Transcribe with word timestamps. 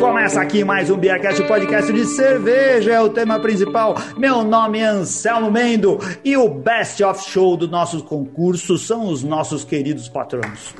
Começa 0.00 0.40
aqui 0.40 0.64
mais 0.64 0.90
um 0.90 0.96
Beercast, 0.96 1.42
podcast 1.44 1.92
de 1.92 2.04
cerveja, 2.06 2.92
é 2.92 3.00
o 3.00 3.10
tema 3.10 3.38
principal. 3.38 3.94
Meu 4.16 4.42
nome 4.42 4.78
é 4.78 4.86
Anselmo 4.86 5.50
Mendo 5.50 6.00
e 6.24 6.36
o 6.36 6.48
best 6.48 7.02
of 7.04 7.30
show 7.30 7.56
do 7.56 7.68
nosso 7.68 8.02
concurso 8.02 8.78
são 8.78 9.08
os 9.08 9.22
nossos 9.22 9.64
queridos 9.64 10.08
patronos. 10.08 10.74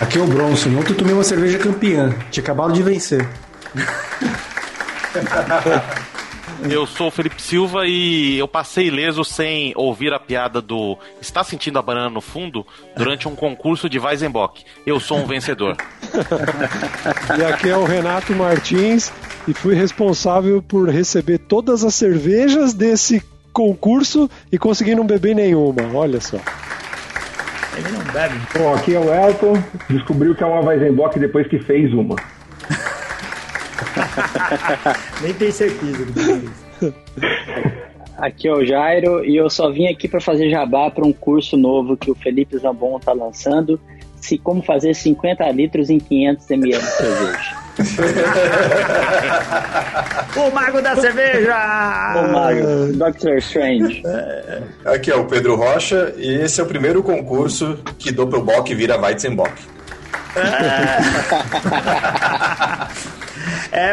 Aqui 0.00 0.18
é 0.18 0.22
o 0.22 0.26
Bronson, 0.26 0.70
ontem 0.78 0.92
eu 0.92 0.96
tomei 0.96 1.14
uma 1.14 1.24
cerveja 1.24 1.58
campeã, 1.58 2.14
tinha 2.30 2.42
acabado 2.42 2.72
de 2.72 2.82
vencer. 2.82 3.28
Eu 6.70 6.86
sou 6.86 7.08
o 7.08 7.10
Felipe 7.10 7.40
Silva 7.40 7.86
e 7.86 8.38
eu 8.38 8.46
passei 8.46 8.86
ileso 8.86 9.24
sem 9.24 9.72
ouvir 9.76 10.12
a 10.12 10.18
piada 10.18 10.60
do 10.60 10.96
Está 11.20 11.42
sentindo 11.42 11.78
a 11.78 11.82
banana 11.82 12.10
no 12.10 12.20
fundo? 12.20 12.66
durante 12.96 13.26
um 13.26 13.34
concurso 13.34 13.88
de 13.88 13.98
Weizenbock. 13.98 14.64
Eu 14.86 15.00
sou 15.00 15.18
um 15.18 15.26
vencedor. 15.26 15.76
e 17.38 17.44
aqui 17.44 17.68
é 17.68 17.76
o 17.76 17.84
Renato 17.84 18.32
Martins 18.32 19.12
e 19.48 19.54
fui 19.54 19.74
responsável 19.74 20.62
por 20.62 20.88
receber 20.88 21.38
todas 21.38 21.84
as 21.84 21.94
cervejas 21.94 22.72
desse 22.72 23.22
concurso 23.52 24.30
e 24.50 24.58
consegui 24.58 24.94
não 24.94 25.06
beber 25.06 25.34
nenhuma. 25.34 25.82
Olha 25.94 26.20
só. 26.20 26.38
Ele 27.76 27.88
não 27.90 28.12
bebe. 28.12 28.34
Bom, 28.56 28.74
aqui 28.74 28.94
é 28.94 29.00
o 29.00 29.12
Elton. 29.12 29.62
Descobriu 29.88 30.34
que 30.34 30.42
é 30.42 30.46
uma 30.46 30.60
Weizenbock 30.60 31.18
depois 31.18 31.46
que 31.48 31.58
fez 31.58 31.92
uma. 31.92 32.16
Nem 35.22 35.34
tem 35.34 35.50
certeza 35.50 36.04
do 36.04 36.12
que 36.12 36.86
é. 36.86 36.92
Aqui 38.18 38.46
é 38.46 38.52
o 38.52 38.64
Jairo 38.64 39.24
e 39.24 39.36
eu 39.36 39.50
só 39.50 39.68
vim 39.70 39.88
aqui 39.88 40.06
para 40.06 40.20
fazer 40.20 40.48
jabá 40.48 40.88
para 40.90 41.04
um 41.04 41.12
curso 41.12 41.56
novo 41.56 41.96
que 41.96 42.08
o 42.10 42.14
Felipe 42.14 42.56
Zambon 42.56 42.98
está 42.98 43.12
lançando, 43.12 43.80
se 44.16 44.38
como 44.38 44.62
fazer 44.62 44.94
50 44.94 45.44
litros 45.50 45.90
em 45.90 45.98
500 45.98 46.50
ml 46.50 46.78
de 46.78 46.86
cerveja. 46.86 47.62
o 50.36 50.50
mago 50.54 50.82
da 50.82 50.94
cerveja! 50.94 51.56
O 52.16 52.32
mago, 52.32 52.92
Doctor 52.92 53.38
Strange. 53.38 54.02
Aqui 54.84 55.10
é 55.10 55.16
o 55.16 55.24
Pedro 55.24 55.56
Rocha 55.56 56.14
e 56.16 56.32
esse 56.32 56.60
é 56.60 56.64
o 56.64 56.66
primeiro 56.66 57.02
concurso 57.02 57.78
que 57.98 58.12
Doppelbock 58.12 58.72
vira 58.74 59.00
Weizenbock. 59.00 59.54
É 60.36 60.42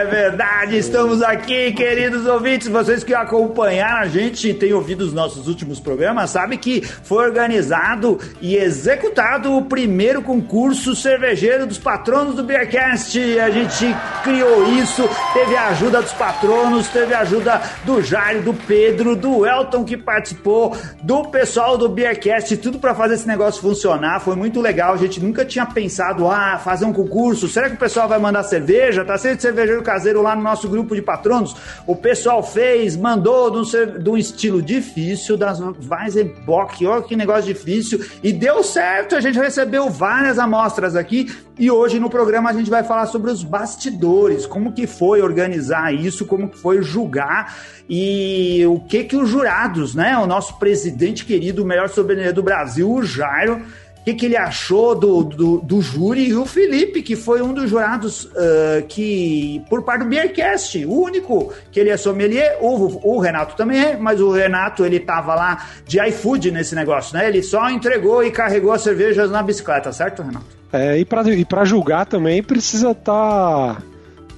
verdade, 0.09 0.77
estamos 0.77 1.21
aqui, 1.21 1.71
queridos 1.71 2.25
ouvintes. 2.25 2.67
Vocês 2.67 3.03
que 3.03 3.13
acompanharam 3.13 4.01
a 4.01 4.07
gente 4.07 4.49
e 4.49 4.53
têm 4.53 4.73
ouvido 4.73 5.01
os 5.01 5.13
nossos 5.13 5.47
últimos 5.47 5.79
programas, 5.79 6.31
sabem 6.31 6.57
que 6.57 6.81
foi 6.81 7.25
organizado 7.25 8.19
e 8.41 8.55
executado 8.55 9.55
o 9.55 9.65
primeiro 9.65 10.21
concurso 10.21 10.95
cervejeiro 10.95 11.65
dos 11.65 11.77
patronos 11.77 12.35
do 12.35 12.43
Beercast. 12.43 13.17
A 13.39 13.49
gente 13.49 13.95
criou 14.23 14.71
isso, 14.73 15.09
teve 15.33 15.55
a 15.55 15.67
ajuda 15.69 16.01
dos 16.01 16.13
patronos, 16.13 16.87
teve 16.87 17.13
a 17.13 17.19
ajuda 17.19 17.61
do 17.85 18.01
Jairo, 18.01 18.41
do 18.41 18.53
Pedro, 18.53 19.15
do 19.15 19.45
Elton 19.45 19.83
que 19.83 19.97
participou, 19.97 20.75
do 21.01 21.25
pessoal 21.29 21.77
do 21.77 21.89
Beercast, 21.89 22.55
tudo 22.57 22.79
para 22.79 22.93
fazer 22.93 23.15
esse 23.15 23.27
negócio 23.27 23.61
funcionar. 23.61 24.19
Foi 24.19 24.35
muito 24.35 24.61
legal. 24.61 24.93
A 24.93 24.97
gente 24.97 25.19
nunca 25.19 25.45
tinha 25.45 25.65
pensado, 25.65 26.29
ah, 26.29 26.59
fazer 26.63 26.85
um 26.85 26.93
concurso. 26.93 27.47
Será 27.47 27.69
que 27.69 27.75
o 27.75 27.79
pessoal 27.79 28.07
vai 28.07 28.19
mandar 28.19 28.43
cerveja? 28.43 29.05
Tá 29.05 29.17
sendo 29.17 29.38
cervejeiro 29.41 29.81
caseiro 29.81 30.21
lá 30.21 30.35
no 30.35 30.41
nosso 30.41 30.67
grupo 30.67 30.95
de 30.95 31.01
patronos. 31.01 31.55
O 31.85 31.95
pessoal 31.95 32.43
fez, 32.43 32.95
mandou 32.95 33.49
de 33.51 34.09
um, 34.09 34.17
estilo 34.17 34.61
difícil, 34.61 35.37
das 35.37 35.59
Weizenbock, 35.59 36.85
olha 36.85 37.01
que 37.01 37.15
negócio 37.15 37.53
difícil, 37.53 38.03
e 38.23 38.31
deu 38.31 38.63
certo. 38.63 39.15
A 39.15 39.21
gente 39.21 39.39
recebeu 39.39 39.89
várias 39.89 40.37
amostras 40.39 40.95
aqui 40.95 41.27
e 41.59 41.69
hoje 41.69 41.99
no 41.99 42.09
programa 42.09 42.49
a 42.49 42.53
gente 42.53 42.69
vai 42.69 42.83
falar 42.83 43.05
sobre 43.05 43.29
os 43.29 43.43
bastidores, 43.43 44.45
como 44.45 44.71
que 44.71 44.87
foi 44.87 45.21
organizar 45.21 45.93
isso, 45.93 46.25
como 46.25 46.47
que 46.47 46.57
foi 46.57 46.81
julgar 46.81 47.53
e 47.89 48.63
o 48.65 48.79
que 48.79 49.03
que 49.03 49.17
os 49.17 49.27
jurados, 49.27 49.93
né, 49.93 50.17
o 50.17 50.25
nosso 50.25 50.57
presidente 50.57 51.25
querido, 51.25 51.63
o 51.63 51.65
melhor 51.65 51.89
soberano 51.89 52.31
do 52.31 52.41
Brasil, 52.41 52.89
o 52.89 53.03
Jairo, 53.03 53.61
que, 54.09 54.13
que, 54.13 54.25
ele 54.25 54.37
achou 54.37 54.95
do, 54.95 55.23
do, 55.23 55.57
do, 55.59 55.81
júri 55.81 56.29
e 56.29 56.35
o 56.35 56.45
Felipe, 56.45 57.01
que 57.01 57.15
foi 57.15 57.41
um 57.41 57.53
dos 57.53 57.69
jurados 57.69 58.25
uh, 58.25 58.85
que, 58.87 59.61
por 59.69 59.83
parte 59.83 60.03
do 60.03 60.09
Beercast, 60.09 60.85
o 60.85 61.01
único 61.01 61.53
que 61.71 61.79
ele 61.79 61.89
é 61.89 61.97
sommelier, 61.97 62.57
o, 62.61 63.15
o 63.15 63.19
Renato 63.19 63.55
também 63.55 63.79
é, 63.79 63.97
mas 63.97 64.19
o 64.19 64.31
Renato 64.31 64.85
ele 64.85 64.99
tava 64.99 65.35
lá 65.35 65.65
de 65.85 65.99
iFood 66.07 66.51
nesse 66.51 66.75
negócio, 66.75 67.17
né? 67.17 67.27
Ele 67.27 67.43
só 67.43 67.69
entregou 67.69 68.23
e 68.23 68.31
carregou 68.31 68.71
as 68.71 68.81
cervejas 68.81 69.29
na 69.29 69.43
bicicleta, 69.43 69.91
certo, 69.91 70.21
Renato? 70.23 70.45
É, 70.71 70.97
e 70.97 71.05
para 71.05 71.29
e 71.29 71.45
pra 71.45 71.65
julgar 71.65 72.05
também 72.05 72.43
precisa 72.43 72.91
estar 72.91 73.75
tá, 73.75 73.81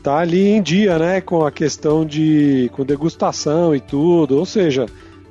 tá 0.01 0.17
ali 0.17 0.47
em 0.49 0.61
dia, 0.61 0.97
né? 0.97 1.21
Com 1.21 1.45
a 1.45 1.51
questão 1.51 2.05
de 2.05 2.69
com 2.73 2.85
degustação 2.85 3.75
e 3.75 3.79
tudo, 3.79 4.37
ou 4.37 4.45
seja 4.45 4.85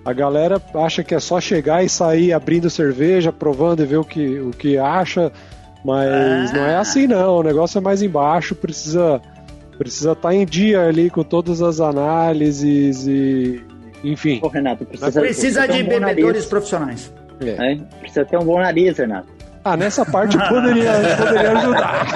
a 0.04 0.12
galera 0.12 0.60
acha 0.74 1.04
que 1.04 1.14
é 1.14 1.20
só 1.20 1.40
chegar 1.40 1.84
e 1.84 1.88
sair 1.88 2.32
abrindo 2.32 2.70
cerveja, 2.70 3.32
provando 3.32 3.82
e 3.82 3.86
ver 3.86 3.98
o 3.98 4.04
que, 4.04 4.38
o 4.40 4.50
que 4.50 4.78
acha, 4.78 5.30
mas 5.84 6.50
ah. 6.50 6.52
não 6.54 6.66
é 6.66 6.76
assim 6.76 7.06
não. 7.06 7.36
O 7.36 7.42
negócio 7.42 7.78
é 7.78 7.80
mais 7.80 8.02
embaixo, 8.02 8.54
precisa 8.54 9.20
precisa 9.78 10.12
estar 10.12 10.28
tá 10.28 10.34
em 10.34 10.44
dia 10.44 10.82
ali 10.86 11.08
com 11.08 11.22
todas 11.22 11.62
as 11.62 11.80
análises 11.80 13.06
e 13.06 13.62
enfim. 14.04 14.40
Ô, 14.42 14.48
Renato, 14.48 14.84
precisa, 14.84 15.20
precisa, 15.20 15.68
de 15.68 15.82
um 15.82 15.86
bebedores 15.86 16.46
profissionais. 16.46 17.12
É. 17.40 17.72
É, 17.72 17.76
precisa 18.00 18.24
ter 18.24 18.38
um 18.38 18.44
bom 18.44 18.58
nariz, 18.58 18.98
Renato. 18.98 19.39
Ah, 19.62 19.76
nessa 19.76 20.06
parte 20.06 20.38
poderia, 20.48 20.92
poderia 21.18 21.52
ajudar. 21.52 22.06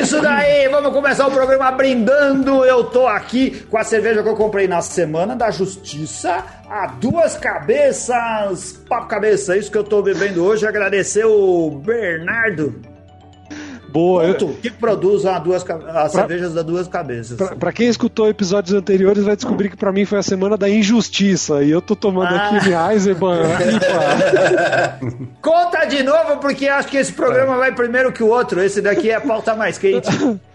Isso 0.00 0.20
daí, 0.22 0.66
vamos 0.68 0.92
começar 0.92 1.26
o 1.26 1.30
programa 1.30 1.70
brindando. 1.72 2.64
Eu 2.64 2.84
tô 2.84 3.06
aqui 3.06 3.66
com 3.70 3.76
a 3.76 3.84
cerveja 3.84 4.22
que 4.22 4.28
eu 4.28 4.36
comprei 4.36 4.66
na 4.66 4.80
Semana 4.80 5.36
da 5.36 5.50
Justiça, 5.50 6.42
a 6.70 6.86
duas 6.86 7.36
cabeças, 7.36 8.80
papo 8.88 9.08
cabeça, 9.08 9.54
é 9.54 9.58
isso 9.58 9.70
que 9.70 9.76
eu 9.76 9.84
tô 9.84 10.02
bebendo 10.02 10.42
hoje. 10.42 10.66
Agradecer 10.66 11.26
o 11.26 11.70
Bernardo 11.84 12.97
Boa. 13.98 14.28
Ponto, 14.28 14.54
que 14.62 14.70
produz 14.70 15.26
a 15.26 15.40
duas, 15.40 15.64
as 15.68 16.12
cervejas 16.12 16.54
das 16.54 16.64
duas 16.64 16.86
cabeças. 16.86 17.36
Pra, 17.36 17.56
pra, 17.56 17.72
quem 17.72 17.88
escutou 17.88 18.28
episódios 18.28 18.72
anteriores, 18.72 19.24
vai 19.24 19.34
descobrir 19.34 19.70
que 19.70 19.76
pra 19.76 19.90
mim 19.90 20.04
foi 20.04 20.18
a 20.18 20.22
semana 20.22 20.56
da 20.56 20.68
injustiça. 20.68 21.64
E 21.64 21.70
eu 21.70 21.82
tô 21.82 21.96
tomando 21.96 22.32
ah. 22.32 22.46
aqui 22.46 22.68
minha 22.68 22.92
Eisenbahn. 22.92 23.42
Conta 25.42 25.84
de 25.86 26.04
novo, 26.04 26.36
porque 26.36 26.68
acho 26.68 26.88
que 26.88 26.96
esse 26.96 27.12
programa 27.12 27.56
vai 27.56 27.74
primeiro 27.74 28.12
que 28.12 28.22
o 28.22 28.28
outro. 28.28 28.62
Esse 28.62 28.80
daqui 28.80 29.10
é 29.10 29.16
a 29.16 29.20
pauta 29.20 29.56
mais 29.56 29.78
quente. 29.78 30.08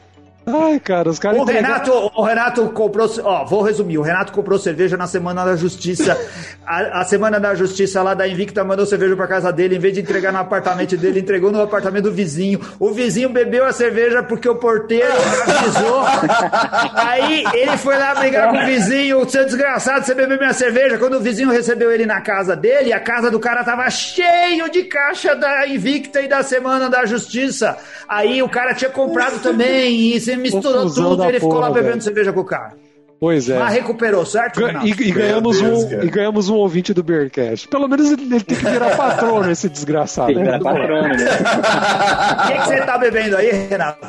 Ai, 0.45 0.79
cara, 0.79 1.09
os 1.09 1.19
caras. 1.19 1.39
O 1.39 1.45
Renato, 1.45 1.91
o 1.91 2.21
Renato 2.21 2.69
comprou. 2.69 3.09
Ó, 3.23 3.45
vou 3.45 3.61
resumir. 3.61 3.97
O 3.97 4.01
Renato 4.01 4.33
comprou 4.33 4.59
cerveja 4.59 4.97
na 4.97 5.07
Semana 5.07 5.45
da 5.45 5.55
Justiça. 5.55 6.17
A, 6.65 7.01
a, 7.01 7.03
Semana 7.03 7.41
da 7.41 7.53
Justiça 7.53 8.01
lá 8.01 8.13
da 8.13 8.25
Invicta 8.25 8.63
mandou 8.63 8.85
cerveja 8.85 9.17
pra 9.17 9.27
casa 9.27 9.51
dele. 9.51 9.75
Em 9.75 9.79
vez 9.79 9.93
de 9.93 9.99
entregar 9.99 10.31
no 10.31 10.39
apartamento 10.39 10.95
dele, 10.95 11.19
entregou 11.19 11.51
no 11.51 11.61
apartamento 11.61 12.05
do 12.05 12.11
vizinho. 12.13 12.61
O 12.79 12.91
vizinho 12.91 13.27
bebeu 13.27 13.65
a 13.65 13.73
cerveja 13.73 14.23
porque 14.23 14.47
o 14.47 14.55
porteiro 14.55 15.11
avisou. 15.11 16.05
Aí 16.95 17.43
ele 17.53 17.75
foi 17.75 17.97
lá 17.97 18.15
brigar 18.15 18.49
com 18.49 18.57
o 18.57 18.65
vizinho. 18.65 19.29
Seu 19.29 19.43
desgraçado, 19.43 20.05
você 20.05 20.15
bebeu 20.15 20.37
minha 20.37 20.53
cerveja. 20.53 20.97
Quando 20.97 21.15
o 21.15 21.19
vizinho 21.19 21.49
recebeu 21.49 21.91
ele 21.91 22.05
na 22.05 22.21
casa 22.21 22.55
dele, 22.55 22.93
a 22.93 22.99
casa 23.01 23.29
do 23.29 23.41
cara 23.41 23.61
tava 23.61 23.89
cheio 23.89 24.69
de 24.69 24.83
caixa 24.83 25.35
da 25.35 25.67
Invicta 25.67 26.21
e 26.21 26.29
da 26.29 26.43
Semana 26.43 26.89
da 26.89 27.05
Justiça. 27.05 27.77
Aí 28.07 28.41
o 28.41 28.47
cara 28.47 28.73
tinha 28.73 28.89
comprado 28.89 29.41
também. 29.41 30.15
E 30.15 30.19
você 30.35 30.41
misturou 30.41 30.89
tudo 30.93 31.23
e 31.23 31.27
ele 31.27 31.39
ficou 31.39 31.59
lá 31.59 31.69
bebendo 31.69 31.91
velho. 31.91 32.01
cerveja 32.01 32.33
com 32.33 32.39
o 32.41 32.45
cara. 32.45 32.73
Pois 33.19 33.49
é. 33.49 33.57
Mas 33.57 33.73
recuperou, 33.75 34.25
certo? 34.25 34.59
E, 34.83 34.89
e, 34.89 35.11
ganhamos 35.11 35.61
Deus, 35.61 35.83
um, 35.85 36.01
e 36.01 36.09
ganhamos 36.09 36.49
um 36.49 36.55
ouvinte 36.55 36.93
do 36.93 37.01
Bearcast. 37.01 37.69
Pelo 37.69 37.87
menos 37.87 38.11
ele, 38.11 38.23
ele 38.23 38.43
tem 38.43 38.57
que 38.57 38.65
virar 38.65 38.97
patrono, 38.97 39.47
esse 39.51 39.69
desgraçado. 39.69 40.27
Tem 40.27 40.35
que 40.35 40.43
virar 40.43 40.59
patrono, 40.59 41.07
né? 41.07 41.15
O 42.43 42.47
que, 42.47 42.53
que 42.53 42.65
você 42.65 42.81
tá 42.81 42.97
bebendo 42.97 43.37
aí, 43.37 43.49
Renato? 43.69 44.07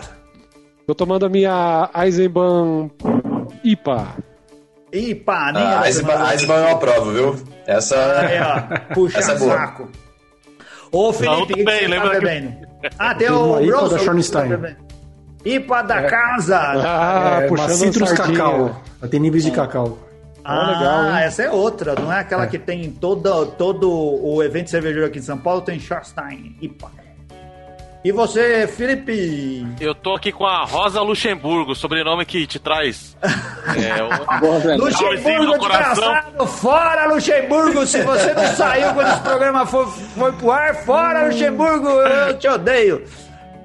Tô 0.85 0.97
tomando 0.97 1.27
a 1.27 1.29
minha 1.29 1.89
Eisenbahn 1.95 2.91
IPA. 3.63 4.17
IPA, 4.93 5.53
nem 5.53 5.63
ah, 5.63 5.83
Eisenbahn, 5.87 6.31
Eisenbahn 6.33 6.59
é 6.59 6.67
uma 6.67 6.79
prova, 6.79 7.13
viu? 7.13 7.37
Essa, 7.67 8.21
aí, 8.21 8.41
ó, 8.41 8.95
puxa 8.95 9.19
Essa 9.19 9.33
é 9.33 9.39
saco. 9.39 9.89
Ô, 10.91 11.13
Felipe, 11.13 11.43
o 11.43 11.47
que, 11.47 11.55
que 11.55 11.65
você 11.65 11.89
tá 11.89 12.09
bebendo? 12.09 12.51
Que... 12.51 12.91
Ah, 12.99 13.15
tem 13.15 13.31
o 13.31 13.65
Bronson. 13.65 14.84
IPA 15.45 15.83
da 15.83 16.01
é. 16.01 16.07
casa. 16.09 16.59
Ah, 16.59 17.41
é, 17.43 17.49
puxando 17.49 17.71
citrus 17.71 18.13
cacau. 18.13 18.83
Tem 19.11 19.21
níveis 19.21 19.45
de 19.45 19.51
cacau. 19.51 19.99
Ah, 20.45 20.71
legal, 20.71 21.17
essa 21.17 21.43
é 21.43 21.51
outra, 21.51 21.95
não 21.95 22.13
é 22.13 22.21
aquela 22.21 22.45
é. 22.45 22.47
que 22.47 22.59
tem 22.59 22.91
todo, 22.91 23.47
todo 23.47 23.91
o 23.91 24.43
evento 24.43 24.69
cervejeiro 24.69 25.07
aqui 25.07 25.19
em 25.19 25.23
São 25.23 25.39
Paulo, 25.39 25.63
tem 25.63 25.81
Schorstein, 25.81 26.55
IPA. 26.61 26.91
E 28.05 28.13
você, 28.13 28.67
Felipe? 28.67 29.67
Eu 29.81 29.95
tô 29.95 30.15
aqui 30.15 30.31
com 30.31 30.45
a 30.45 30.67
Rosa 30.67 31.01
Luxemburgo, 31.01 31.75
sobrenome 31.75 32.27
que 32.27 32.47
te 32.47 32.59
traz. 32.59 33.17
É, 33.23 34.05
um... 34.05 34.77
Luxemburgo 34.77 35.59
desgraçado, 35.59 36.47
fora 36.47 37.07
Luxemburgo! 37.07 37.87
Se 37.87 38.03
você 38.03 38.35
não 38.35 38.47
saiu 38.49 38.93
quando 38.93 39.09
esse 39.09 39.21
programa 39.23 39.65
foi, 39.65 39.87
foi 39.87 40.33
pro 40.33 40.51
ar, 40.51 40.75
fora 40.85 41.29
Luxemburgo! 41.29 41.89
Eu 41.89 42.39
te 42.39 42.47
odeio! 42.47 43.03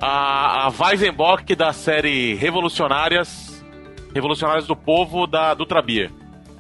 A, 0.01 0.68
a 0.68 0.69
Weizenbock 0.69 1.56
da 1.56 1.74
série 1.74 2.34
Revolucionárias, 2.36 3.63
Revolucionárias 4.13 4.66
do 4.66 4.75
Povo 4.75 5.28
da 5.28 5.54
Dutra 5.54 5.81
Beer. 5.81 6.12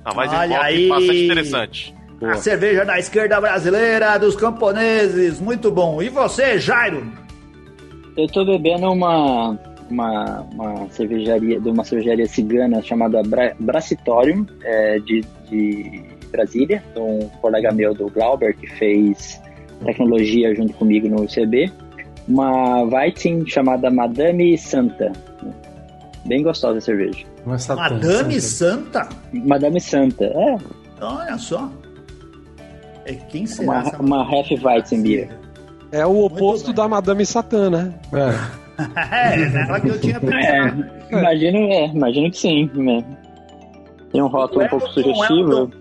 A 0.03 0.13
Weizenbock 0.13 0.87
bastante 0.89 1.25
interessante. 1.25 1.95
A 2.21 2.35
cerveja 2.35 2.83
da 2.83 2.99
esquerda 2.99 3.39
brasileira, 3.39 4.17
dos 4.17 4.35
camponeses, 4.35 5.39
muito 5.39 5.71
bom. 5.71 6.01
E 6.01 6.09
você, 6.09 6.59
Jairo? 6.59 7.09
Eu 8.17 8.27
tô 8.27 8.43
bebendo 8.43 8.91
uma, 8.91 9.57
uma, 9.89 10.41
uma 10.51 10.89
cervejaria, 10.89 11.61
de 11.61 11.69
uma 11.69 11.85
cervejaria 11.85 12.27
cigana 12.27 12.81
chamada 12.81 13.23
Bra 13.23 13.53
Bracitorium, 13.57 14.45
é, 14.63 14.99
de, 14.99 15.23
de 15.49 16.03
Brasília, 16.29 16.83
um 16.97 17.29
colega 17.41 17.71
meu 17.71 17.93
do 17.93 18.09
Glauber, 18.09 18.53
que 18.55 18.67
fez 18.67 19.41
tecnologia 19.85 20.53
junto 20.53 20.73
comigo 20.73 21.07
no 21.07 21.23
UCB. 21.23 21.71
Uma 22.29 22.83
Weizen 22.83 23.45
chamada 23.47 23.89
Madame 23.89 24.55
Santa. 24.57 25.11
Bem 26.25 26.43
gostosa 26.43 26.77
a 26.77 26.81
cerveja. 26.81 27.25
Madame 27.45 28.39
Santa? 28.39 29.09
Madame 29.33 29.81
Santa, 29.81 30.25
é. 30.25 30.57
Olha 31.01 31.37
só. 31.39 31.69
É, 33.05 33.13
quem 33.13 33.47
será 33.47 33.71
uma, 33.71 33.79
essa 33.79 34.01
uma 34.01 34.21
Half 34.21 34.51
Weizen 34.63 35.01
Beer. 35.01 35.29
É 35.91 36.05
o 36.05 36.25
oposto 36.25 36.71
da 36.71 36.87
Madame 36.87 37.25
Satã, 37.25 37.69
né? 37.69 37.93
É, 38.13 39.33
é 39.35 39.63
ela 39.63 39.79
que 39.79 39.89
eu 39.89 39.99
tinha 39.99 40.19
pensado. 40.19 40.85
É, 41.09 41.19
imagino, 41.19 41.57
é, 41.57 41.85
imagino 41.87 42.29
que 42.29 42.37
sim. 42.37 42.69
Né? 42.75 43.03
Tem 44.11 44.21
um 44.21 44.27
rótulo 44.27 44.65
um 44.65 44.67
pouco 44.67 44.87
sugestivo. 44.89 45.51
Elton, 45.51 45.71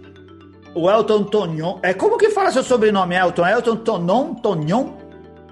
o 0.74 0.90
Elton 0.90 1.24
Tonion. 1.24 1.78
É, 1.82 1.92
como 1.92 2.16
que 2.16 2.30
fala 2.30 2.50
seu 2.50 2.62
sobrenome, 2.62 3.14
Elton? 3.16 3.46
Elton 3.46 3.76
Tonon? 3.76 4.34
Tonion? 4.36 4.86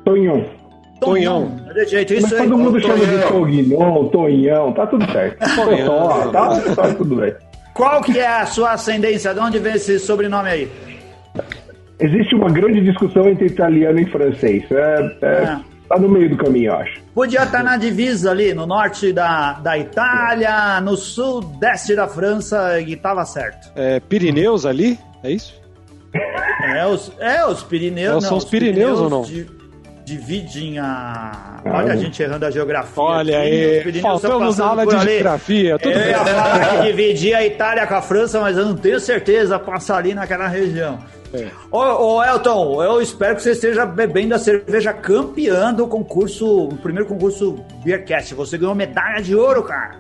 Tonhon. 0.07 0.45
Tonhão. 1.01 1.57
De 1.75 1.85
jeito, 1.87 2.15
isso 2.15 2.23
Mas 2.23 2.33
aí. 2.33 2.49
todo 2.49 2.59
mundo 2.59 2.81
chama 2.81 2.99
de 3.05 3.07
Tonhão. 3.07 3.29
Tognon, 3.29 4.09
Tonhão, 4.09 4.73
tá 4.73 4.87
tudo 4.87 5.11
certo. 5.13 5.39
Totó, 5.55 6.31
tá, 6.31 6.61
tá 6.75 6.95
tudo 6.95 7.17
bem. 7.17 7.35
Qual 7.75 8.01
que 8.03 8.19
é 8.19 8.27
a 8.27 8.47
sua 8.47 8.73
ascendência? 8.73 9.35
De 9.35 9.41
onde 9.41 9.59
vem 9.59 9.75
esse 9.75 9.99
sobrenome 9.99 10.49
aí? 10.49 10.73
Existe 11.99 12.35
uma 12.35 12.51
grande 12.51 12.81
discussão 12.81 13.29
entre 13.29 13.47
italiano 13.47 13.99
e 14.01 14.07
francês. 14.07 14.65
É, 14.71 15.17
é, 15.23 15.45
Ah. 15.47 15.61
Tá 15.89 15.97
no 16.01 16.09
meio 16.09 16.29
do 16.29 16.37
caminho, 16.37 16.73
eu 16.73 16.75
acho. 16.79 17.01
Podia 17.15 17.45
estar 17.45 17.63
na 17.63 17.77
divisa 17.77 18.33
ali, 18.33 18.53
no 18.53 18.67
norte 18.67 19.13
da, 19.13 19.53
da 19.53 19.79
Itália, 19.79 20.81
no 20.81 20.97
sudeste 20.97 21.95
da 21.95 22.09
França, 22.09 22.81
e 22.81 22.97
tava 22.97 23.25
certo. 23.25 23.71
É, 23.77 24.01
Pirineus 24.01 24.67
ali? 24.67 24.99
É 25.23 25.31
isso? 25.31 25.55
É, 26.75 26.85
os, 26.89 27.13
é, 27.21 27.47
os 27.47 27.63
Pirineus. 27.63 28.25
É, 28.25 28.27
são 28.29 28.37
os 28.37 28.45
Pirineus 28.45 28.99
ou 28.99 29.09
não? 29.09 29.23
di- 29.23 29.47
dividem 30.07 30.79
a. 30.79 31.59
Ah, 31.65 31.79
Olha 31.79 31.93
a 31.93 31.95
não. 31.95 32.01
gente 32.01 32.23
errando 32.23 32.47
a 32.47 32.51
geografia. 32.51 33.03
Olha 33.03 33.39
aqui, 33.39 33.47
aí, 33.51 33.89
estão 33.89 34.03
faltamos 34.19 34.61
aula 34.61 34.87
de 34.87 34.95
ali. 34.95 35.11
geografia, 35.11 35.79
tudo 35.79 35.91
Eu 35.99 36.09
ia 36.09 36.19
falar 36.25 36.77
que 36.79 36.83
dividir 36.87 37.35
a 37.35 37.45
Itália 37.45 37.87
com 37.89 37.95
a 37.97 38.01
França, 38.03 38.41
mas 38.41 38.57
eu 38.57 38.65
não 38.67 38.77
tenho 38.77 39.01
certeza 39.01 39.59
passar 39.59 39.97
ali 39.99 40.15
naquela 40.15 40.47
região. 40.47 40.99
É. 41.35 41.49
Ô, 41.73 41.79
ô, 41.81 42.25
Elton, 42.25 42.83
eu 42.85 43.03
espero 43.03 43.35
que 43.35 43.43
você 43.43 43.51
esteja 43.51 43.85
bebendo 43.85 44.37
a 44.37 44.39
cerveja 44.39 44.93
campeã 44.93 45.75
do 45.75 45.89
concurso, 45.89 46.69
o 46.69 46.77
primeiro 46.77 47.09
concurso 47.09 47.59
Beercast. 47.85 48.33
Você 48.37 48.57
ganhou 48.57 48.77
medalha 48.77 49.21
de 49.21 49.35
ouro, 49.35 49.65
cara. 49.65 49.97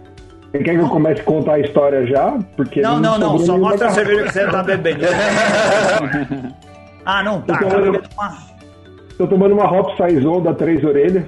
Você 0.52 0.62
quer 0.62 0.76
que 0.76 0.81
eu 0.81 0.88
comece 0.88 1.20
a 1.20 1.25
contar 1.25 1.55
a 1.55 1.59
história 1.59 2.06
já? 2.06 2.38
Porque 2.56 2.81
Não, 2.81 3.00
não, 3.00 3.19
não, 3.19 3.31
sobrou 3.41 3.47
só 3.47 3.59
mostra 3.59 3.88
a 3.88 3.91
cerveja 3.91 4.23
que 4.23 4.32
você 4.32 4.47
tá 4.47 4.62
bebendo. 4.62 5.05
ah, 7.05 7.23
não, 7.25 7.41
tá. 7.43 7.55
Então, 7.56 7.69
tá 7.69 7.76
eu- 7.76 7.93
bebendo 7.93 8.09
uma... 8.17 8.46
Tô 9.19 9.27
tomando 9.27 9.53
uma 9.55 9.65
Hop 9.65 9.97
Saison 9.97 10.41
da 10.43 10.53
Três 10.55 10.83
Orelhas, 10.85 11.25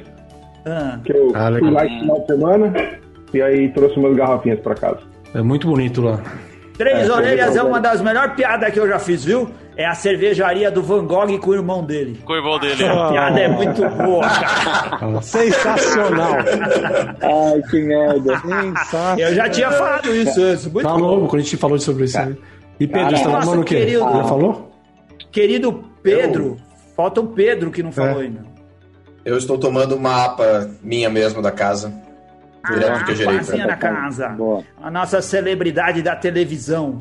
Ah, 0.66 0.98
que 1.04 1.12
eu 1.12 1.32
Ah, 1.34 1.50
fui 1.58 1.70
lá 1.70 1.86
esse 1.86 1.98
final 2.00 2.20
de 2.20 2.26
semana, 2.26 2.72
e 3.32 3.40
aí 3.42 3.68
trouxe 3.70 3.98
umas 3.98 4.14
garrafinhas 4.16 4.60
pra 4.60 4.74
casa. 4.74 4.98
É 5.34 5.40
muito 5.42 5.66
bonito 5.66 6.02
lá. 6.02 6.20
Três 6.76 7.08
É, 7.08 7.12
Orelhas 7.12 7.48
é 7.48 7.50
legal, 7.50 7.66
uma 7.68 7.80
das 7.80 8.00
melhores 8.00 8.34
piadas 8.34 8.70
que 8.72 8.78
eu 8.78 8.86
já 8.86 8.98
fiz, 8.98 9.24
viu? 9.24 9.48
É 9.76 9.86
a 9.86 9.94
cervejaria 9.94 10.70
do 10.70 10.82
Van 10.82 11.04
Gogh 11.06 11.38
com 11.38 11.50
o 11.50 11.54
irmão 11.54 11.84
dele. 11.84 12.20
Com 12.24 12.32
o 12.32 12.36
irmão 12.36 12.58
dele. 12.58 12.84
A 12.84 13.08
piada 13.10 13.40
é 13.40 13.48
muito 13.48 13.80
boa, 13.90 14.26
cara. 14.28 15.22
Sensacional. 15.22 16.32
Ai, 17.22 17.62
que 17.70 17.80
merda. 17.82 18.38
Sensacional. 18.40 19.18
Eu 19.18 19.34
já 19.34 19.48
tinha 19.48 19.70
falado 19.70 20.14
isso 20.14 20.40
antes. 20.42 20.66
Muito 20.66 20.86
Tá 20.86 20.94
bom. 20.94 20.98
novo 21.00 21.26
quando 21.28 21.40
a 21.40 21.44
gente 21.44 21.56
falou 21.56 21.78
sobre 21.78 22.04
isso 22.04 22.18
aí. 22.18 22.36
E 22.80 22.86
Pedro, 22.86 23.16
você 23.16 23.24
tá 23.24 23.40
tomando 23.40 23.60
o 23.60 23.64
quê? 23.64 23.76
querido. 23.76 24.00
Já 24.00 24.24
falou? 24.24 24.72
Querido 25.32 25.84
Pedro, 26.02 26.56
falta 26.98 27.20
o 27.20 27.28
Pedro 27.28 27.70
que 27.70 27.80
não 27.80 27.92
falou 27.92 28.20
É. 28.20 28.24
ainda. 28.24 28.40
Eu 29.24 29.38
estou 29.38 29.56
tomando 29.56 29.94
uma 29.94 30.24
APA 30.24 30.68
minha 30.82 31.08
mesmo 31.08 31.40
da 31.40 31.52
casa. 31.52 31.92
Direto 32.68 32.98
do 32.98 33.04
que 33.04 33.10
eu 33.12 33.16
gerei. 33.16 33.66
Na 33.66 33.76
casa. 33.76 34.28
Boa. 34.30 34.64
A 34.82 34.90
nossa 34.90 35.22
celebridade 35.22 36.02
da 36.02 36.16
televisão. 36.16 37.00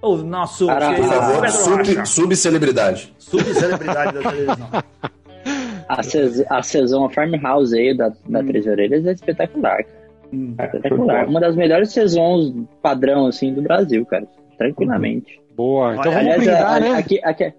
O 0.00 0.16
nosso 0.16 0.66
querido 0.66 1.02
Por 1.02 1.08
favor, 1.08 1.48
sub, 1.50 2.06
subcelebridade. 2.06 3.12
Subcelebridade 3.18 4.14
da 4.14 4.30
televisão. 4.30 4.68
A, 5.88 6.02
ses- 6.02 6.44
a 6.50 6.62
Farmhouse 7.10 7.74
aí 7.74 7.96
da, 7.96 8.12
da 8.28 8.42
Três 8.42 8.66
Orelhas 8.66 9.06
é 9.06 9.12
espetacular. 9.12 9.78
cara. 9.84 9.98
Hum. 10.32 10.54
É, 10.58 10.64
Espetacular. 10.66 11.26
Uma 11.26 11.40
das 11.40 11.56
melhores 11.56 11.90
saisons 11.92 12.52
padrão 12.82 13.26
assim 13.26 13.54
do 13.54 13.62
Brasil, 13.62 14.04
cara. 14.04 14.26
Tranquilamente. 14.58 15.40
Boa, 15.56 15.94
então 15.96 16.12
Olha, 16.12 16.20
vamos 16.20 16.34
Aliás, 16.34 16.42
brindar, 16.44 16.72
a- 16.76 16.80
né? 16.80 16.90
aqui, 16.92 17.20
aqui- 17.24 17.54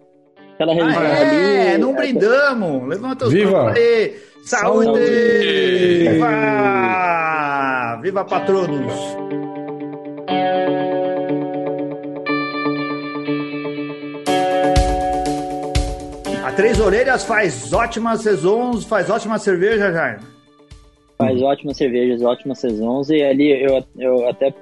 aquela 0.59 0.73
região 0.73 1.01
Ah, 1.01 1.21
ali. 1.21 1.35
é, 1.73 1.77
não 1.77 1.91
é- 1.91 1.93
brindamos. 1.95 2.87
Levanta 2.89 3.25
os 3.27 3.33
Viva! 3.33 3.73
Saúde! 3.73 4.13
Saúde! 4.43 4.99
Viva! 6.09 6.27
Viva 8.01 8.25
patronos! 8.25 8.93
A 16.45 16.51
Três 16.53 16.79
Orelhas 16.79 17.23
faz 17.25 17.71
ótimas 17.73 18.21
saisons, 18.21 18.85
faz 18.85 19.09
ótima 19.09 19.37
cerveja, 19.37 19.91
Jair. 19.91 20.19
Faz 21.17 21.41
ótimas 21.41 21.75
cervejas, 21.77 22.21
ótimas 22.21 22.59
saisons. 22.59 23.09
E 23.09 23.21
ali 23.21 23.61
eu, 23.61 23.83
eu 23.97 24.29
até 24.29 24.53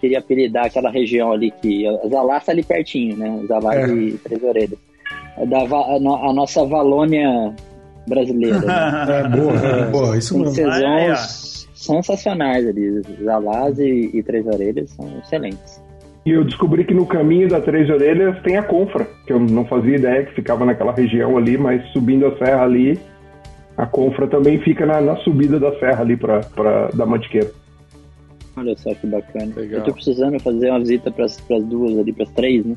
queria 0.00 0.18
apelidar 0.18 0.66
aquela 0.66 0.90
região 0.90 1.30
ali 1.32 1.50
que. 1.50 1.84
Zalá 2.08 2.40
tá 2.40 2.52
ali 2.52 2.62
pertinho, 2.62 3.16
né? 3.16 3.42
Zalá 3.46 3.74
É. 3.76 3.86
e 3.88 4.12
Três 4.18 4.42
Orelhas. 4.42 4.78
É 5.38 5.46
da, 5.46 5.58
a, 5.58 5.98
no- 6.00 6.16
a 6.16 6.32
nossa 6.32 6.64
Valônia 6.64 7.54
brasileira. 8.08 8.58
Né? 8.60 8.66
É, 9.08 9.28
boa, 9.28 9.86
boa, 9.90 10.16
isso 10.18 10.34
Tem 10.34 10.42
mesmo. 10.42 11.16
Sensacionais 11.74 12.66
ali. 12.66 13.02
Zalás 13.22 13.78
e, 13.78 14.10
e 14.14 14.22
Três 14.22 14.46
Orelhas 14.46 14.90
são 14.90 15.06
excelentes. 15.18 15.82
E 16.24 16.30
eu 16.30 16.42
descobri 16.42 16.84
que 16.84 16.92
no 16.94 17.06
caminho 17.06 17.48
da 17.48 17.60
Três 17.60 17.88
Orelhas 17.88 18.40
tem 18.42 18.56
a 18.56 18.62
Confra, 18.62 19.06
que 19.26 19.32
eu 19.32 19.38
não 19.38 19.64
fazia 19.64 19.94
ideia 19.96 20.24
que 20.24 20.34
ficava 20.34 20.64
naquela 20.64 20.92
região 20.92 21.36
ali, 21.36 21.56
mas 21.56 21.86
subindo 21.92 22.26
a 22.26 22.36
serra 22.36 22.62
ali, 22.64 22.98
a 23.76 23.86
Confra 23.86 24.26
também 24.26 24.58
fica 24.60 24.84
na, 24.84 25.00
na 25.00 25.16
subida 25.18 25.60
da 25.60 25.78
serra 25.78 26.00
ali 26.00 26.16
pra, 26.16 26.40
pra, 26.40 26.88
da 26.88 27.06
Mantiqueira. 27.06 27.50
Olha 28.56 28.74
só 28.76 28.92
que 28.94 29.06
bacana. 29.06 29.52
Legal. 29.54 29.80
Eu 29.80 29.84
tô 29.84 29.92
precisando 29.92 30.40
fazer 30.40 30.70
uma 30.70 30.80
visita 30.80 31.10
pras, 31.10 31.38
pras 31.42 31.62
duas 31.64 31.96
ali, 31.98 32.12
pras 32.12 32.30
três, 32.30 32.64
né? 32.64 32.74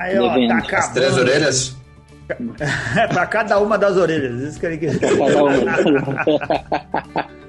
Aí, 0.00 0.18
ó, 0.18 0.34
Devendo. 0.34 0.66
tá 0.66 0.78
As 0.78 0.84
As 0.84 0.92
três 0.92 1.16
orelhas? 1.16 1.76
É 2.96 3.06
pra 3.08 3.26
cada 3.26 3.58
uma 3.58 3.76
das 3.76 3.96
orelhas. 3.96 4.40
Isso 4.40 4.60
que 4.60 4.66
ele 4.66 4.78
quer. 4.78 4.98
Cada 4.98 5.42
uma. 5.42 5.50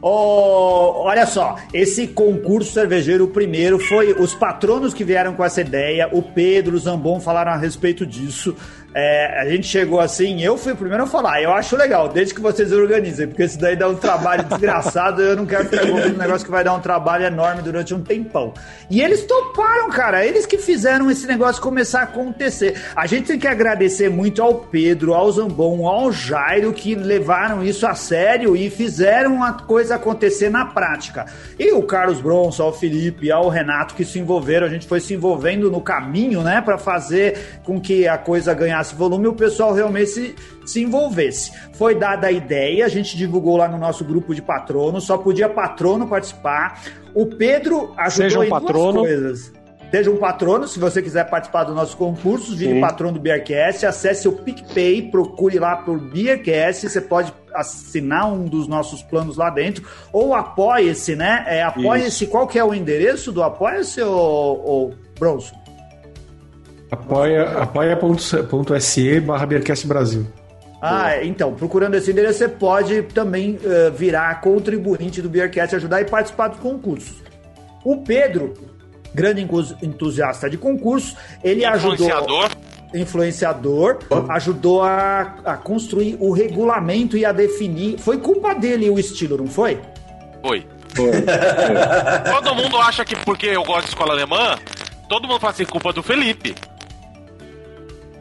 Ô, 0.00 1.02
olha 1.02 1.26
só, 1.26 1.56
esse 1.74 2.06
concurso 2.06 2.72
cervejeiro, 2.72 3.24
o 3.24 3.28
primeiro, 3.28 3.80
foi 3.80 4.12
os 4.12 4.32
patronos 4.32 4.94
que 4.94 5.02
vieram 5.02 5.34
com 5.34 5.44
essa 5.44 5.60
ideia, 5.60 6.08
o 6.12 6.22
Pedro, 6.22 6.76
o 6.76 6.78
Zambon 6.78 7.18
falaram 7.18 7.50
a 7.50 7.56
respeito 7.56 8.06
disso. 8.06 8.54
É, 8.94 9.40
a 9.40 9.48
gente 9.48 9.66
chegou 9.66 10.00
assim, 10.00 10.42
eu 10.42 10.56
fui 10.56 10.72
o 10.72 10.76
primeiro 10.76 11.04
a 11.04 11.06
falar, 11.06 11.42
eu 11.42 11.52
acho 11.52 11.76
legal, 11.76 12.08
desde 12.08 12.34
que 12.34 12.40
vocês 12.40 12.72
organizem, 12.72 13.28
porque 13.28 13.44
isso 13.44 13.58
daí 13.58 13.76
dá 13.76 13.86
um 13.86 13.94
trabalho 13.94 14.44
desgraçado, 14.48 15.20
eu 15.20 15.36
não 15.36 15.44
quero 15.44 15.64
ficar 15.64 15.84
envolvido 15.84 16.14
num 16.14 16.18
negócio 16.18 16.44
que 16.44 16.50
vai 16.50 16.64
dar 16.64 16.72
um 16.72 16.80
trabalho 16.80 17.26
enorme 17.26 17.60
durante 17.60 17.94
um 17.94 18.02
tempão. 18.02 18.54
E 18.90 19.02
eles 19.02 19.24
toparam, 19.26 19.90
cara, 19.90 20.24
eles 20.24 20.46
que 20.46 20.56
fizeram 20.56 21.10
esse 21.10 21.26
negócio 21.26 21.60
começar 21.60 22.00
a 22.00 22.04
acontecer. 22.04 22.80
A 22.96 23.06
gente 23.06 23.26
tem 23.26 23.38
que 23.38 23.46
agradecer 23.46 24.08
muito 24.08 24.42
ao 24.42 24.54
Pedro, 24.54 25.12
ao 25.12 25.30
Zambon, 25.30 25.86
ao 25.86 26.10
Jairo, 26.10 26.72
que 26.72 26.94
levaram 26.94 27.62
isso 27.62 27.86
a 27.86 27.94
sério 27.94 28.56
e 28.56 28.70
fizeram 28.70 29.44
a 29.44 29.52
coisa 29.52 29.96
acontecer 29.96 30.48
na 30.48 30.64
prática. 30.64 31.26
E 31.58 31.72
o 31.72 31.82
Carlos 31.82 32.20
Bronson, 32.20 32.62
ao 32.64 32.72
Felipe, 32.72 33.30
ao 33.30 33.50
Renato 33.50 33.94
que 33.94 34.04
se 34.04 34.18
envolveram, 34.18 34.66
a 34.66 34.70
gente 34.70 34.86
foi 34.86 35.00
se 35.00 35.12
envolvendo 35.12 35.70
no 35.70 35.80
caminho, 35.80 36.42
né, 36.42 36.62
para 36.62 36.78
fazer 36.78 37.60
com 37.64 37.78
que 37.78 38.08
a 38.08 38.16
coisa 38.16 38.54
ganhasse 38.54 38.77
ganhasse 38.78 38.94
volume 38.94 39.24
e 39.24 39.28
o 39.28 39.34
pessoal 39.34 39.72
realmente 39.72 40.06
se, 40.06 40.34
se 40.64 40.82
envolvesse. 40.82 41.52
Foi 41.72 41.94
dada 41.94 42.28
a 42.28 42.32
ideia, 42.32 42.84
a 42.84 42.88
gente 42.88 43.16
divulgou 43.16 43.56
lá 43.56 43.68
no 43.68 43.78
nosso 43.78 44.04
grupo 44.04 44.34
de 44.34 44.40
patronos, 44.42 45.04
só 45.04 45.18
podia 45.18 45.48
patrono 45.48 46.06
participar. 46.06 46.82
O 47.14 47.26
Pedro 47.26 47.92
ajudou 47.96 48.10
Seja 48.10 48.38
um 48.38 48.44
em 48.44 48.48
duas 48.48 48.62
patrono. 48.62 49.00
coisas. 49.00 49.52
Seja 49.90 50.10
um 50.10 50.18
patrono, 50.18 50.68
se 50.68 50.78
você 50.78 51.00
quiser 51.00 51.24
participar 51.30 51.64
dos 51.64 51.74
nossos 51.74 51.94
concursos, 51.94 52.54
vire 52.54 52.74
Sim. 52.74 52.80
patrono 52.80 53.14
do 53.14 53.20
Beercast, 53.20 53.86
acesse 53.86 54.28
o 54.28 54.32
PicPay, 54.32 55.10
procure 55.10 55.58
lá 55.58 55.76
por 55.76 55.98
Beercast, 55.98 56.90
você 56.90 57.00
pode 57.00 57.32
assinar 57.54 58.30
um 58.30 58.44
dos 58.44 58.68
nossos 58.68 59.02
planos 59.02 59.38
lá 59.38 59.48
dentro, 59.48 59.88
ou 60.12 60.34
apoie-se, 60.34 61.16
né? 61.16 61.42
É, 61.46 61.62
apoie-se, 61.62 62.26
qual 62.26 62.46
que 62.46 62.58
é 62.58 62.64
o 62.64 62.74
endereço 62.74 63.32
do 63.32 63.42
apoia-se, 63.42 64.02
ô, 64.02 64.12
ô 64.12 64.90
Bronson? 65.18 65.56
Apoia, 66.90 67.42
apoia.se 67.62 69.20
barra 69.20 69.46
Brasil. 69.86 70.26
Ah, 70.80 71.12
é, 71.12 71.26
então, 71.26 71.54
procurando 71.54 71.96
esse 71.96 72.10
endereço, 72.10 72.38
você 72.38 72.48
pode 72.48 73.02
também 73.02 73.58
eh, 73.64 73.90
virar 73.90 74.40
contribuinte 74.40 75.20
do 75.20 75.28
Beercast, 75.28 75.74
ajudar 75.74 76.00
e 76.00 76.04
participar 76.04 76.48
dos 76.48 76.60
concursos. 76.60 77.16
O 77.84 77.96
Pedro, 77.96 78.54
grande 79.12 79.46
entusiasta 79.82 80.48
de 80.48 80.56
concursos, 80.56 81.16
ele 81.42 81.64
ajudou. 81.64 81.94
Influenciador. 81.94 82.50
Influenciador, 82.94 83.98
ajudou 84.30 84.82
a, 84.82 85.34
a 85.44 85.56
construir 85.56 86.16
o 86.20 86.30
regulamento 86.30 87.16
e 87.16 87.24
a 87.24 87.32
definir. 87.32 87.98
Foi 87.98 88.18
culpa 88.18 88.54
dele 88.54 88.88
o 88.88 88.98
estilo, 88.98 89.36
não 89.36 89.48
foi? 89.48 89.80
Foi. 90.40 90.64
Foi, 90.94 91.12
foi. 91.12 92.32
Todo 92.32 92.54
mundo 92.54 92.78
acha 92.78 93.04
que 93.04 93.16
porque 93.16 93.46
eu 93.46 93.64
gosto 93.64 93.82
de 93.82 93.88
escola 93.88 94.12
alemã, 94.12 94.56
todo 95.08 95.26
mundo 95.26 95.40
fala 95.40 95.52
assim, 95.52 95.64
culpa 95.64 95.92
do 95.92 96.02
Felipe. 96.02 96.54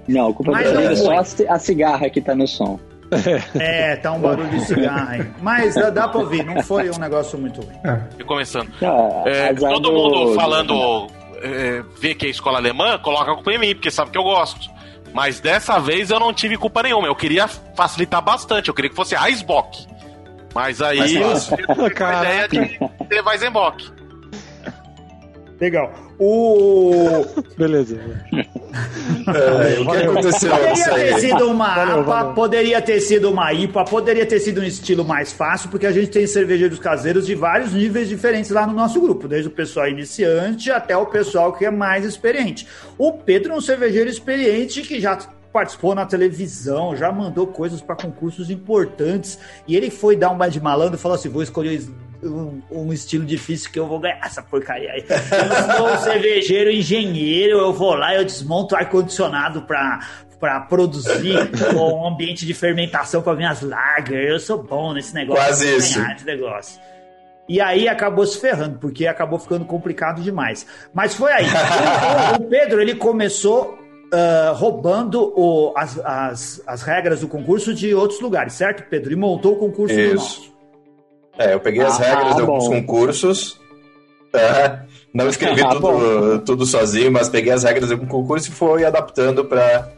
Não, 0.08 0.30
a 0.30 0.34
culpa 0.34 0.52
Mas 0.54 0.68
do 0.70 0.74
não 0.76 0.82
é 0.82 0.96
só 0.96 1.24
foi. 1.24 1.48
a 1.48 1.54
a 1.56 1.60
cigarra 1.60 2.10
que 2.10 2.22
tá 2.22 2.36
no 2.36 2.48
som. 2.48 2.80
É, 3.60 3.96
tá 3.98 4.12
um 4.12 4.20
barulho 4.20 4.50
de 4.50 4.60
cigarro 4.66 5.10
aí. 5.12 5.26
Mas 5.42 5.76
dá, 5.76 5.90
dá 5.90 6.08
pra 6.08 6.20
ouvir, 6.22 6.44
não 6.46 6.62
foi 6.64 6.90
um 6.90 6.98
negócio 7.00 7.38
muito 7.40 7.62
ruim. 7.62 7.76
E 8.20 8.24
começando. 8.24 8.70
Não, 8.82 9.26
É, 9.28 9.54
todo 9.54 9.80
do- 9.80 9.92
mundo 9.94 10.34
falando, 10.36 11.08
é, 11.42 11.84
vê 12.00 12.14
que 12.14 12.26
é 12.26 12.30
escola 12.30 12.58
alemã, 12.58 12.98
coloca 13.00 13.32
a 13.32 13.36
culpa 13.36 13.52
em 13.54 13.58
mim, 13.60 13.74
porque 13.76 13.90
sabe 13.92 14.12
que 14.12 14.18
eu 14.18 14.24
gosto. 14.24 14.70
Mas 15.14 15.40
dessa 15.40 15.80
vez 15.80 16.12
eu 16.12 16.20
não 16.20 16.34
tive 16.34 16.58
culpa 16.58 16.84
nenhuma. 16.84 17.08
Eu 17.08 17.16
queria 17.16 17.48
facilitar 17.48 18.22
bastante. 18.22 18.68
Eu 18.68 18.74
queria 18.76 18.90
que 18.90 18.96
fosse 18.96 19.16
Icebox. 19.16 19.88
Mas 20.54 20.82
aí 20.82 21.00
Mais 21.00 21.16
eu 21.16 21.30
fácil. 21.30 21.58
tive 21.58 22.04
a 22.04 22.20
ideia 22.24 22.48
de 22.50 22.80
ter 23.08 23.22
Weizenbock. 23.26 23.90
Legal. 25.60 25.92
O. 26.20 27.26
Beleza. 27.58 27.98
É, 29.28 29.80
o 29.80 29.90
que 29.90 29.98
aconteceu 29.98 30.50
Poderia 30.50 30.96
ter 30.96 31.20
sido 31.20 31.50
uma 31.50 31.76
Valeu, 31.76 32.00
APA, 32.00 32.04
valeu. 32.04 32.34
poderia 32.34 32.82
ter 32.82 33.00
sido 33.02 33.30
uma 33.30 33.54
IPA, 33.54 33.84
poderia 33.86 34.26
ter 34.26 34.40
sido 34.40 34.62
um 34.62 34.64
estilo 34.64 35.04
mais 35.04 35.32
fácil, 35.32 35.70
porque 35.70 35.86
a 35.86 35.92
gente 35.92 36.10
tem 36.10 36.26
cervejeiros 36.26 36.80
caseiros 36.80 37.26
de 37.26 37.36
vários 37.36 37.74
níveis 37.74 38.08
diferentes 38.08 38.52
lá 38.52 38.66
no 38.66 38.74
nosso 38.74 39.00
grupo, 39.02 39.28
desde 39.28 39.48
o 39.48 39.52
pessoal 39.52 39.88
iniciante 39.88 40.72
até 40.72 40.96
o 40.96 41.06
pessoal 41.06 41.54
que 41.54 41.66
é 41.66 41.72
mais 41.72 42.06
experiente. 42.06 42.68
O 42.98 43.14
Pedro 43.14 43.54
é 43.54 43.56
um 43.56 43.62
cervejeiro 43.62 44.10
experiente 44.10 44.82
que 44.82 45.00
já 45.00 45.18
participou 45.52 45.96
na 45.96 46.06
televisão, 46.06 46.96
já 46.96 47.12
mandou 47.12 47.48
coisas 47.48 47.82
para 47.82 47.96
concursos 47.96 48.50
importantes, 48.50 49.40
e 49.68 49.76
ele 49.76 49.90
foi 49.90 50.16
dar 50.16 50.30
uma 50.30 50.48
de 50.48 50.62
malandro 50.62 50.96
e 50.96 51.00
falou 51.00 51.16
assim: 51.16 51.30
vou 51.30 51.42
escolher 51.42 51.82
um, 52.24 52.62
um 52.72 52.94
estilo 52.94 53.26
difícil 53.26 53.72
que 53.72 53.80
eu 53.80 53.88
vou 53.88 54.00
ganhar 54.00 54.20
essa 54.24 54.42
porcaria 54.42 54.92
aí. 54.92 55.06
Eu 55.10 55.76
sou 55.76 55.90
um 55.94 55.98
cervejeiro 55.98 56.72
engenheiro, 56.72 57.58
eu 57.60 57.74
vou 57.74 57.94
lá, 57.96 58.16
eu 58.16 58.24
desmonto 58.26 58.76
o 58.76 58.78
ar-condicionado 58.78 59.62
pra, 59.64 60.00
pra 60.40 60.60
produzir 60.62 61.38
um 61.76 62.08
ambiente 62.08 62.46
de 62.46 62.54
fermentação 62.54 63.22
com 63.22 63.30
as 63.30 63.38
minhas 63.38 63.62
lager. 63.62 64.30
Eu 64.30 64.40
sou 64.40 64.62
bom 64.62 64.94
nesse 64.94 65.14
negócio. 65.14 65.44
Quase 65.44 65.76
isso. 65.76 66.00
negócio. 66.26 66.80
E 67.50 67.62
aí 67.62 67.88
acabou 67.88 68.26
se 68.26 68.40
ferrando, 68.42 68.78
porque 68.78 69.08
acabou 69.08 69.40
ficando 69.40 69.64
complicado 69.64 70.22
demais. 70.22 70.66
Mas 70.94 71.16
foi 71.16 71.32
aí. 71.32 71.46
O, 72.38 72.44
Pedro, 72.44 72.82
ele 72.82 72.96
começou 72.96 73.78
ah, 74.14 74.52
roubando 74.54 75.34
o- 75.34 75.74
as, 75.78 75.98
as, 76.00 76.62
as 76.68 76.82
regras 76.82 77.22
do 77.22 77.28
concurso 77.28 77.74
de 77.74 77.94
outros 77.94 78.20
lugares, 78.20 78.52
certo, 78.54 78.84
Pedro? 78.90 79.14
E 79.14 79.16
montou 79.16 79.54
o 79.54 79.56
concurso 79.58 79.96
do 79.96 80.02
Isso. 80.02 80.16
nosso. 80.16 80.57
É, 81.38 81.54
eu 81.54 81.60
peguei 81.60 81.82
as 81.84 82.00
Ah, 82.00 82.04
regras 82.04 82.36
de 82.36 82.42
alguns 82.42 82.64
bom. 82.68 82.70
concursos. 82.76 83.60
tá? 84.32 84.84
Não 85.14 85.28
escrevi 85.30 85.62
Ah, 85.62 85.70
tudo, 85.70 86.40
tudo 86.40 86.66
sozinho, 86.66 87.12
mas 87.12 87.30
peguei 87.30 87.52
as 87.54 87.64
regras 87.64 87.88
de 87.88 87.94
algum 87.94 88.08
concurso 88.08 88.50
e 88.50 88.52
fui 88.52 88.84
adaptando 88.86 89.46
para 89.46 89.90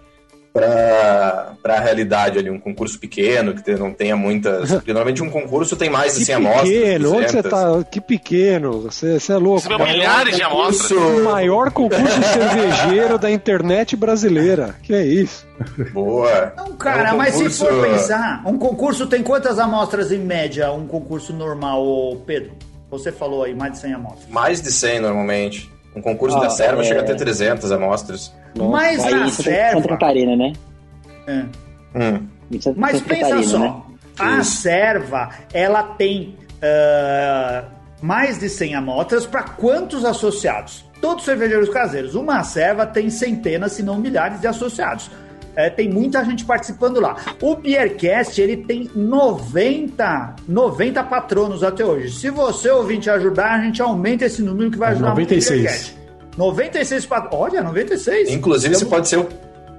para 0.59 1.75
a 1.75 1.79
realidade 1.79 2.39
ali, 2.39 2.49
um 2.49 2.59
concurso 2.59 2.99
pequeno, 2.99 3.53
que 3.53 3.71
não 3.75 3.93
tenha 3.93 4.15
muitas. 4.15 4.71
Porque 4.71 4.91
normalmente 4.93 5.21
um 5.23 5.29
concurso 5.29 5.75
tem 5.75 5.89
mais 5.89 6.13
de 6.13 6.19
Que 6.19 6.25
100 6.25 6.35
amostras. 6.35 6.69
pequeno, 6.69 7.09
onde 7.15 7.31
você 7.31 7.41
200. 7.41 7.51
tá? 7.51 7.83
Que 7.89 8.01
pequeno, 8.01 8.81
você, 8.81 9.19
você 9.19 9.31
é 9.33 9.37
louco. 9.37 9.67
Recebeu 9.67 9.85
milhares 9.85 10.35
de 10.35 10.43
amostras. 10.43 10.91
O 10.91 10.95
Concurso. 10.95 11.23
maior 11.23 11.71
concurso 11.71 12.21
cervejeiro 12.33 13.17
da 13.17 13.29
internet 13.31 13.95
brasileira. 13.95 14.75
Que 14.83 14.93
é 14.93 15.05
isso? 15.05 15.45
Boa. 15.93 16.53
Não, 16.55 16.73
cara, 16.77 17.09
É 17.09 17.13
um 17.13 17.17
mas 17.17 17.33
se 17.35 17.39
concurso- 17.43 17.65
for 17.65 17.81
pensar, 17.87 18.41
um 18.45 18.57
concurso 18.57 19.07
tem 19.07 19.21
quantas 19.23 19.59
amostras 19.59 20.11
em 20.11 20.19
média? 20.19 20.71
Um 20.71 20.87
concurso 20.87 21.33
normal, 21.33 21.83
Pedro? 22.25 22.51
Você 22.91 23.11
falou 23.11 23.43
aí, 23.43 23.53
mais 23.53 23.73
de 23.73 23.79
100 23.79 23.93
amostras. 23.93 24.29
Mais 24.29 24.61
de 24.61 24.71
100 24.71 24.99
normalmente. 25.01 25.69
Um 25.95 26.01
concurso 26.01 26.37
Ah, 26.37 26.41
da 26.41 26.49
serva 26.49 26.81
é. 26.81 26.83
chega 26.85 27.01
a 27.01 27.03
ter 27.03 27.15
300 27.15 27.71
amostras. 27.71 28.33
Mas 28.57 29.03
Aí 29.05 29.15
na 29.15 29.29
serva- 29.29 29.81
Santa 29.81 29.87
Catarina, 29.89 30.35
né? 30.35 30.53
É. 31.27 31.45
Hum. 31.95 32.27
Santa- 32.59 32.79
Mas 32.79 32.97
Santa 32.99 33.09
pensa 33.15 33.43
só, 33.43 33.59
né? 33.59 33.75
a 34.19 34.37
Isso. 34.39 34.61
serva, 34.61 35.29
ela 35.53 35.83
tem 35.83 36.35
ah, 36.61 37.63
mais 38.01 38.37
de 38.39 38.49
100 38.49 38.75
amostras 38.75 39.25
para 39.25 39.43
quantos 39.43 40.05
associados? 40.05 40.85
Todos 41.01 41.23
cervejeiros 41.25 41.69
caseiros. 41.69 42.13
Uma 42.15 42.43
serva 42.43 42.85
tem 42.85 43.09
centenas, 43.09 43.71
se 43.73 43.81
não 43.83 43.97
milhares 43.97 44.41
de 44.41 44.47
associados. 44.47 45.09
É, 45.55 45.69
tem 45.69 45.89
muita 45.89 46.23
gente 46.23 46.45
participando 46.45 46.99
lá. 46.99 47.15
O 47.41 47.55
Beercast, 47.55 48.39
ele 48.41 48.57
tem 48.57 48.89
90, 48.95 50.35
90 50.47 51.03
patronos 51.03 51.63
até 51.63 51.85
hoje. 51.85 52.11
Se 52.11 52.29
você 52.29 52.69
ouvinte 52.69 53.09
ajudar, 53.09 53.59
a 53.59 53.61
gente 53.63 53.81
aumenta 53.81 54.25
esse 54.25 54.41
número 54.41 54.71
que 54.71 54.77
vai 54.77 54.91
ajudar 54.91 55.15
muito 55.15 55.31
o 55.31 55.35
96. 55.35 55.61
Beercast. 55.61 55.99
96 56.37 57.05
patronos. 57.05 57.47
Olha, 57.47 57.61
96. 57.63 58.29
Inclusive, 58.29 58.75
você 58.75 58.85
pode 58.85 59.07
ser 59.07 59.17
o 59.17 59.27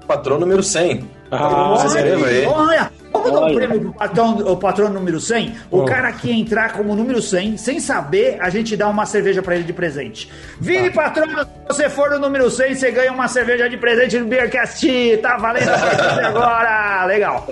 patrão 0.05 0.39
número 0.39 0.61
100. 0.61 1.20
Ah, 1.31 1.75
Você 1.77 1.97
aí. 1.99 2.45
Olha, 2.45 2.91
vamos 3.13 3.31
dar 3.31 3.45
um 3.45 3.55
prêmio 3.55 3.79
pro 3.81 3.93
patrão, 3.93 4.37
o 4.39 4.57
patrão 4.57 4.89
número 4.89 5.17
100? 5.19 5.55
O 5.71 5.79
Oh. 5.79 5.85
cara 5.85 6.11
que 6.11 6.29
entrar 6.31 6.73
como 6.73 6.93
número 6.93 7.21
100, 7.21 7.55
sem 7.57 7.79
saber, 7.79 8.37
a 8.41 8.49
gente 8.49 8.75
dá 8.75 8.89
uma 8.89 9.05
cerveja 9.05 9.41
pra 9.41 9.55
ele 9.55 9.63
de 9.63 9.71
presente. 9.71 10.29
Vire 10.59 10.89
patrão, 10.89 11.25
se 11.29 11.45
você 11.69 11.89
for 11.89 12.11
o 12.11 12.19
número 12.19 12.49
100, 12.51 12.75
você 12.75 12.91
ganha 12.91 13.13
uma 13.13 13.29
cerveja 13.29 13.69
de 13.69 13.77
presente 13.77 14.19
no 14.19 14.25
Beercast. 14.27 15.17
Tá 15.21 15.37
valendo 15.37 15.69
a 15.69 16.27
agora. 16.27 17.05
Legal. 17.07 17.47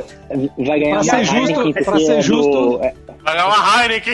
Vai 0.57 0.79
ganhar 0.79 0.99
Pra 0.99 1.01
uma 1.01 1.03
ser 1.03 1.23
justo- 1.23 1.73
pra 1.85 1.97
ser 1.99 2.11
é 2.17 2.21
justo- 2.21 2.51
do- 2.77 2.83
é- 2.83 2.93
Vai 3.23 3.33
ganhar 3.33 3.47
uma 3.47 3.83
Heineken. 3.83 4.13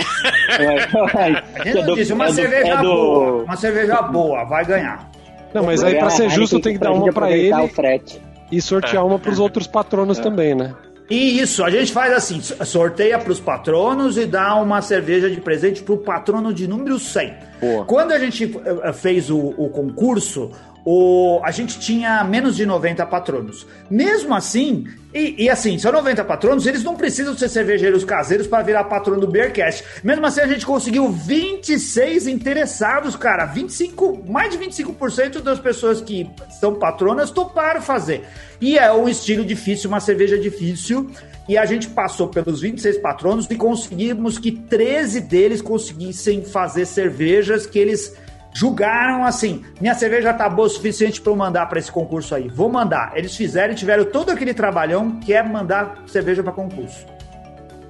A 1.60 1.63
gente 1.63 1.84
não 1.88 1.95
disse, 1.95 2.13
uma 2.13 2.25
é 2.25 2.31
cerveja 2.34 2.74
é 2.74 2.77
do- 2.77 2.84
boa. 2.84 3.43
Uma 3.43 3.55
cerveja 3.55 4.01
boa, 4.01 4.43
vai 4.45 4.65
ganhar. 4.65 5.10
Não, 5.53 5.63
mas 5.63 5.84
aí 5.84 5.95
pra 5.98 6.10
ser 6.10 6.29
justo 6.29 6.60
tem 6.60 6.74
que 6.74 6.79
dar 6.79 6.91
uma 6.91 7.12
pra 7.13 7.31
ele 7.31 7.53
o 7.53 7.67
frete. 7.69 8.22
E 8.51 8.61
sortear 8.61 9.05
uma 9.05 9.19
pros 9.19 9.39
outros 9.39 9.67
patronos 9.67 10.19
também, 10.19 10.55
né? 10.55 10.73
E 11.09 11.39
isso, 11.39 11.63
a 11.63 11.69
gente 11.69 11.93
faz 11.93 12.11
assim, 12.13 12.41
sorteia 12.65 13.19
para 13.19 13.31
os 13.31 13.39
patronos 13.39 14.17
e 14.17 14.25
dá 14.25 14.55
uma 14.55 14.81
cerveja 14.81 15.29
de 15.29 15.39
presente 15.39 15.83
para 15.83 15.93
o 15.93 15.97
patrono 15.97 16.51
de 16.51 16.67
número 16.67 16.97
100. 16.97 17.33
Boa. 17.61 17.85
Quando 17.85 18.11
a 18.11 18.17
gente 18.17 18.59
eh, 18.65 18.93
fez 18.93 19.29
o, 19.29 19.37
o 19.37 19.69
concurso, 19.69 20.51
o, 20.85 21.41
a 21.43 21.49
gente 21.49 21.79
tinha 21.79 22.23
menos 22.23 22.55
de 22.55 22.63
90 22.63 23.03
patronos. 23.07 23.65
Mesmo 23.89 24.35
assim, 24.35 24.85
e, 25.11 25.45
e 25.45 25.49
assim, 25.49 25.79
são 25.79 25.91
90 25.91 26.23
patronos, 26.23 26.67
eles 26.67 26.83
não 26.83 26.95
precisam 26.95 27.35
ser 27.35 27.49
cervejeiros 27.49 28.03
caseiros 28.03 28.45
para 28.45 28.61
virar 28.61 28.83
patrono 28.83 29.19
do 29.19 29.27
Beercast. 29.27 29.83
Mesmo 30.03 30.23
assim, 30.27 30.41
a 30.41 30.47
gente 30.47 30.63
conseguiu 30.63 31.09
26 31.09 32.27
interessados, 32.27 33.15
cara. 33.15 33.45
25, 33.47 34.25
mais 34.27 34.51
de 34.51 34.59
25% 34.59 35.41
das 35.41 35.59
pessoas 35.59 36.01
que 36.01 36.29
são 36.59 36.75
patronas 36.75 37.31
toparam 37.31 37.81
fazer. 37.81 38.23
E 38.61 38.77
é 38.77 38.93
um 38.93 39.09
estilo 39.09 39.43
difícil, 39.43 39.89
uma 39.89 39.99
cerveja 39.99 40.37
difícil. 40.37 41.09
E 41.49 41.57
a 41.57 41.65
gente 41.65 41.87
passou 41.89 42.27
pelos 42.27 42.61
26 42.61 42.99
patronos 42.99 43.47
e 43.49 43.55
conseguimos 43.55 44.37
que 44.37 44.51
13 44.51 45.21
deles 45.21 45.61
conseguissem 45.61 46.43
fazer 46.43 46.85
cervejas 46.85 47.65
que 47.65 47.79
eles 47.79 48.15
julgaram 48.55 49.25
assim: 49.25 49.63
minha 49.79 49.93
cerveja 49.93 50.33
tá 50.33 50.50
boa 50.50 50.67
o 50.67 50.69
suficiente 50.69 51.21
para 51.21 51.31
eu 51.31 51.35
mandar 51.35 51.67
para 51.67 51.77
esse 51.77 51.91
concurso 51.91 52.33
aí. 52.33 52.47
Vou 52.47 52.69
mandar. 52.69 53.12
Eles 53.15 53.35
fizeram 53.35 53.74
e 53.74 53.75
tiveram 53.75 54.05
todo 54.05 54.31
aquele 54.31 54.53
trabalhão 54.53 55.19
que 55.19 55.33
é 55.33 55.43
mandar 55.43 56.03
cerveja 56.07 56.41
para 56.41 56.53
concurso. 56.53 57.05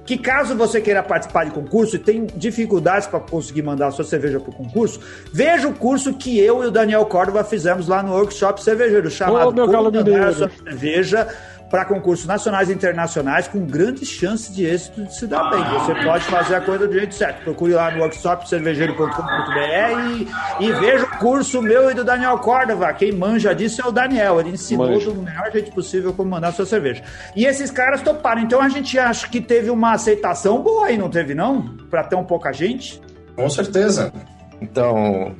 que 0.04 0.18
caso 0.18 0.54
você 0.54 0.80
queira 0.80 1.02
participar 1.02 1.44
de 1.44 1.50
concurso 1.52 1.96
e 1.96 1.98
tem 1.98 2.26
dificuldades 2.26 3.08
para 3.08 3.20
conseguir 3.20 3.62
mandar 3.62 3.88
a 3.88 3.90
sua 3.90 4.04
cerveja 4.04 4.38
para 4.38 4.50
o 4.50 4.54
concurso, 4.54 5.00
veja 5.32 5.68
o 5.68 5.74
curso 5.74 6.14
que 6.14 6.38
eu 6.38 6.62
e 6.62 6.66
o 6.66 6.70
Daniel 6.70 7.04
Córdova 7.06 7.42
fizemos 7.42 7.88
lá 7.88 8.02
no 8.02 8.12
Workshop 8.12 8.62
Cervejeiro, 8.62 9.10
chamado 9.10 9.48
Ô, 9.48 9.52
meu 9.52 9.66
Como 9.66 9.90
Mandar 9.90 10.28
a. 10.28 10.32
Sua 10.32 10.50
Cerveja 10.50 11.28
para 11.70 11.84
concursos 11.84 12.26
nacionais 12.26 12.70
e 12.70 12.72
internacionais 12.72 13.48
com 13.48 13.66
grandes 13.66 14.08
chances 14.08 14.54
de 14.54 14.64
êxito 14.64 15.04
de 15.04 15.14
se 15.14 15.26
dar 15.26 15.50
bem. 15.50 15.62
Você 15.80 15.94
pode 16.04 16.24
fazer 16.24 16.54
a 16.54 16.60
coisa 16.60 16.86
do 16.86 16.92
jeito 16.92 17.14
certo. 17.14 17.42
Procure 17.42 17.72
lá 17.72 17.90
no 17.90 18.02
workshopcervejeiro.com.br 18.02 20.60
e, 20.60 20.64
e 20.64 20.72
veja 20.72 21.04
o 21.04 21.18
curso 21.18 21.60
meu 21.60 21.90
e 21.90 21.94
do 21.94 22.04
Daniel 22.04 22.38
Córdova. 22.38 22.92
Quem 22.92 23.12
manja 23.12 23.54
disso 23.54 23.82
é 23.82 23.86
o 23.86 23.90
Daniel. 23.90 24.40
Ele 24.40 24.50
ensinou 24.50 24.88
Manja. 24.88 25.10
do 25.10 25.22
melhor 25.22 25.50
jeito 25.50 25.72
possível 25.72 26.12
como 26.12 26.30
mandar 26.30 26.52
sua 26.52 26.66
cerveja. 26.66 27.02
E 27.34 27.44
esses 27.44 27.70
caras 27.70 28.00
toparam. 28.00 28.42
Então 28.42 28.60
a 28.60 28.68
gente 28.68 28.98
acha 28.98 29.28
que 29.28 29.40
teve 29.40 29.70
uma 29.70 29.92
aceitação 29.92 30.62
boa 30.62 30.86
aí, 30.86 30.96
não 30.96 31.10
teve 31.10 31.34
não? 31.34 31.62
Pra 31.90 32.04
tão 32.04 32.24
pouca 32.24 32.52
gente? 32.52 33.00
Com 33.34 33.50
certeza. 33.50 34.12
Então, 34.60 35.34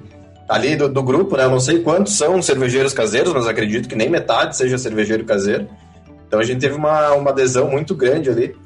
ali 0.48 0.76
do, 0.76 0.88
do 0.88 1.02
grupo, 1.02 1.36
né? 1.36 1.44
Eu 1.44 1.50
não 1.50 1.60
sei 1.60 1.82
quantos 1.82 2.16
são 2.16 2.42
cervejeiros 2.42 2.92
caseiros, 2.92 3.32
mas 3.32 3.46
acredito 3.46 3.88
que 3.88 3.94
nem 3.94 4.10
metade 4.10 4.56
seja 4.56 4.76
cervejeiro 4.76 5.24
caseiro. 5.24 5.68
Então 6.26 6.40
a 6.40 6.44
gente 6.44 6.60
teve 6.60 6.74
uma, 6.74 7.12
uma 7.12 7.30
adesão 7.30 7.70
muito 7.70 7.94
grande 7.94 8.30
ali. 8.30 8.56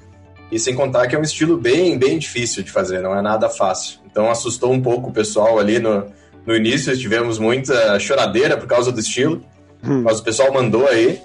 E 0.51 0.59
sem 0.59 0.75
contar 0.75 1.07
que 1.07 1.15
é 1.15 1.19
um 1.19 1.23
estilo 1.23 1.57
bem, 1.57 1.97
bem 1.97 2.19
difícil 2.19 2.63
de 2.63 2.73
fazer, 2.73 3.01
não 3.01 3.17
é 3.17 3.23
nada 3.23 3.49
fácil. 3.49 4.01
Então 4.11 4.31
assustou 4.31 4.73
um 4.73 4.81
pouco 4.81 5.11
o 5.11 5.13
pessoal 5.13 5.59
ali 5.59 5.79
no, 5.79 6.07
no 6.45 6.57
início, 6.57 6.97
tivemos 6.99 7.39
muita 7.39 7.99
choradeira 8.01 8.57
por 8.57 8.67
causa 8.67 8.91
do 8.91 8.99
estilo. 8.99 9.43
Mas 9.83 10.21
o 10.21 10.25
pessoal 10.25 10.53
mandou 10.53 10.87
aí. 10.87 11.21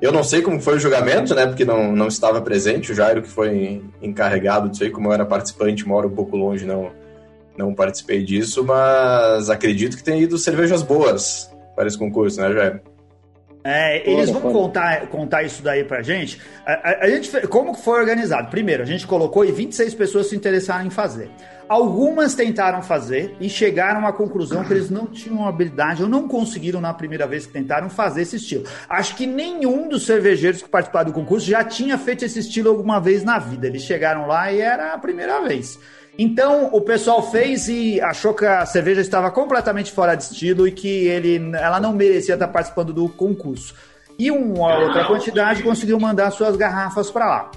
Eu 0.00 0.10
não 0.10 0.24
sei 0.24 0.40
como 0.40 0.60
foi 0.60 0.76
o 0.76 0.80
julgamento, 0.80 1.34
né? 1.34 1.46
Porque 1.46 1.64
não, 1.64 1.92
não 1.92 2.08
estava 2.08 2.40
presente. 2.40 2.90
O 2.90 2.94
Jairo 2.94 3.22
que 3.22 3.28
foi 3.28 3.82
encarregado 4.00 4.68
disso 4.68 4.82
aí, 4.82 4.90
como 4.90 5.08
eu 5.08 5.12
era 5.12 5.26
participante, 5.26 5.86
moro 5.86 6.08
um 6.08 6.14
pouco 6.14 6.36
longe, 6.36 6.64
não, 6.64 6.90
não 7.56 7.74
participei 7.74 8.24
disso, 8.24 8.64
mas 8.64 9.50
acredito 9.50 9.96
que 9.96 10.02
tenha 10.02 10.22
ido 10.22 10.38
cervejas 10.38 10.82
boas 10.82 11.50
para 11.76 11.86
esse 11.86 11.98
concurso, 11.98 12.40
né, 12.40 12.50
Jairo? 12.52 12.80
É, 13.62 14.08
eles 14.10 14.30
vão 14.30 14.40
contar, 14.52 15.06
contar 15.08 15.42
isso 15.42 15.62
daí 15.62 15.84
pra 15.84 16.00
gente. 16.02 16.40
A, 16.66 16.72
a- 16.72 16.98
a 17.04 17.08
gente. 17.10 17.30
Como 17.48 17.74
foi 17.74 18.00
organizado? 18.00 18.48
Primeiro, 18.48 18.82
a 18.82 18.86
gente 18.86 19.06
colocou 19.06 19.44
e 19.44 19.52
26 19.52 19.94
pessoas 19.94 20.28
se 20.28 20.36
interessaram 20.36 20.86
em 20.86 20.90
fazer. 20.90 21.30
Algumas 21.68 22.34
tentaram 22.34 22.82
fazer 22.82 23.36
e 23.38 23.48
chegaram 23.48 24.04
à 24.04 24.12
conclusão 24.12 24.64
que 24.64 24.72
eles 24.72 24.90
não 24.90 25.06
tinham 25.06 25.46
habilidade 25.46 26.02
ou 26.02 26.08
não 26.08 26.26
conseguiram 26.26 26.80
na 26.80 26.92
primeira 26.92 27.28
vez 27.28 27.46
que 27.46 27.52
tentaram 27.52 27.88
fazer 27.88 28.22
esse 28.22 28.36
estilo. 28.36 28.64
Acho 28.88 29.14
que 29.14 29.24
nenhum 29.24 29.88
dos 29.88 30.04
cervejeiros 30.04 30.62
que 30.62 30.68
participaram 30.68 31.10
do 31.10 31.14
concurso 31.14 31.46
já 31.48 31.62
tinha 31.62 31.96
feito 31.96 32.24
esse 32.24 32.40
estilo 32.40 32.70
alguma 32.70 32.98
vez 33.00 33.22
na 33.22 33.38
vida. 33.38 33.68
Eles 33.68 33.82
chegaram 33.82 34.26
lá 34.26 34.50
e 34.52 34.60
era 34.60 34.94
a 34.94 34.98
primeira 34.98 35.40
vez. 35.42 35.78
Então 36.18 36.68
o 36.72 36.80
pessoal 36.80 37.22
fez 37.22 37.68
e 37.68 38.00
achou 38.00 38.34
que 38.34 38.44
a 38.44 38.66
cerveja 38.66 39.00
estava 39.00 39.30
completamente 39.30 39.90
fora 39.92 40.14
de 40.14 40.24
estilo 40.24 40.66
e 40.68 40.72
que 40.72 41.06
ele, 41.08 41.50
ela 41.56 41.80
não 41.80 41.92
merecia 41.92 42.34
estar 42.34 42.48
participando 42.48 42.92
do 42.92 43.08
concurso. 43.08 43.74
E 44.18 44.30
uma 44.30 44.78
outra 44.78 45.06
quantidade 45.06 45.62
conseguiu 45.62 45.98
mandar 45.98 46.30
suas 46.30 46.56
garrafas 46.56 47.10
para 47.10 47.26
lá. 47.26 47.50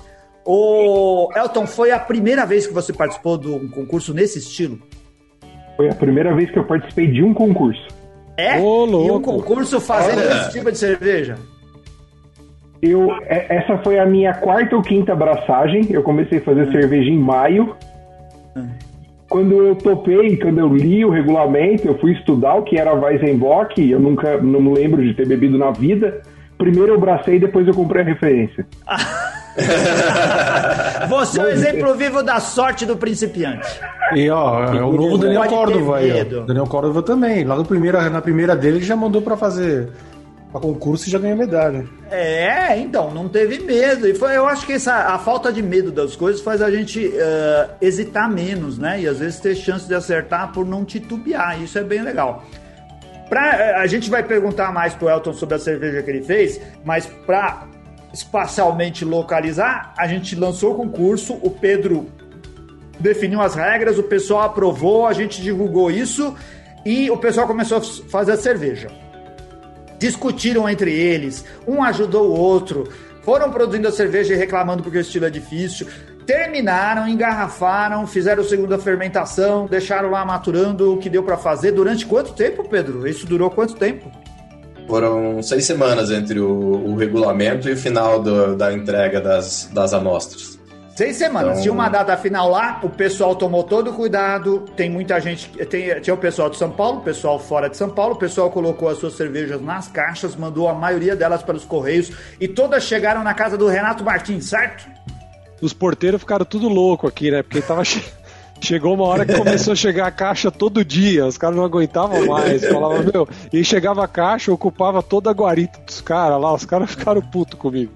O 0.46 1.30
Elton, 1.36 1.66
foi 1.68 1.92
a 1.92 2.00
primeira 2.00 2.46
vez 2.46 2.66
que 2.66 2.74
você 2.74 2.94
participou 2.94 3.38
de 3.38 3.48
um 3.50 3.68
concurso 3.70 4.14
nesse 4.14 4.40
estilo? 4.40 4.80
Foi 5.76 5.90
a 5.90 5.96
primeira 5.96 6.34
vez 6.36 6.50
que 6.52 6.60
eu 6.60 6.64
participei 6.66 7.08
de 7.08 7.24
um 7.24 7.34
concurso. 7.34 7.86
É? 8.38 8.60
Ô, 8.60 8.86
E 8.86 8.90
um 8.90 8.92
louco. 8.92 9.22
concurso 9.34 9.80
fazendo 9.82 10.20
Olha. 10.20 10.42
esse 10.42 10.52
tipo 10.52 10.72
de 10.72 10.78
cerveja? 10.78 11.36
Eu, 12.82 13.12
é- 13.24 13.58
essa 13.58 13.78
foi 13.80 13.98
a 14.00 14.06
minha 14.06 14.34
quarta 14.34 14.76
ou 14.76 14.82
quinta 14.82 15.14
abraçagem. 15.14 15.88
Eu 15.90 16.04
comecei 16.04 16.40
a 16.40 16.42
fazer 16.42 16.70
cerveja 16.72 17.10
em 17.10 17.18
maio. 17.18 17.76
Quando 19.30 19.64
eu 19.64 19.76
topei, 19.76 20.38
quando 20.38 20.60
eu 20.60 20.68
li 20.68 21.04
o 21.04 21.10
regulamento, 21.10 21.88
eu 21.88 21.98
fui 21.98 22.12
estudar 22.14 22.56
o 22.56 22.64
que 22.64 22.78
era 22.78 22.94
Weizenbock. 22.94 23.90
Eu 23.90 24.00
nunca, 24.00 24.38
não 24.38 24.62
me 24.62 24.74
lembro 24.74 25.02
de 25.04 25.14
ter 25.14 25.28
bebido 25.28 25.58
na 25.58 25.72
vida. 25.72 26.22
Primeiro 26.58 26.94
eu 26.94 27.00
bracei, 27.00 27.40
depois 27.40 27.68
eu 27.68 27.74
comprei 27.74 28.04
a 28.04 28.06
referência. 28.06 28.66
Você 31.10 31.40
é 31.40 31.44
o 31.44 31.48
exemplo 31.48 31.94
vivo 31.96 32.24
da 32.24 32.40
sorte 32.40 32.86
do 32.86 32.98
principiante. 32.98 33.68
E 34.16 34.30
ó, 34.30 34.64
é 34.66 34.82
o 34.84 34.92
novo 34.92 35.18
Daniel 35.18 35.42
Pode 35.42 35.54
Córdova 35.54 35.98
aí, 35.98 36.12
ó. 36.12 36.46
Daniel 36.46 36.68
Córdova 36.68 37.02
também. 37.02 37.44
Lá 37.44 37.56
no 37.56 37.66
primeira, 37.66 38.10
na 38.10 38.22
primeira 38.22 38.56
dele 38.56 38.78
ele 38.78 38.86
já 38.86 38.96
mandou 38.96 39.22
pra 39.22 39.38
fazer 39.38 39.90
pra 40.54 40.62
concurso 40.62 41.08
e 41.08 41.12
já 41.12 41.18
ganhou 41.18 41.36
medalha. 41.36 41.86
É, 42.12 42.78
então, 42.78 43.12
não 43.12 43.28
teve 43.28 43.60
medo. 43.60 44.08
E 44.08 44.13
foi, 44.13 44.38
eu 44.38 44.46
acho 44.46 44.68
que 44.68 44.74
essa, 44.74 44.94
a 44.94 45.18
falta 45.18 45.52
de 45.52 45.63
medo 45.63 45.92
das 45.92 46.16
coisas 46.16 46.42
faz 46.42 46.62
a 46.62 46.70
gente 46.70 47.12
eh, 47.12 47.70
hesitar 47.82 48.32
menos, 48.32 48.78
né? 48.78 49.02
E 49.02 49.08
às 49.08 49.18
vezes 49.18 49.39
ter 49.39 49.56
chance 49.56 49.88
de 49.88 49.96
acertar 49.96 50.54
por 50.54 50.63
não 50.63 50.86
titubear. 50.86 51.60
Isso 51.62 51.78
é 51.80 51.84
bem 51.84 52.04
legal. 52.04 52.46
Pra, 53.28 53.56
eh, 53.56 53.76
a 53.78 53.88
gente 53.88 54.12
vai 54.12 54.22
perguntar 54.22 54.72
mais 54.72 54.94
pro 54.94 55.10
Elton 55.10 55.34
sobre 55.34 55.56
a 55.56 55.60
cerveja 55.60 56.04
que 56.04 56.12
ele 56.12 56.22
fez, 56.22 56.62
mas 56.86 57.08
para 57.08 57.63
espacialmente 58.13 59.04
localizar, 59.04 59.92
a 59.98 60.08
gente 60.08 60.36
lançou 60.36 60.74
o 60.74 60.76
concurso, 60.76 61.34
o 61.42 61.50
Pedro 61.50 62.08
definiu 63.00 63.42
as 63.42 63.56
regras, 63.56 63.98
o 63.98 64.04
pessoal 64.04 64.44
aprovou, 64.44 65.08
a 65.08 65.13
gente 65.13 65.42
divulgou 65.42 65.89
isso 65.89 66.36
e 66.86 67.10
o 67.10 67.18
pessoal 67.18 67.48
começou 67.48 67.80
a 67.80 67.82
fazer 67.82 68.34
a 68.34 68.38
cerveja 68.38 69.03
discutiram 70.08 70.68
entre 70.70 70.92
eles, 70.94 71.46
um 71.66 71.82
ajudou 71.82 72.28
o 72.28 72.38
outro, 72.38 72.89
foram 73.22 73.50
produzindo 73.50 73.88
a 73.88 73.92
cerveja 73.92 74.34
e 74.34 74.38
reclamando 74.38 74.84
porque 74.84 74.98
o 74.98 75.02
estilo 75.02 75.26
é 75.26 75.30
difícil, 75.30 75.88
terminaram, 76.26 77.08
engarrafaram, 77.08 78.06
fizeram 78.06 78.44
segunda 78.44 78.78
fermentação, 78.78 79.66
deixaram 79.66 80.10
lá 80.12 80.26
maturando 80.26 80.94
o 80.94 80.98
que 80.98 81.10
deu 81.10 81.24
pra 81.24 81.38
fazer. 81.38 81.72
Durante 81.72 82.06
quanto 82.06 82.34
tempo, 82.34 82.68
Pedro? 82.68 83.08
Isso 83.08 83.26
durou 83.26 83.50
quanto 83.50 83.76
tempo? 83.76 84.12
Foram 84.88 85.42
seis 85.42 85.63
semanas 85.63 86.12
entre 86.12 86.39
o, 86.42 86.50
o 86.52 86.96
regulamento 86.96 87.70
e 87.70 87.72
o 87.72 87.78
final 87.78 88.22
do- 88.22 88.58
da 88.58 88.74
entrega 88.74 89.22
das, 89.22 89.70
das 89.74 89.94
amostras. 89.94 90.53
Seis 90.95 91.15
semanas. 91.15 91.51
Então- 91.53 91.62
Tinha 91.63 91.73
uma 91.73 91.89
data 91.89 92.15
final 92.17 92.49
lá, 92.49 92.79
o 92.84 92.89
pessoal 92.89 93.36
tomou 93.36 93.63
todo 93.63 93.89
o 93.89 93.93
cuidado. 93.93 94.60
Tem 94.75 94.89
muita 94.89 95.19
gente. 95.19 95.49
Tem, 95.65 95.99
tinha 96.01 96.13
o 96.13 96.17
pessoal 96.17 96.49
de 96.49 96.58
São 96.58 96.69
Paulo, 96.69 96.99
o 96.99 97.01
pessoal 97.01 97.39
fora 97.39 97.67
de 97.69 97.75
São 97.77 97.89
Paulo. 97.89 98.13
O 98.13 98.17
pessoal 98.17 98.51
colocou 98.51 98.88
as 98.88 98.99
suas 98.99 99.13
cervejas 99.13 99.60
nas 99.62 99.88
caixas, 99.88 100.36
mandou 100.36 100.67
a 100.69 100.73
maioria 100.73 101.15
delas 101.15 101.41
para 101.41 101.56
os 101.56 101.65
Correios 101.65 102.12
e 102.39 102.47
todas 102.47 102.84
chegaram 102.84 103.23
na 103.23 103.34
casa 103.34 103.58
do 103.58 103.67
Renato 103.67 104.03
Martins, 104.03 104.45
certo? 104.45 104.88
Os 105.62 105.73
porteiros 105.73 106.19
ficaram 106.21 106.45
tudo 106.45 106.67
louco 106.69 107.08
aqui, 107.08 107.32
né? 107.32 107.41
Porque 107.41 107.62
tava 107.62 107.84
che- 107.84 108.03
chegou 108.62 108.93
uma 108.93 109.06
hora 109.06 109.25
que 109.25 109.34
começou 109.36 109.73
a 109.73 109.75
chegar 109.75 110.06
a 110.08 110.12
caixa 110.12 110.51
todo 110.51 110.86
dia, 110.86 111.25
os 111.25 111.38
caras 111.39 111.56
não 111.56 111.63
aguentavam 111.63 112.25
mais. 112.27 112.63
Falavam, 112.65 113.01
meu, 113.12 113.27
e 113.51 113.63
chegava 113.63 114.03
a 114.03 114.08
caixa, 114.08 114.51
ocupava 114.53 115.01
toda 115.01 115.29
a 115.29 115.34
guarita 115.34 115.79
dos 115.86 116.01
caras 116.01 116.39
lá, 116.39 116.53
os 116.53 116.65
caras 116.65 116.91
ficaram 116.91 117.21
putos 117.21 117.58
comigo. 117.58 117.91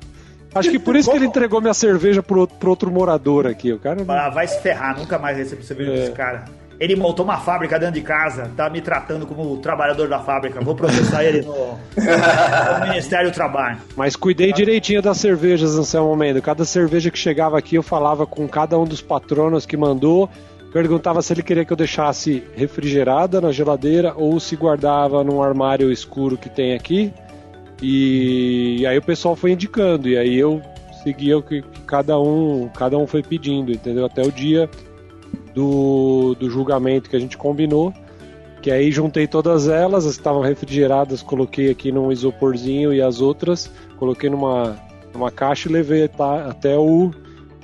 Acho 0.57 0.71
que 0.71 0.79
por 0.79 0.95
isso 0.95 1.09
que 1.11 1.15
ele 1.17 1.25
entregou 1.25 1.61
minha 1.61 1.73
cerveja 1.73 2.21
pro, 2.23 2.41
outro- 2.41 2.57
pro 2.57 2.69
outro 2.69 2.91
morador 2.91 3.47
aqui. 3.47 3.71
O 3.71 3.79
cara. 3.79 3.97
Ah, 4.07 4.29
vai 4.29 4.47
se 4.47 4.59
ferrar, 4.61 4.97
nunca 4.97 5.17
mais 5.19 5.37
recebo 5.37 5.63
cerveja 5.63 5.91
É. 5.91 5.95
desse 5.95 6.11
cara. 6.11 6.45
Ele 6.79 6.95
montou 6.95 7.25
uma 7.25 7.37
fábrica 7.37 7.79
dentro 7.79 7.95
de 7.95 8.01
casa, 8.01 8.51
tá 8.55 8.69
me 8.69 8.81
tratando 8.81 9.25
como 9.25 9.57
trabalhador 9.57 10.07
da 10.07 10.19
fábrica. 10.19 10.61
Vou 10.61 10.75
processar 10.75 11.23
ele 11.23 11.41
no, 11.41 11.53
no 11.55 11.77
Ministério 12.87 13.31
do 13.31 13.33
Trabalho. 13.33 13.77
Mas 13.95 14.15
cuidei 14.15 14.53
direitinho 14.53 15.01
das 15.01 15.17
cervejas, 15.17 15.75
Anselmo 15.75 16.15
Mendes. 16.15 16.43
Cada 16.43 16.63
cerveja 16.65 17.09
que 17.09 17.17
chegava 17.17 17.57
aqui, 17.57 17.75
eu 17.75 17.81
falava 17.83 18.27
com 18.27 18.47
cada 18.47 18.77
um 18.77 18.85
dos 18.85 19.01
patronos 19.01 19.65
que 19.65 19.75
mandou. 19.75 20.29
Perguntava 20.71 21.21
se 21.23 21.33
ele 21.33 21.41
queria 21.41 21.65
que 21.65 21.73
eu 21.73 21.77
deixasse 21.77 22.43
refrigerada 22.55 23.41
na 23.41 23.51
geladeira 23.51 24.13
ou 24.15 24.39
se 24.39 24.55
guardava 24.55 25.23
num 25.23 25.41
armário 25.41 25.91
escuro 25.91 26.37
que 26.37 26.49
tem 26.49 26.75
aqui. 26.75 27.11
E, 27.81 28.85
aí 28.87 28.97
o 28.97 29.01
pessoal 29.01 29.35
foi 29.35 29.51
indicando. 29.51 30.07
E 30.07 30.17
aí 30.17 30.35
eu 30.35 30.61
seguia 31.03 31.37
o 31.37 31.41
que, 31.43 31.61
que 31.61 31.81
cada 31.81 32.19
um 32.19 32.69
cada 32.75 32.97
um 32.97 33.07
foi 33.07 33.21
pedindo, 33.23 33.71
entendeu? 33.71 34.05
Até 34.05 34.21
o 34.21 34.31
dia 34.31 34.69
do, 35.53 36.35
do 36.39 36.49
julgamento 36.49 37.09
que 37.09 37.15
a 37.15 37.19
gente 37.19 37.37
combinou. 37.37 37.93
Que 38.61 38.71
aí 38.71 38.91
juntei 38.91 39.27
todas 39.27 39.67
elas, 39.67 40.05
as 40.05 40.13
que 40.13 40.19
estavam 40.19 40.41
refrigeradas, 40.41 41.21
coloquei 41.21 41.69
aqui 41.69 41.91
num 41.91 42.11
isoporzinho 42.11 42.91
e 42.93 43.01
as 43.01 43.21
outras 43.21 43.71
coloquei 43.97 44.29
numa, 44.29 44.77
numa 45.13 45.31
caixa 45.31 45.67
e 45.67 45.71
levei 45.71 46.07
tá- 46.07 46.45
até 46.45 46.77
o, 46.77 47.11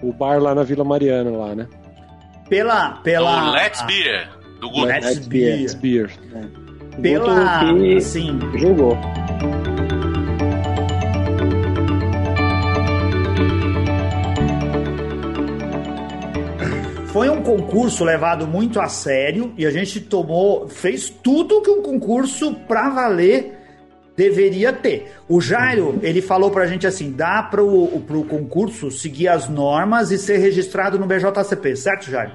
o 0.02 0.12
bar 0.12 0.42
lá 0.42 0.54
na 0.54 0.64
Vila 0.64 0.84
Mariana, 0.84 1.32
lá, 1.32 1.56
né? 1.56 1.68
Pela. 2.50 2.90
Do 2.90 3.02
pela 3.02 3.52
Let's 3.52 3.82
Beer, 3.84 4.30
do. 4.60 4.70
Let's 4.84 5.06
Let's 5.06 5.28
Beer. 5.28 5.78
Beer. 5.80 6.12
Beer. 6.98 7.22
Pela. 7.24 7.62
Assim. 7.98 8.40
Julgou. 8.58 8.98
Foi 17.14 17.30
um 17.30 17.44
concurso 17.44 18.04
levado 18.04 18.48
muito 18.48 18.82
a 18.82 18.88
sério 18.88 19.54
e 19.56 19.68
a 19.68 19.70
gente 19.70 20.02
tomou, 20.02 20.68
fez 20.68 21.12
tudo 21.12 21.62
que 21.62 21.70
um 21.70 21.80
concurso 21.80 22.56
pra 22.68 22.90
valer 22.90 23.56
deveria 24.18 24.74
ter. 24.74 25.12
O 25.30 25.40
Jairo, 25.40 26.00
ele 26.02 26.24
falou 26.24 26.50
pra 26.50 26.66
gente 26.66 26.88
assim, 26.88 27.12
dá 27.12 27.44
pro, 27.44 27.88
pro 28.08 28.24
concurso 28.24 28.90
seguir 28.90 29.28
as 29.28 29.48
normas 29.48 30.10
e 30.10 30.18
ser 30.18 30.40
registrado 30.40 30.98
no 30.98 31.06
BJCP, 31.06 31.76
certo, 31.76 32.10
Jairo? 32.10 32.32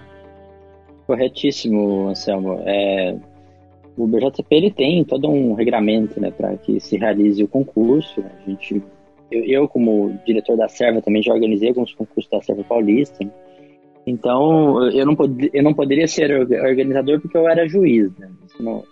Corretíssimo, 1.09 2.11
Anselmo. 2.11 2.63
É, 2.65 3.17
o 3.97 4.07
BJCP 4.07 4.55
ele 4.55 4.71
tem 4.71 5.03
todo 5.03 5.29
um 5.29 5.55
regramento 5.55 6.21
né, 6.21 6.31
para 6.31 6.57
que 6.57 6.79
se 6.79 6.97
realize 6.97 7.43
o 7.43 7.49
concurso. 7.49 8.21
A 8.21 8.49
gente, 8.49 8.81
eu, 9.29 9.43
eu, 9.45 9.69
como 9.69 10.17
diretor 10.25 10.57
da 10.57 10.69
Serva, 10.69 11.03
também 11.03 11.21
já 11.21 11.33
organizei 11.35 11.71
alguns 11.71 11.93
concursos 11.93 12.31
da 12.31 12.41
Serva 12.41 12.63
Paulista. 12.63 13.25
Né? 13.25 13.31
Então, 14.09 14.91
eu 14.91 15.05
não, 15.05 15.15
pod 15.15 15.51
eu 15.53 15.63
não 15.63 15.75
poderia 15.75 16.09
ser 16.09 16.33
organizador 16.33 17.21
porque 17.21 17.37
eu 17.37 17.47
era 17.47 17.69
juiz. 17.69 18.11
Né? 18.19 18.31
Não, 18.59 18.83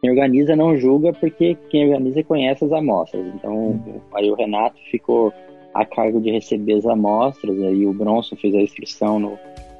quem 0.00 0.10
organiza 0.10 0.54
não 0.54 0.76
julga 0.76 1.12
porque 1.12 1.56
quem 1.68 1.88
organiza 1.88 2.22
conhece 2.22 2.64
as 2.64 2.72
amostras. 2.72 3.26
Então, 3.34 3.82
aí 4.14 4.30
o 4.30 4.34
Renato 4.34 4.76
ficou 4.90 5.32
a 5.74 5.84
cargo 5.84 6.20
de 6.20 6.30
receber 6.30 6.74
as 6.74 6.86
amostras, 6.86 7.60
aí 7.62 7.84
o 7.84 7.92
Bronson 7.92 8.36
fez 8.36 8.54
a 8.54 8.62
inscrição 8.62 9.18
no, 9.18 9.38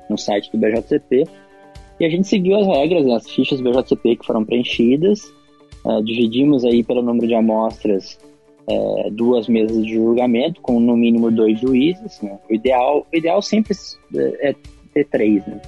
no 0.08 0.18
site 0.18 0.50
do 0.50 0.58
BJCP. 0.58 1.24
E 2.00 2.04
a 2.04 2.08
gente 2.08 2.26
seguiu 2.26 2.56
as 2.58 2.66
regras, 2.66 3.06
as 3.06 3.30
fichas 3.30 3.60
do 3.60 3.70
BJCP 3.70 4.16
que 4.16 4.26
foram 4.26 4.44
preenchidas, 4.44 5.32
uh, 5.84 6.02
dividimos 6.02 6.64
aí 6.64 6.82
pelo 6.82 7.02
número 7.02 7.28
de 7.28 7.34
amostras 7.34 8.18
uh, 8.68 9.10
duas 9.10 9.46
mesas 9.48 9.84
de 9.84 9.94
julgamento, 9.94 10.60
com 10.60 10.80
no 10.80 10.96
mínimo 10.96 11.30
dois 11.30 11.60
juízes. 11.60 12.20
Né? 12.22 12.38
O, 12.48 12.54
ideal, 12.54 13.06
o 13.12 13.16
ideal 13.16 13.40
sempre 13.40 13.74
é 14.40 14.54
ter 14.92 15.04
três, 15.06 15.46
né? 15.46 15.60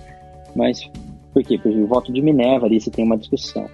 Mas 0.55 0.89
por 1.33 1.43
quê? 1.43 1.59
Porque 1.59 1.79
o 1.79 1.87
voto 1.87 2.13
de 2.13 2.21
Minerva 2.21 2.67
ali 2.67 2.81
você 2.81 2.91
tem 2.91 3.05
uma 3.05 3.17
discussão. 3.17 3.67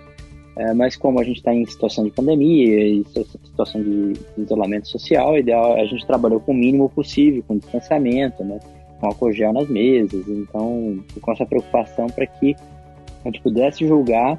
É, 0.56 0.74
mas 0.74 0.96
como 0.96 1.20
a 1.20 1.24
gente 1.24 1.36
está 1.36 1.54
em 1.54 1.64
situação 1.64 2.04
de 2.04 2.10
pandemia 2.10 3.04
situação 3.04 3.80
de 3.80 4.14
isolamento 4.36 4.88
social, 4.88 5.38
ideal 5.38 5.74
a 5.74 5.84
gente 5.84 6.04
trabalhou 6.04 6.40
com 6.40 6.50
o 6.50 6.54
mínimo 6.54 6.88
possível, 6.88 7.44
com 7.46 7.58
distanciamento, 7.58 8.42
né? 8.42 8.58
com 9.00 9.06
álcool 9.06 9.32
gel 9.32 9.52
nas 9.52 9.68
mesas. 9.68 10.26
Então, 10.28 10.98
com 11.20 11.32
essa 11.32 11.46
preocupação 11.46 12.08
para 12.08 12.26
que 12.26 12.56
a 13.24 13.28
gente 13.28 13.40
pudesse 13.40 13.86
julgar, 13.86 14.38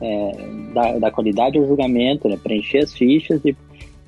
é, 0.00 0.32
da, 0.74 0.98
da, 0.98 1.10
qualidade 1.10 1.58
do 1.58 1.66
julgamento, 1.66 2.28
né, 2.28 2.36
preencher 2.42 2.78
as 2.78 2.92
fichas 2.92 3.42
e, 3.44 3.56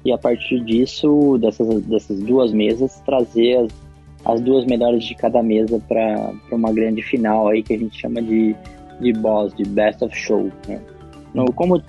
e 0.05 0.13
a 0.13 0.19
partir 0.19 0.61
disso, 0.65 1.39
dessas, 1.39 1.83
dessas 1.83 2.21
duas 2.21 2.53
mesas, 2.53 3.01
trazer 3.01 3.57
as, 3.57 3.73
as 4.29 4.41
duas 4.43 4.67
melhores 4.67 5.05
de 5.05 5.15
cada 5.15 5.43
mesa 5.43 5.81
para 5.89 6.33
uma 6.53 6.71
grande 6.71 7.03
final 7.03 7.49
aí 7.49 7.63
que 7.63 7.73
a 7.73 7.79
gente 7.79 7.99
chama 7.99 8.21
de, 8.21 8.55
de 9.01 9.13
boss, 9.15 9.55
de 9.55 9.65
best 9.65 10.05
of 10.05 10.15
show. 10.15 10.51
Né? 10.69 10.79
No, 11.33 11.51
como 11.53 11.83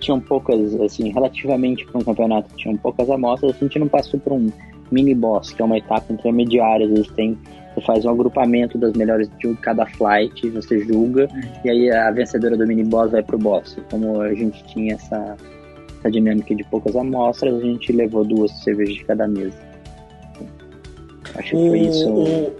tinham 0.00 0.18
poucas, 0.18 0.74
assim, 0.80 1.10
relativamente 1.10 1.84
para 1.86 1.98
um 1.98 2.04
campeonato, 2.04 2.54
tinham 2.56 2.76
poucas 2.76 3.10
amostras, 3.10 3.54
a 3.54 3.58
gente 3.58 3.78
não 3.78 3.86
passou 3.86 4.18
por 4.18 4.32
um 4.32 4.50
mini 4.90 5.14
boss, 5.14 5.52
que 5.52 5.60
é 5.60 5.64
uma 5.64 5.76
etapa 5.76 6.10
intermediária. 6.10 6.86
Às 6.86 6.92
vezes 6.92 7.08
tem, 7.08 7.36
você 7.74 7.82
faz 7.82 8.04
um 8.06 8.10
agrupamento 8.10 8.78
das 8.78 8.94
melhores 8.94 9.30
de 9.38 9.54
cada 9.56 9.84
flight, 9.84 10.48
você 10.48 10.80
julga, 10.80 11.28
e 11.62 11.68
aí 11.68 11.90
a 11.90 12.10
vencedora 12.10 12.56
do 12.56 12.66
mini 12.66 12.84
boss 12.84 13.10
vai 13.10 13.22
pro 13.22 13.38
boss. 13.38 13.76
Como 13.90 14.22
a 14.22 14.32
gente 14.34 14.64
tinha 14.64 14.94
essa, 14.94 15.36
essa 15.98 16.10
dinâmica 16.10 16.54
de 16.54 16.64
poucas 16.64 16.96
amostras, 16.96 17.54
a 17.54 17.60
gente 17.60 17.92
levou 17.92 18.24
duas 18.24 18.50
cervejas 18.62 18.94
de 18.94 19.04
cada 19.04 19.28
mesa. 19.28 19.67
Acho 21.34 21.50
que 21.50 21.68
foi 21.68 21.78
isso. 21.80 22.08
O, 22.08 22.56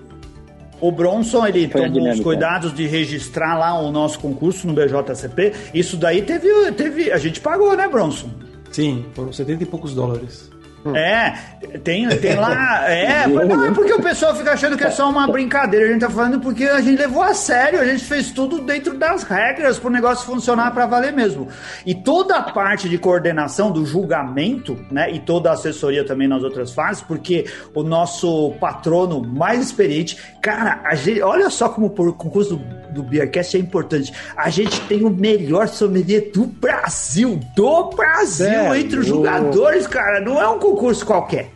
o 0.81 0.93
Bronson, 0.93 1.47
ele 1.47 1.69
tomou 1.69 2.11
os 2.11 2.21
cuidados 2.21 2.73
de 2.73 2.87
registrar 2.87 3.59
lá 3.59 3.81
o 3.81 3.91
nosso 3.91 4.19
concurso 4.21 4.67
no 4.67 4.73
BJCP. 4.73 5.53
Isso 5.75 5.97
daí 5.97 6.23
teve, 6.23 6.49
teve. 6.73 7.11
A 7.11 7.19
gente 7.19 7.41
pagou, 7.41 7.77
né, 7.77 7.89
Bronson? 7.89 8.31
Sim, 8.71 9.05
foram 9.15 9.33
70 9.33 9.63
e 9.63 9.67
poucos 9.67 9.95
dólares. 9.95 10.51
É, 10.95 11.31
tem, 11.79 12.09
tem 12.09 12.37
lá. 12.37 12.69
É, 12.89 13.27
não 13.27 13.65
é 13.65 13.71
porque 13.71 13.93
o 13.93 14.03
pessoal 14.03 14.35
fica 14.35 14.53
achando 14.53 14.77
que 14.77 14.85
é 14.85 14.91
só 14.91 15.09
uma 15.09 15.27
brincadeira. 15.27 15.87
A 15.87 15.89
gente 15.93 16.01
tá 16.01 16.11
falando 16.11 16.41
porque 16.41 16.65
a 16.65 16.81
gente 16.81 16.99
levou 16.99 17.23
a 17.23 17.35
sério, 17.35 17.81
a 17.81 17.85
gente 17.85 18.05
fez 18.05 18.31
tudo 18.31 18.61
dentro 18.61 18.97
das 18.97 19.23
regras 19.23 19.79
pro 19.79 19.91
negócio 19.91 20.25
funcionar 20.25 20.73
para 20.73 20.87
valer 20.87 21.13
mesmo. 21.13 21.49
E 21.85 21.95
toda 21.95 22.37
a 22.37 22.43
parte 22.43 22.89
de 22.89 22.99
coordenação 22.99 23.71
do 23.71 23.85
julgamento, 23.85 24.79
né? 24.91 25.11
E 25.13 25.19
toda 25.19 25.51
a 25.51 25.53
assessoria 25.53 26.05
também 26.05 26.29
nas 26.29 26.43
outras 26.43 26.73
fases, 26.73 27.03
porque 27.03 27.47
o 27.75 27.83
nosso 27.83 28.53
patrono 28.61 29.23
mais 29.23 29.61
experiente, 29.61 30.17
cara, 30.41 30.81
a 30.85 30.95
gente, 30.95 31.21
olha 31.21 31.51
só 31.51 31.69
como 31.69 31.87
o 31.87 32.13
concurso 32.13 32.57
do 32.57 32.79
do 32.99 33.03
Beercast 33.03 33.57
é 33.57 33.61
importante. 33.61 34.13
A 34.37 34.51
gente 34.51 34.81
tem 34.83 35.05
o 35.05 35.11
melhor 35.11 35.69
sommelier 35.69 36.31
do 36.33 36.47
Brasil, 36.47 37.39
do 37.55 37.91
Brasil, 37.91 38.47
Sério? 38.47 38.75
entre 38.75 38.99
os 38.99 39.07
jogadores, 39.07 39.87
cara. 39.87 40.21
Não 40.21 40.41
é 40.41 40.49
um 40.49 40.59
concurso 40.71 41.05
qualquer. 41.05 41.51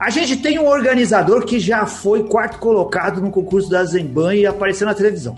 A 0.00 0.10
gente 0.10 0.36
tem 0.36 0.58
um 0.58 0.66
organizador 0.66 1.44
que 1.44 1.58
já 1.58 1.86
foi 1.86 2.24
quarto 2.24 2.58
colocado 2.58 3.20
no 3.20 3.30
concurso 3.30 3.70
da 3.70 3.84
Zemban 3.84 4.34
e 4.34 4.46
apareceu 4.46 4.86
na 4.86 4.94
televisão. 4.94 5.36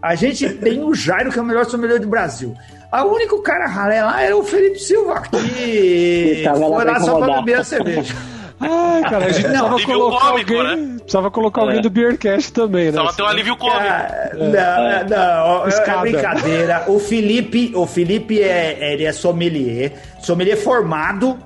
A 0.00 0.14
gente 0.14 0.48
tem 0.48 0.82
o 0.82 0.94
Jairo, 0.94 1.32
que 1.32 1.38
é 1.38 1.42
o 1.42 1.44
melhor 1.44 1.64
sommelier 1.66 2.00
do 2.00 2.08
Brasil. 2.08 2.54
O 2.92 3.14
único 3.14 3.42
cara 3.42 3.66
ralé 3.66 4.02
lá 4.02 4.22
era 4.22 4.36
o 4.36 4.44
Felipe 4.44 4.78
Silva, 4.78 5.20
que 5.20 6.44
foi 6.46 6.84
lá 6.84 7.00
só 7.00 7.18
pra 7.18 7.36
beber 7.40 7.60
a 7.60 7.64
cerveja. 7.64 8.14
Ai, 8.58 9.02
cara, 9.02 9.26
a 9.26 9.32
gente 9.32 9.48
não, 9.48 9.74
precisava 9.74 9.98
colocar 9.98 10.30
cômico, 10.30 10.54
alguém, 10.54 10.76
né? 10.76 10.96
precisava 11.00 11.30
colocar 11.30 11.60
alguém 11.60 11.78
é. 11.78 11.82
do 11.82 11.90
Beercast 11.90 12.52
também, 12.54 12.86
né? 12.86 12.92
Precisava 12.92 13.12
ter 13.14 13.22
um 13.22 13.26
alívio 13.26 13.56
cômico. 13.56 13.82
É. 13.82 14.30
Não, 14.34 14.88
é. 14.88 15.04
não, 15.04 15.66
é 15.66 16.00
brincadeira. 16.00 16.84
O 16.86 16.98
Felipe, 16.98 17.72
o 17.74 17.86
Felipe 17.86 18.40
é, 18.40 18.94
ele 18.94 19.04
é 19.04 19.12
sommelier, 19.12 19.92
sommelier 20.22 20.56
formado. 20.56 21.38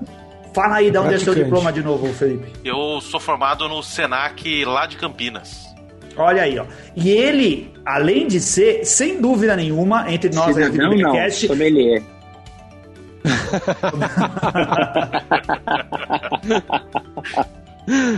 Fala 0.53 0.77
aí, 0.77 0.91
dá 0.91 1.03
onde 1.03 1.15
é 1.15 1.19
seu 1.19 1.35
diploma 1.35 1.73
de 1.73 1.83
novo, 1.83 2.13
Felipe. 2.13 2.53
Eu 2.65 3.01
sou 3.01 3.21
formado 3.21 3.69
no 3.69 3.83
Senac 3.83 4.65
lá 4.65 4.87
de 4.87 4.97
Campinas. 4.97 5.69
Olha 6.17 6.43
aí, 6.43 6.59
ó. 6.59 6.65
E 6.97 7.11
ele, 7.11 7.73
além 7.85 8.27
de 8.27 8.41
ser, 8.41 8.85
sem 8.85 9.21
dúvida 9.21 9.55
nenhuma, 9.55 10.13
entre 10.13 10.35
nós 10.35 10.59
aqui 10.59 10.77
do 10.77 10.91
Beercast... 10.91 11.49
Não, 11.49 11.55
sommelier. 11.55 12.03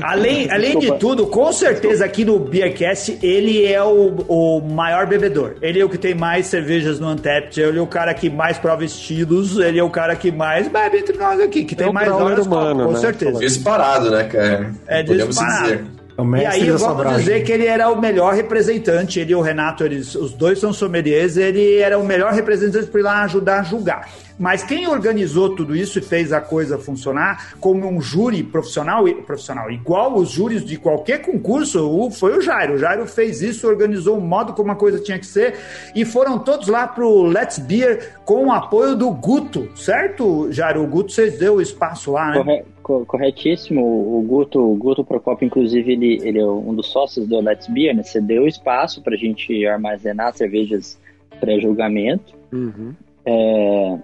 além, 0.03 0.51
além 0.53 0.79
de 0.79 0.93
tudo, 0.99 1.27
com 1.27 1.53
certeza 1.53 2.05
aqui 2.05 2.25
no 2.25 2.39
Beercast 2.39 3.19
ele 3.23 3.65
é 3.65 3.83
o, 3.83 4.15
o 4.29 4.61
maior 4.61 5.07
bebedor. 5.07 5.57
Ele 5.61 5.81
é 5.81 5.85
o 5.85 5.89
que 5.89 5.99
tem 5.99 6.15
mais 6.15 6.47
cervejas 6.47 6.99
no 6.99 7.09
Untapped, 7.11 7.61
ele 7.61 7.79
é 7.79 7.83
o 7.83 7.87
cara 7.87 8.13
que 8.15 8.31
mais 8.31 8.59
prova 8.59 8.85
estilos, 8.85 9.59
ele 9.59 9.79
é 9.79 9.85
o 9.85 9.91
cara 9.91 10.17
que 10.17 10.31
mais 10.31 10.69
bebe 10.69 10.99
entre 10.99 11.17
nós 11.17 11.41
aqui, 11.41 11.65
que 11.65 11.75
é 11.75 11.79
tem 11.79 11.93
mais 11.93 12.09
horas 12.11 12.47
humano, 12.47 12.87
com, 12.87 12.93
né? 12.93 12.99
certeza. 12.99 13.39
Disparado, 13.39 14.11
né, 14.11 14.25
cara? 14.25 14.73
É 14.87 15.03
Podemos 15.03 15.37
disparado. 15.37 15.63
Dizer. 15.65 15.85
É 16.19 16.43
e 16.43 16.47
aí 16.47 16.71
vamos 16.71 17.17
dizer 17.17 17.43
que 17.43 17.51
ele 17.51 17.67
era 17.67 17.89
o 17.89 17.99
melhor 17.99 18.35
representante, 18.35 19.19
ele 19.19 19.33
e 19.33 19.35
o 19.35 19.41
Renato, 19.41 19.83
eles, 19.83 20.15
os 20.15 20.33
dois 20.33 20.59
são 20.59 20.73
sommeliers, 20.73 21.37
ele 21.37 21.79
era 21.79 21.99
o 21.99 22.05
melhor 22.05 22.33
representante 22.33 22.87
para 22.87 23.01
ir 23.01 23.03
lá 23.03 23.23
ajudar 23.23 23.61
a 23.61 23.63
julgar. 23.63 24.09
Mas 24.43 24.65
quem 24.65 24.89
organizou 24.89 25.55
tudo 25.55 25.77
isso 25.77 26.01
e 26.01 26.03
fez 26.03 26.33
a 26.33 26.41
coisa 26.41 26.77
funcionar 26.77 27.55
como 27.61 27.87
um 27.87 28.01
júri 28.01 28.43
profissional, 28.43 29.05
profissional 29.25 29.71
igual 29.71 30.17
os 30.17 30.33
júris 30.33 30.65
de 30.65 30.77
qualquer 30.77 31.23
concurso, 31.23 32.11
foi 32.11 32.37
o 32.37 32.41
Jairo. 32.41 32.75
O 32.75 32.79
Jairo 32.79 33.07
fez 33.07 33.41
isso, 33.41 33.69
organizou 33.69 34.19
o 34.19 34.21
modo 34.21 34.53
como 34.53 34.73
a 34.73 34.75
coisa 34.75 34.99
tinha 34.99 35.17
que 35.17 35.27
ser 35.27 35.55
e 35.95 36.05
foram 36.05 36.41
todos 36.41 36.67
lá 36.67 36.89
pro 36.89 37.23
Let's 37.23 37.61
Beer 37.61 38.17
com 38.25 38.47
o 38.47 38.53
apoio 38.53 38.97
do 38.97 39.13
Guto, 39.13 39.69
certo, 39.77 40.51
Jairo? 40.51 40.83
O 40.83 40.89
Guto 40.89 41.13
vocês 41.13 41.39
deu 41.39 41.61
espaço 41.61 42.11
lá, 42.11 42.43
né? 42.43 42.65
corretíssimo. 42.83 43.81
O 43.81 44.23
Guto, 44.23 44.59
o 44.59 44.75
Guto 44.75 45.05
Procopio, 45.05 45.47
inclusive, 45.47 45.93
ele, 45.93 46.19
ele 46.25 46.41
é 46.41 46.45
um 46.45 46.75
dos 46.75 46.89
sócios 46.89 47.29
do 47.29 47.39
Let's 47.39 47.69
Beer, 47.69 47.95
né? 47.95 48.03
Você 48.03 48.21
deu 48.21 48.49
espaço 48.49 49.01
para 49.03 49.15
a 49.15 49.17
gente 49.17 49.65
armazenar 49.65 50.35
cervejas 50.35 50.99
pré-julgamento. 51.39 52.35
Uhum. 52.53 52.93
É, 53.25 53.99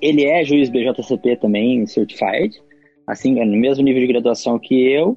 ele 0.00 0.24
é 0.24 0.44
juiz 0.44 0.68
BJCP 0.68 1.36
também, 1.36 1.86
certified, 1.86 2.60
assim, 3.06 3.34
no 3.34 3.56
mesmo 3.56 3.84
nível 3.84 4.00
de 4.00 4.08
graduação 4.08 4.58
que 4.58 4.90
eu, 4.90 5.16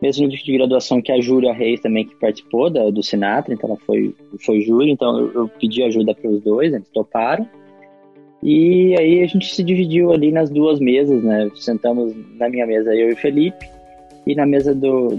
mesmo 0.00 0.26
nível 0.26 0.44
de 0.44 0.52
graduação 0.52 1.00
que 1.00 1.12
a 1.12 1.20
Júlia 1.20 1.52
Reis 1.52 1.80
também, 1.80 2.06
que 2.06 2.14
participou 2.16 2.68
da, 2.68 2.90
do 2.90 3.02
Sinatra, 3.02 3.54
então 3.54 3.70
ela 3.70 3.78
foi, 3.86 4.14
foi 4.40 4.60
júri, 4.62 4.90
então 4.90 5.18
eu, 5.18 5.32
eu 5.32 5.48
pedi 5.48 5.82
ajuda 5.82 6.14
para 6.14 6.28
os 6.28 6.42
dois, 6.42 6.72
eles 6.72 6.88
toparam. 6.88 7.48
E 8.42 8.96
aí 8.98 9.22
a 9.22 9.26
gente 9.26 9.54
se 9.54 9.62
dividiu 9.62 10.12
ali 10.12 10.32
nas 10.32 10.50
duas 10.50 10.80
mesas, 10.80 11.22
né? 11.22 11.48
Sentamos 11.54 12.12
na 12.36 12.48
minha 12.48 12.66
mesa 12.66 12.92
eu 12.92 13.10
e 13.10 13.12
o 13.12 13.16
Felipe, 13.16 13.70
e 14.26 14.34
na 14.34 14.44
mesa 14.44 14.74
do, 14.74 15.08
do, 15.08 15.16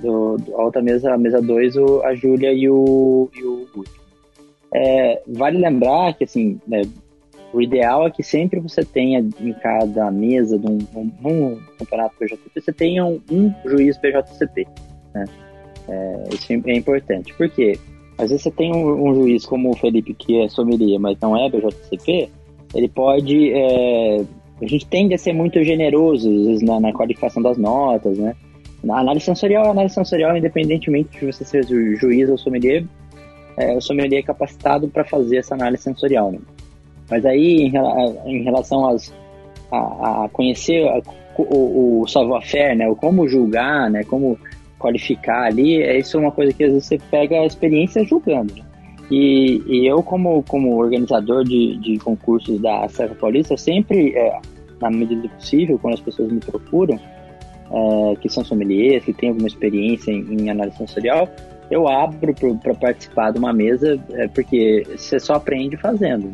do, 0.00 0.36
do 0.36 0.56
a 0.56 0.64
outra 0.64 0.80
mesa, 0.80 1.12
a 1.12 1.18
mesa 1.18 1.40
2, 1.40 1.76
a 2.04 2.14
Júlia 2.14 2.52
e 2.52 2.68
o, 2.68 3.28
e 3.34 3.42
o 3.42 3.66
Guto. 3.74 4.00
É, 4.74 5.22
vale 5.26 5.58
lembrar 5.58 6.14
que, 6.14 6.24
assim, 6.24 6.58
né, 6.66 6.82
o 7.52 7.60
ideal 7.60 8.06
é 8.06 8.10
que 8.10 8.22
sempre 8.22 8.58
você 8.60 8.84
tenha 8.84 9.20
em 9.20 9.52
cada 9.54 10.10
mesa 10.10 10.58
de 10.58 10.66
um, 10.66 10.78
um, 10.94 11.10
um 11.24 11.58
campeonato 11.78 12.14
PJCP, 12.18 12.60
você 12.60 12.72
tenha 12.72 13.04
um, 13.04 13.20
um 13.30 13.54
juiz 13.66 13.98
PJCP, 13.98 14.66
né? 15.14 15.24
É, 15.88 16.24
isso 16.32 16.52
é 16.52 16.76
importante. 16.76 17.34
Por 17.34 17.48
quê? 17.50 17.78
Às 18.16 18.30
vezes 18.30 18.42
você 18.42 18.50
tem 18.50 18.74
um, 18.74 19.08
um, 19.08 19.14
juiz 19.14 19.44
como 19.44 19.70
o 19.70 19.76
Felipe, 19.76 20.14
que 20.14 20.40
é 20.40 20.48
sommelier, 20.48 20.98
mas 20.98 21.18
não 21.20 21.36
é 21.36 21.50
BJCP, 21.50 22.30
ele 22.74 22.88
pode. 22.88 23.52
É, 23.52 24.24
a 24.62 24.66
gente 24.66 24.86
tende 24.86 25.12
a 25.14 25.18
ser 25.18 25.32
muito 25.32 25.62
generoso 25.62 26.30
às 26.30 26.46
vezes, 26.46 26.62
na, 26.62 26.80
na 26.80 26.92
qualificação 26.92 27.42
das 27.42 27.58
notas, 27.58 28.16
né? 28.16 28.34
Na 28.82 28.98
análise 28.98 29.26
sensorial, 29.26 29.66
a 29.66 29.70
análise 29.70 29.94
sensorial, 29.94 30.36
independentemente 30.36 31.18
de 31.18 31.26
você 31.26 31.44
ser 31.44 31.66
ju- 31.66 31.96
juiz 31.96 32.28
ou 32.28 32.38
sommelier, 32.38 32.84
é, 33.56 33.76
o 33.76 33.80
sommelier 33.80 34.20
é 34.20 34.22
capacitado 34.22 34.88
para 34.88 35.04
fazer 35.04 35.36
essa 35.36 35.54
análise 35.54 35.82
sensorial. 35.82 36.32
Né? 36.32 36.38
Mas 37.10 37.24
aí, 37.26 37.62
em, 37.62 37.68
rela- 37.70 38.16
em 38.26 38.42
relação 38.42 38.88
às, 38.88 39.12
a, 39.70 40.24
a 40.24 40.28
conhecer 40.30 40.88
a- 40.88 41.00
o, 41.38 42.00
o 42.02 42.06
savoir-faire, 42.08 42.76
né? 42.76 42.88
O 42.88 42.94
como 42.96 43.26
julgar, 43.28 43.90
né? 43.90 44.04
Como 44.04 44.38
qualificar 44.78 45.44
ali, 45.44 45.80
é 45.82 45.98
isso 45.98 46.16
é 46.16 46.20
uma 46.20 46.32
coisa 46.32 46.52
que 46.52 46.64
às 46.64 46.72
vezes 46.72 46.86
você 46.88 46.98
pega 47.10 47.36
a 47.40 47.46
experiência 47.46 48.04
julgando. 48.04 48.54
né? 48.54 48.62
E, 49.10 49.62
e 49.66 49.86
eu, 49.86 50.02
como, 50.02 50.42
como 50.44 50.76
organizador 50.76 51.44
de, 51.44 51.76
de 51.78 51.98
concursos 51.98 52.60
da 52.60 52.88
Serra 52.88 53.14
Paulista, 53.14 53.56
sempre, 53.56 54.12
é, 54.16 54.38
na 54.80 54.90
medida 54.90 55.22
do 55.22 55.28
possível, 55.28 55.78
quando 55.78 55.94
as 55.94 56.00
pessoas 56.00 56.32
me 56.32 56.40
procuram, 56.40 56.98
é, 57.70 58.16
que 58.16 58.28
são 58.28 58.44
sommeliers, 58.44 59.04
que 59.04 59.12
têm 59.12 59.28
alguma 59.30 59.46
experiência 59.48 60.10
em, 60.10 60.42
em 60.42 60.50
análise 60.50 60.76
sensorial, 60.78 61.28
eu 61.70 61.88
abro 61.88 62.34
para 62.62 62.74
participar 62.74 63.30
de 63.32 63.38
uma 63.38 63.52
mesa, 63.52 63.98
é, 64.12 64.26
porque 64.28 64.84
você 64.96 65.20
só 65.20 65.34
aprende 65.34 65.76
fazendo. 65.76 66.30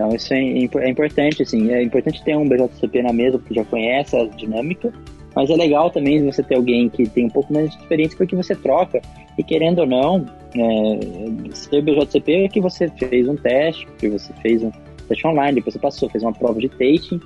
Então 0.00 0.16
isso 0.16 0.32
é, 0.32 0.38
é 0.38 0.88
importante, 0.88 1.42
assim, 1.42 1.70
é 1.70 1.82
importante 1.82 2.24
ter 2.24 2.34
um 2.34 2.48
BJCP 2.48 3.02
na 3.02 3.12
mesa, 3.12 3.38
porque 3.38 3.52
já 3.52 3.64
conhece 3.66 4.16
a 4.16 4.24
dinâmica, 4.24 4.90
mas 5.36 5.50
é 5.50 5.54
legal 5.54 5.90
também 5.90 6.24
você 6.24 6.42
ter 6.42 6.54
alguém 6.54 6.88
que 6.88 7.06
tem 7.06 7.26
um 7.26 7.30
pouco 7.30 7.52
mais 7.52 7.70
de 7.70 7.76
experiência, 7.76 8.16
porque 8.16 8.34
você 8.34 8.54
troca, 8.54 9.02
e 9.36 9.44
querendo 9.44 9.80
ou 9.80 9.86
não, 9.86 10.24
é, 10.56 11.54
ser 11.54 11.82
BJCP 11.82 12.44
é 12.44 12.48
que 12.48 12.62
você 12.62 12.88
fez 12.88 13.28
um 13.28 13.36
teste, 13.36 13.86
que 13.98 14.08
você 14.08 14.32
fez 14.40 14.62
um 14.62 14.72
teste 15.06 15.26
online, 15.26 15.56
depois 15.56 15.74
você 15.74 15.80
passou, 15.80 16.08
fez 16.08 16.24
uma 16.24 16.32
prova 16.32 16.58
de 16.58 16.70
tasting, 16.70 17.20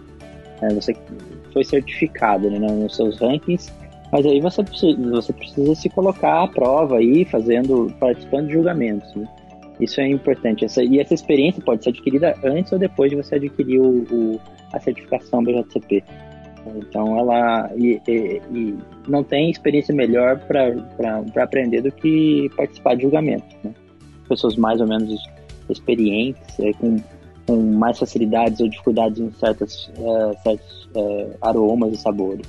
é, 0.60 0.74
você 0.74 0.96
foi 1.52 1.62
certificado 1.62 2.50
né, 2.50 2.58
nos 2.58 2.96
seus 2.96 3.20
rankings, 3.20 3.72
mas 4.10 4.26
aí 4.26 4.40
você 4.40 4.64
precisa, 4.64 5.10
você 5.10 5.32
precisa 5.32 5.74
se 5.76 5.88
colocar 5.90 6.42
à 6.42 6.48
prova 6.48 6.96
aí, 6.96 7.24
fazendo, 7.24 7.94
participando 8.00 8.48
de 8.48 8.54
julgamentos. 8.54 9.14
Né? 9.14 9.28
Isso 9.80 10.00
é 10.00 10.08
importante. 10.08 10.64
Essa, 10.64 10.82
e 10.82 11.00
essa 11.00 11.14
experiência 11.14 11.62
pode 11.62 11.82
ser 11.82 11.90
adquirida 11.90 12.34
antes 12.44 12.70
ou 12.72 12.78
depois 12.78 13.10
de 13.10 13.16
você 13.16 13.34
adquirir 13.36 13.80
o, 13.80 14.04
o- 14.10 14.40
a 14.72 14.80
certificação 14.80 15.42
BJCP. 15.42 16.02
Então, 16.76 17.18
ela 17.18 17.70
e, 17.76 18.00
e- 18.08 18.40
e 18.52 18.78
não 19.08 19.22
tem 19.22 19.50
experiência 19.50 19.94
melhor 19.94 20.38
para 20.46 20.72
aprender 21.42 21.82
do 21.82 21.92
que 21.92 22.48
participar 22.56 22.94
de 22.94 23.02
julgamentos. 23.02 23.54
Né? 23.62 23.72
Pessoas 24.28 24.56
mais 24.56 24.80
ou 24.80 24.86
menos 24.86 25.14
experientes, 25.68 26.58
é, 26.60 26.72
com, 26.74 26.96
com 27.46 27.56
mais 27.56 27.98
facilidades 27.98 28.60
ou 28.60 28.68
dificuldades 28.68 29.18
em 29.20 29.30
certas, 29.32 29.90
é, 29.98 30.36
certos 30.42 30.88
é, 30.96 31.26
aromas 31.42 31.92
e 31.92 31.96
sabores. 31.96 32.46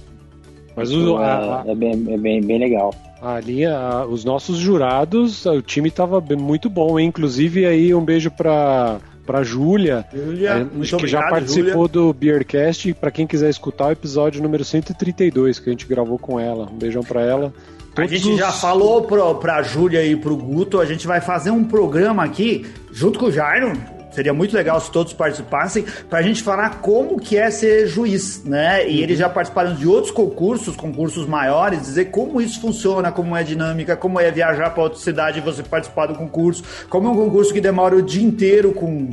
Mas 0.75 0.89
Isso 0.89 1.13
o, 1.13 1.17
a, 1.17 1.63
é, 1.65 1.71
é 1.71 1.75
bem, 1.75 1.91
é 2.09 2.17
bem, 2.17 2.41
bem 2.41 2.59
legal. 2.59 2.93
a 3.21 3.39
linha, 3.39 3.75
a- 3.77 4.05
os 4.05 4.25
nossos 4.25 4.57
jurados, 4.57 5.45
o 5.45 5.61
time 5.61 5.89
tava 5.89 6.19
bem- 6.19 6.37
muito 6.37 6.69
bom, 6.69 6.99
hein? 6.99 7.07
Inclusive 7.07 7.65
aí 7.65 7.93
um 7.95 8.03
beijo 8.03 8.29
pra, 8.29 8.97
pra 9.25 9.41
Júlia, 9.43 10.05
Júlia, 10.13 10.67
é, 10.83 10.97
que 10.97 11.07
já 11.07 11.23
participou 11.29 11.87
do 11.87 12.11
Beercast, 12.13 12.93
pra 12.95 13.09
quem 13.11 13.25
quiser 13.25 13.49
escutar 13.49 13.87
o 13.87 13.91
episódio 13.91 14.41
número 14.43 14.63
132 14.65 15.59
que 15.59 15.69
a 15.69 15.71
gente 15.71 15.87
gravou 15.87 16.19
com 16.19 16.39
ela. 16.39 16.67
Um 16.71 16.77
beijão 16.77 17.03
pra 17.03 17.21
ela. 17.21 17.53
A 17.93 17.95
Todos 17.95 18.11
gente 18.11 18.29
os- 18.33 18.37
já 18.37 18.51
falou 18.51 19.03
pro, 19.03 19.35
pra 19.35 19.63
Júlia 19.63 20.03
e 20.05 20.17
pro 20.17 20.35
Guto, 20.35 20.81
a 20.81 20.85
gente 20.85 21.07
vai 21.07 21.21
fazer 21.21 21.51
um 21.51 21.63
programa 21.63 22.25
aqui, 22.25 22.65
junto 22.91 23.17
com 23.17 23.27
o 23.27 23.31
Jairo, 23.31 23.71
seria 24.15 24.33
muito 24.33 24.55
legal 24.55 24.79
se 24.79 24.89
todos 24.89 25.13
participassem, 25.13 25.85
pra 26.09 26.21
gente 26.21 26.41
falar 26.41 26.81
como 26.81 27.19
que 27.19 27.37
é 27.37 27.51
ser 27.51 27.87
juiz, 27.87 28.43
né? 28.43 28.87
E 28.89 29.03
eles 29.03 29.19
já 29.19 29.29
participaram 29.29 29.75
de 29.75 29.87
outros 29.87 30.11
concursos, 30.11 30.75
concursos 30.75 31.27
maiores, 31.27 31.81
dizer 31.81 32.05
como 32.05 32.41
isso 32.41 32.59
funciona, 32.59 33.11
como 33.11 33.35
é 33.35 33.41
a 33.41 33.43
dinâmica, 33.43 33.95
como 33.95 34.19
é 34.19 34.31
viajar 34.31 34.69
pra 34.71 34.83
outra 34.83 34.99
cidade 34.99 35.39
e 35.39 35.41
você 35.41 35.61
participar 35.61 36.07
do 36.07 36.15
concurso, 36.15 36.63
como 36.89 37.07
é 37.07 37.11
um 37.11 37.15
concurso 37.15 37.53
que 37.53 37.61
demora 37.61 37.95
o 37.95 38.01
dia 38.01 38.23
inteiro 38.23 38.71
com 38.71 39.09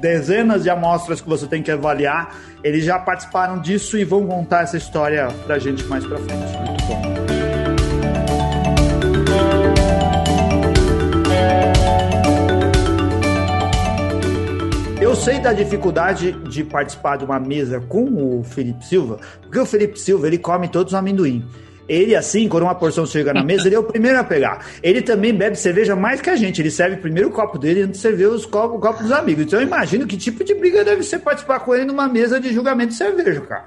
dezenas 0.00 0.62
de 0.62 0.70
amostras 0.70 1.20
que 1.20 1.28
você 1.28 1.46
tem 1.46 1.62
que 1.62 1.70
avaliar. 1.70 2.34
Eles 2.62 2.84
já 2.84 2.98
participaram 2.98 3.60
disso 3.60 3.98
e 3.98 4.04
vão 4.04 4.26
contar 4.26 4.62
essa 4.62 4.76
história 4.76 5.28
pra 5.46 5.58
gente 5.58 5.84
mais 5.84 6.04
pra 6.04 6.18
frente. 6.18 6.56
Muito 6.58 6.84
bom. 6.84 7.37
Eu 15.08 15.16
sei 15.16 15.38
da 15.38 15.54
dificuldade 15.54 16.32
de 16.50 16.62
participar 16.62 17.16
de 17.16 17.24
uma 17.24 17.40
mesa 17.40 17.80
com 17.80 18.04
o 18.04 18.44
Felipe 18.44 18.84
Silva, 18.84 19.18
porque 19.40 19.58
o 19.58 19.64
Felipe 19.64 19.98
Silva 19.98 20.26
ele 20.26 20.36
come 20.36 20.68
todos 20.68 20.92
os 20.92 20.98
amendoim. 20.98 21.42
Ele, 21.88 22.14
assim, 22.14 22.46
quando 22.46 22.64
uma 22.64 22.74
porção 22.74 23.06
chega 23.06 23.32
na 23.32 23.42
mesa, 23.42 23.66
ele 23.66 23.74
é 23.74 23.78
o 23.78 23.84
primeiro 23.84 24.18
a 24.18 24.24
pegar. 24.24 24.66
Ele 24.82 25.00
também 25.00 25.32
bebe 25.32 25.56
cerveja 25.56 25.96
mais 25.96 26.20
que 26.20 26.28
a 26.28 26.36
gente. 26.36 26.60
Ele 26.60 26.70
serve 26.70 26.98
primeiro 26.98 27.30
o 27.30 27.32
copo 27.32 27.56
dele 27.58 27.80
antes 27.80 27.92
de 27.92 27.98
servir 28.02 28.26
os 28.26 28.44
copos, 28.44 28.76
o 28.76 28.80
copo 28.80 29.02
dos 29.02 29.10
amigos. 29.10 29.44
Então 29.46 29.58
eu 29.58 29.66
imagino 29.66 30.06
que 30.06 30.14
tipo 30.18 30.44
de 30.44 30.52
briga 30.52 30.84
deve 30.84 31.02
ser 31.02 31.20
participar 31.20 31.60
com 31.60 31.74
ele 31.74 31.86
numa 31.86 32.06
mesa 32.06 32.38
de 32.38 32.52
julgamento 32.52 32.90
de 32.90 32.96
cerveja, 32.98 33.40
cara. 33.40 33.64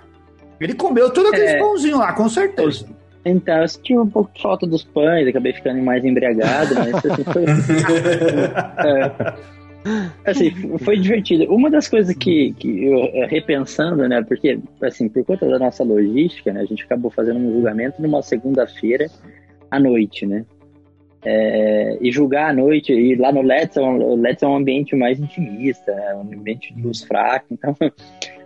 Ele 0.60 0.76
comeu 0.76 1.10
todo 1.10 1.30
aquele 1.30 1.48
É. 1.48 1.58
pãozinho 1.58 1.98
lá, 1.98 2.14
com 2.14 2.30
certeza. 2.30 2.86
Então, 3.26 3.56
eu 3.62 3.68
senti 3.68 3.98
um 3.98 4.08
pouco 4.08 4.32
de 4.36 4.42
falta 4.42 4.68
dos 4.68 4.84
pães, 4.84 5.28
acabei 5.28 5.54
ficando 5.54 5.82
mais 5.82 6.06
embriagado, 6.06 6.76
mas 6.76 6.94
assim, 7.04 7.24
foi, 7.24 7.46
É, 8.86 9.34
assim, 10.26 10.52
foi 10.80 10.98
divertido. 10.98 11.46
Uma 11.54 11.70
das 11.70 11.88
coisas 11.88 12.16
que, 12.16 12.54
que 12.54 12.86
eu 12.86 13.00
eh, 13.00 13.26
repensando, 13.26 14.08
né, 14.08 14.22
porque 14.24 14.60
assim, 14.82 15.10
por 15.10 15.24
conta 15.26 15.48
da 15.48 15.60
nossa 15.60 15.84
logística, 15.84 16.54
né, 16.54 16.62
a 16.62 16.66
gente 16.66 16.84
acabou 16.84 17.10
fazendo 17.12 17.40
um 17.40 17.54
julgamento 17.54 18.02
numa 18.02 18.22
segunda-feira 18.22 19.08
à 19.70 19.80
noite, 19.80 20.26
né? 20.26 20.46
É, 21.24 22.00
e 22.02 22.12
julgar 22.12 22.50
à 22.50 22.54
noite, 22.54 22.92
e 22.92 23.16
lá 23.16 23.32
no 23.32 23.44
Let's, 23.44 23.78
é 23.78 23.82
o 23.82 24.16
Let's 24.16 24.42
é 24.42 24.48
um 24.48 24.56
ambiente 24.56 24.96
mais 24.96 25.20
intimista, 25.20 25.94
né, 25.94 26.16
um 26.16 26.22
ambiente 26.22 26.74
de 26.74 26.82
luz 26.82 27.04
fraca, 27.04 27.46
então 27.52 27.76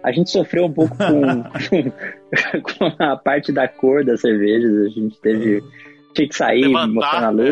a 0.03 0.11
gente 0.11 0.29
sofreu 0.29 0.65
um 0.65 0.71
pouco 0.73 0.93
com, 0.97 1.05
com 2.61 3.03
a 3.03 3.15
parte 3.15 3.53
da 3.53 3.65
cor 3.65 4.03
das 4.03 4.19
cervejas, 4.19 4.87
a 4.87 4.89
gente 4.89 5.17
teve, 5.21 5.63
tinha 6.13 6.27
que 6.27 6.35
sair, 6.35 6.67
Levantar, 6.67 6.87
mostrar 6.87 7.21
na 7.21 7.31
né? 7.31 7.43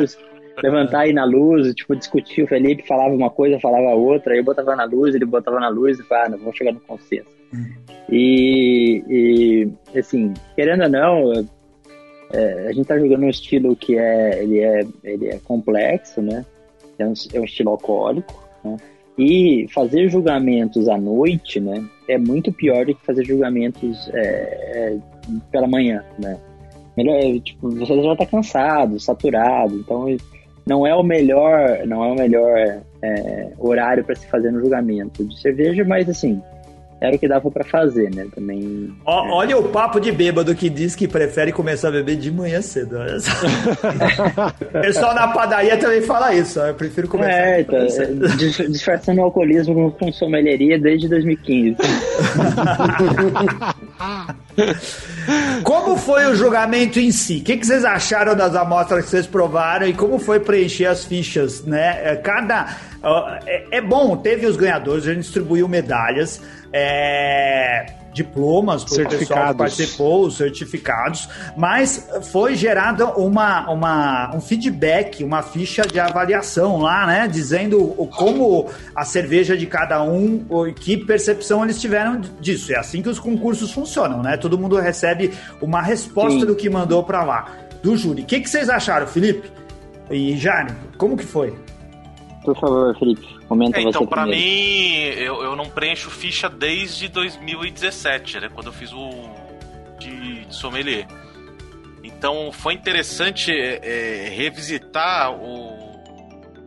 Levantar 0.62 1.02
aí 1.02 1.13
na 1.13 1.26
luz, 1.26 1.74
tipo, 1.74 1.96
discutir, 1.96 2.44
o 2.44 2.48
Felipe 2.48 2.88
falava 2.88 3.13
uma 3.13 3.30
coisa, 3.30 3.60
falava 3.60 3.96
outra, 3.96 4.34
aí 4.34 4.39
eu 4.39 4.44
botava 4.44 4.76
na 4.76 4.84
luz, 4.84 5.16
ele 5.16 5.26
botava 5.26 5.60
na 5.60 5.70
luz 5.70 6.00
e 6.00 6.04
falava, 6.04 6.28
ah, 6.28 6.30
não, 6.30 6.38
vamos 6.38 6.58
chegar 6.58 6.74
no 6.74 6.80
consenso. 6.82 7.30
E, 8.10 9.04
e, 9.08 9.98
assim, 9.98 10.34
querendo 10.56 10.84
ou 10.84 10.89
não, 10.89 11.48
é, 12.32 12.68
a 12.68 12.74
gente 12.74 12.88
tá 12.88 12.98
jogando 12.98 13.24
um 13.24 13.30
estilo 13.30 13.76
que 13.76 13.98
é, 13.98 14.44
ele 14.44 14.60
é, 14.60 14.86
ele 15.04 15.30
é 15.30 15.39
complexo, 15.44 16.22
né? 16.22 16.46
É 16.98 17.06
um, 17.06 17.13
é 17.34 17.39
um 17.39 17.44
estilo 17.44 17.72
alcoólico, 17.72 18.44
né? 18.63 18.78
E 19.18 19.68
fazer 19.72 20.10
julgamentos 20.10 20.89
à 20.89 20.98
noite, 20.98 21.60
né? 21.60 21.86
É 22.08 22.18
muito 22.18 22.52
pior 22.52 22.86
do 22.86 22.96
que 22.96 23.06
fazer 23.06 23.24
julgamentos 23.24 24.10
é, 24.13 24.20
é, 24.22 24.98
pela 25.52 25.68
manhã, 25.68 26.04
né? 26.18 26.39
Melhor, 26.98 27.16
é, 27.16 27.39
tipo, 27.39 27.70
você 27.70 28.02
já 28.02 28.16
tá 28.16 28.26
cansado, 28.26 29.00
saturado, 29.00 29.76
então 29.76 30.08
não 30.65 30.88
é 30.88 30.95
o 30.95 31.04
melhor, 31.04 31.86
não 31.86 32.04
é 32.04 32.08
o 32.12 32.15
melhor 32.15 32.82
é, 33.02 33.49
horário 33.58 34.04
para 34.04 34.15
se 34.15 34.26
fazer 34.28 34.52
no 34.52 34.62
julgamento 34.62 35.23
de 35.26 35.39
cerveja, 35.39 35.84
mas 35.84 36.10
assim, 36.10 36.41
era 37.06 37.16
o 37.16 37.20
que 37.20 37.28
dava 37.28 37.50
para 37.52 37.63
fazer, 37.63 38.10
né? 38.13 38.26
Também. 38.34 38.94
Ó, 39.06 39.36
Olha 39.38 39.58
o 39.58 39.70
papo 39.70 40.00
de 40.00 40.12
bêbado 40.12 40.56
que 40.56 40.70
diz 40.70 40.96
que 40.96 41.08
prefere 41.08 41.52
começar 41.52 41.89
a 41.89 41.92
beber 41.92 42.16
de 42.16 42.32
manhã 42.32 42.62
cedo. 42.62 42.98
olha 42.98 43.20
só. 43.20 43.32
o 44.80 44.82
pessoal 44.82 45.13
na 45.13 45.28
padaria 45.30 45.78
também 45.78 46.02
fala 46.02 46.34
isso. 46.34 46.60
Eu 46.60 46.74
prefiro 46.74 47.08
começar. 47.08 47.32
É, 47.32 47.62
então, 47.62 47.78
é, 47.80 47.88
dis- 48.38 48.58
disfarçando 48.72 49.22
o 49.22 49.26
alcoolismo 49.26 49.92
com 50.00 50.12
sommelieria 50.12 50.80
desde 50.80 51.08
2015. 51.10 51.78
Como 55.63 55.98
foi 55.98 56.26
o 56.28 56.36
julgamento 56.36 57.00
em 57.00 57.12
si? 57.12 57.38
O 57.38 57.44
que, 57.44 57.58
que 57.58 57.66
vocês 57.66 57.84
acharam 57.86 58.36
das 58.36 58.56
amostras 58.56 59.06
que 59.06 59.10
vocês 59.12 59.28
provaram 59.28 59.88
e 59.88 59.94
como 59.94 60.20
foi 60.20 60.39
preencher 60.39 60.86
as 60.86 61.06
fichas, 61.06 61.63
né? 61.66 62.02
É, 62.12 62.16
Cada 62.18 62.76
é, 63.46 63.78
é 63.78 63.82
bom, 63.82 64.16
teve 64.18 64.46
os 64.46 64.56
ganhadores, 64.56 65.06
a 65.06 65.13
gente 65.13 65.24
distribuiu 65.24 65.68
medalhas, 65.68 66.42
é, 66.72 67.86
diplomas 68.13 68.84
para 68.84 69.04
o 69.06 69.10
pessoal 69.10 69.48
que 69.52 69.58
participou, 69.58 70.26
os 70.28 70.38
certificados, 70.38 71.28
mas 71.58 72.08
foi 72.32 72.56
gerado 72.56 73.06
uma, 73.20 73.70
uma, 73.72 74.36
um 74.36 74.39
feedback, 74.39 75.24
uma 75.24 75.42
ficha 75.42 75.82
de 75.82 76.00
avaliação 76.00 76.78
lá, 76.80 77.06
né? 77.08 77.28
Dizendo 77.28 77.82
o- 77.82 78.08
como 78.08 78.70
a 78.96 79.04
cerveja 79.04 79.58
de 79.58 79.66
cada 79.66 80.02
um, 80.04 80.46
que 80.76 80.96
percepção 80.98 81.63
eles 81.63 81.82
tiveram 81.82 82.22
disso. 82.39 82.72
É 82.72 82.78
assim 82.78 83.02
que 83.02 83.10
os 83.10 83.20
concursos 83.20 83.72
funcionam, 83.72 84.22
né? 84.22 84.38
Todo 84.38 84.58
mundo 84.58 84.78
recebe 84.80 85.32
uma 85.62 85.82
resposta 85.82 86.39
Sim. 86.42 86.46
do 86.46 86.56
que 86.56 86.70
mandou 86.70 87.04
para 87.04 87.24
lá, 87.24 87.48
do 87.82 87.98
júri. 87.98 88.22
O 88.22 88.26
que, 88.26 88.39
que 88.39 88.50
vocês 88.50 88.70
acharam, 88.70 89.08
Felipe? 89.08 89.52
E 90.12 90.38
Jane, 90.38 90.72
como 90.98 91.18
que 91.18 91.26
foi? 91.26 91.54
Por 92.43 92.56
favor, 92.60 92.97
Felipe, 92.97 93.25
Comenta 93.47 93.79
É, 93.79 93.84
então, 93.84 94.06
pra 94.06 94.23
primeiro. 94.23 94.45
mim, 94.45 95.21
eu, 95.21 95.43
eu 95.43 95.56
não 95.56 95.69
preencho 95.69 96.10
ficha 96.10 96.49
desde 96.49 97.08
2017, 97.08 98.39
né? 98.41 98.49
Quando 98.53 98.67
eu 98.67 98.73
fiz 98.73 98.91
o 98.91 99.10
de, 99.99 100.45
de 100.45 100.56
sommelier. 100.56 101.08
Então, 102.03 102.51
foi 102.51 102.73
interessante 102.73 103.51
é, 103.51 104.25
é, 104.25 104.29
revisitar 104.29 105.32
o, 105.32 106.01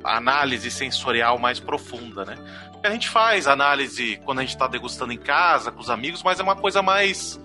a 0.02 0.16
análise 0.16 0.70
sensorial 0.70 1.38
mais 1.38 1.60
profunda, 1.60 2.24
né? 2.24 2.36
Porque 2.72 2.86
a 2.86 2.90
gente 2.90 3.08
faz 3.08 3.46
análise 3.46 4.18
quando 4.24 4.38
a 4.38 4.42
gente 4.42 4.56
tá 4.56 4.66
degustando 4.66 5.12
em 5.12 5.18
casa, 5.18 5.70
com 5.70 5.80
os 5.80 5.90
amigos, 5.90 6.22
mas 6.22 6.40
é 6.40 6.42
uma 6.42 6.56
coisa 6.56 6.82
mais 6.82 7.40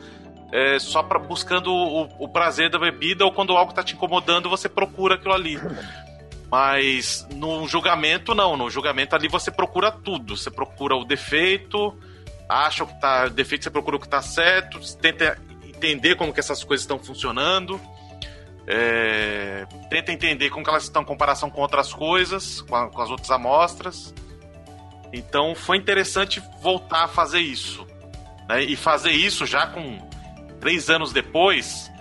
é, 0.52 0.78
só 0.80 1.02
pra, 1.02 1.18
buscando 1.20 1.74
o, 1.74 2.04
o 2.20 2.28
prazer 2.28 2.70
da 2.70 2.78
bebida 2.78 3.26
ou 3.26 3.32
quando 3.32 3.56
algo 3.56 3.74
tá 3.74 3.84
te 3.84 3.94
incomodando, 3.96 4.50
você 4.50 4.68
procura 4.68 5.16
aquilo 5.16 5.34
ali. 5.34 5.58
Mas 6.52 7.26
no 7.34 7.66
julgamento, 7.68 8.36
não. 8.36 8.58
No 8.58 8.70
julgamento 8.70 9.16
ali 9.16 9.28
você 9.30 9.50
procura 9.50 9.90
tudo. 9.92 10.36
Você 10.36 10.52
procura 10.52 10.96
o 10.96 11.06
defeito, 11.06 11.98
acha 12.50 12.84
o 12.84 12.88
que 12.88 13.00
tá. 13.00 13.28
Defeito, 13.30 13.64
você 13.64 13.70
procura 13.72 13.96
o 13.96 14.00
que 14.00 14.10
tá 14.10 14.22
certo, 14.22 14.80
tenta 14.98 15.38
entender 15.66 16.16
como 16.16 16.34
que 16.34 16.40
essas 16.42 16.64
coisas 16.64 16.84
estão 16.84 17.00
funcionando. 17.00 17.80
é, 18.68 19.66
tenta 19.90 20.12
entender 20.12 20.50
como 20.52 20.64
que 20.64 20.70
elas 20.70 20.84
estão 20.84 21.02
em 21.02 21.06
comparação 21.06 21.50
com 21.50 21.62
outras 21.62 21.92
coisas, 21.94 22.62
com, 22.62 22.76
a- 22.76 22.90
com 22.90 23.02
as 23.02 23.10
outras 23.10 23.32
amostras. 23.32 24.14
Então 25.12 25.56
foi 25.56 25.78
interessante 25.78 26.42
voltar 26.62 27.06
a 27.06 27.08
fazer 27.08 27.40
isso. 27.40 27.86
né? 28.48 28.64
E 28.64 28.76
fazer 28.76 29.12
isso 29.12 29.46
já 29.46 29.66
com 29.68 29.98
três 30.60 30.90
anos 30.92 31.12
depois, 31.12 31.92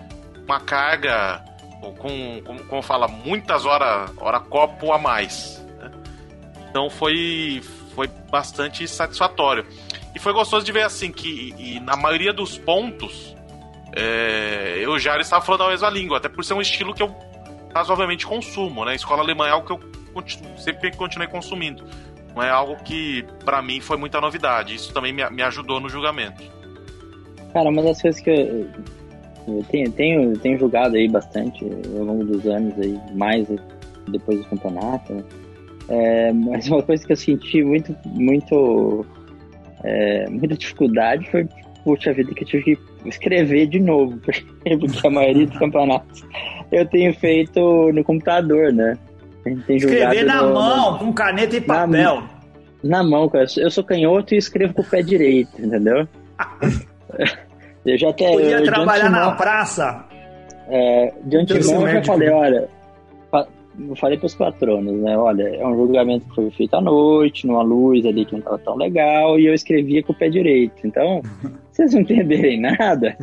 uma 0.45 0.59
carga 0.59 1.43
com, 1.81 2.41
com 2.41 2.57
como, 2.65 2.81
fala, 2.81 3.07
muitas 3.07 3.65
horas 3.65 4.11
hora 4.17 4.39
copo 4.39 4.91
a 4.93 4.97
mais. 4.99 5.65
né? 5.79 5.91
Então 6.69 6.89
foi, 6.89 7.61
foi 7.95 8.07
bastante 8.29 8.87
satisfatório. 8.87 9.65
E 10.15 10.19
foi 10.19 10.33
gostoso 10.33 10.65
de 10.65 10.71
ver 10.71 10.83
assim 10.83 11.11
que 11.11 11.55
e 11.57 11.79
na 11.79 11.95
maioria 11.95 12.31
dos 12.33 12.57
pontos 12.57 13.35
é, 13.95 14.77
eu 14.79 14.97
já 14.99 15.17
estava 15.17 15.43
falando 15.43 15.63
a 15.63 15.69
mesma 15.69 15.89
língua, 15.89 16.17
até 16.17 16.29
por 16.29 16.43
ser 16.43 16.53
um 16.53 16.61
estilo 16.61 16.93
que 16.93 17.01
eu 17.03 17.13
razoavelmente 17.73 18.25
consumo, 18.27 18.85
né? 18.85 18.95
Escola 18.95 19.21
alemã 19.21 19.47
é 19.47 19.51
algo 19.51 19.65
que 19.65 19.73
eu 19.73 19.79
continuo- 20.13 20.57
sempre 20.57 20.91
continuei 20.95 21.27
consumindo. 21.27 21.83
Não 22.35 22.43
é 22.43 22.49
algo 22.49 22.75
que 22.83 23.25
pra 23.43 23.61
mim 23.61 23.81
foi 23.81 23.97
muita 23.97 24.21
novidade. 24.21 24.75
Isso 24.75 24.93
também 24.93 25.11
me, 25.11 25.29
me 25.29 25.41
ajudou 25.43 25.79
no 25.79 25.89
julgamento. 25.89 26.41
Cara, 27.53 27.69
uma 27.69 27.81
das 27.81 28.01
coisas 28.01 28.21
que 28.21 28.29
eu, 28.29 28.69
eu 29.47 29.63
tenho, 29.69 29.91
tenho, 29.91 30.37
tenho 30.37 30.57
julgado 30.59 30.95
aí 30.95 31.07
bastante 31.07 31.65
ao 31.97 32.03
longo 32.05 32.23
dos 32.25 32.45
anos 32.45 32.73
aí, 32.79 32.97
mais 33.13 33.47
depois 34.09 34.39
do 34.39 34.45
campeonato, 34.45 35.13
né? 35.13 35.23
É, 35.89 36.31
mas 36.31 36.67
uma 36.69 36.81
coisa 36.83 37.05
que 37.05 37.11
eu 37.11 37.17
senti 37.17 37.63
muito, 37.63 37.95
muito, 38.05 39.05
é, 39.83 40.29
muita 40.29 40.55
dificuldade 40.55 41.29
foi, 41.29 41.47
puxa 41.83 42.13
vida, 42.13 42.33
que 42.33 42.43
eu 42.43 42.47
tive 42.47 42.75
que 42.75 43.09
escrever 43.09 43.67
de 43.67 43.79
novo, 43.79 44.17
porque 44.23 45.07
a 45.07 45.09
maioria 45.09 45.47
dos 45.47 45.57
campeonatos 45.57 46.23
eu 46.71 46.85
tenho 46.85 47.13
feito 47.13 47.91
no 47.91 48.03
computador, 48.03 48.71
né? 48.71 48.97
Escrever 49.67 49.79
jogado 49.79 50.25
na 50.25 50.41
no- 50.43 50.53
mão, 50.53 50.97
com 50.99 51.11
caneta 51.13 51.57
e 51.57 51.59
Na 51.59 51.65
papel. 51.87 52.23
na 52.83 53.03
mão, 53.03 53.27
cara. 53.27 53.45
Eu 53.57 53.71
sou 53.71 53.83
canhoto 53.83 54.33
e 54.33 54.37
escrevo 54.37 54.73
com 54.75 54.81
o 54.83 54.85
pé 54.85 55.01
direito, 55.01 55.49
entendeu? 55.59 56.07
Eu 57.85 57.97
já 57.97 58.09
até. 58.09 58.31
Podia 58.31 58.59
eu, 58.59 58.63
trabalhar 58.63 59.09
na 59.09 59.31
praça. 59.31 60.05
É, 60.67 61.13
de 61.23 61.37
antemão 61.37 61.87
eu 61.87 61.95
já 61.95 62.03
falei, 62.03 62.29
olha, 62.29 62.69
eu 63.79 63.95
falei 63.95 64.17
pros 64.17 64.35
patronos, 64.35 64.99
né? 65.01 65.17
Olha, 65.17 65.43
é 65.43 65.65
um 65.65 65.75
julgamento 65.75 66.25
que 66.27 66.35
foi 66.35 66.51
feito 66.51 66.75
à 66.75 66.81
noite, 66.81 67.47
numa 67.47 67.61
luz 67.61 68.05
ali 68.05 68.25
que 68.25 68.33
não 68.33 68.41
tava 68.41 68.57
tão 68.59 68.75
legal, 68.75 69.39
e 69.39 69.45
eu 69.45 69.53
escrevia 69.53 70.03
com 70.03 70.11
o 70.11 70.15
pé 70.15 70.29
direito. 70.29 70.85
Então, 70.85 71.21
se 71.71 71.77
vocês 71.87 71.93
não 71.93 72.01
entenderem 72.01 72.59
nada, 72.59 73.15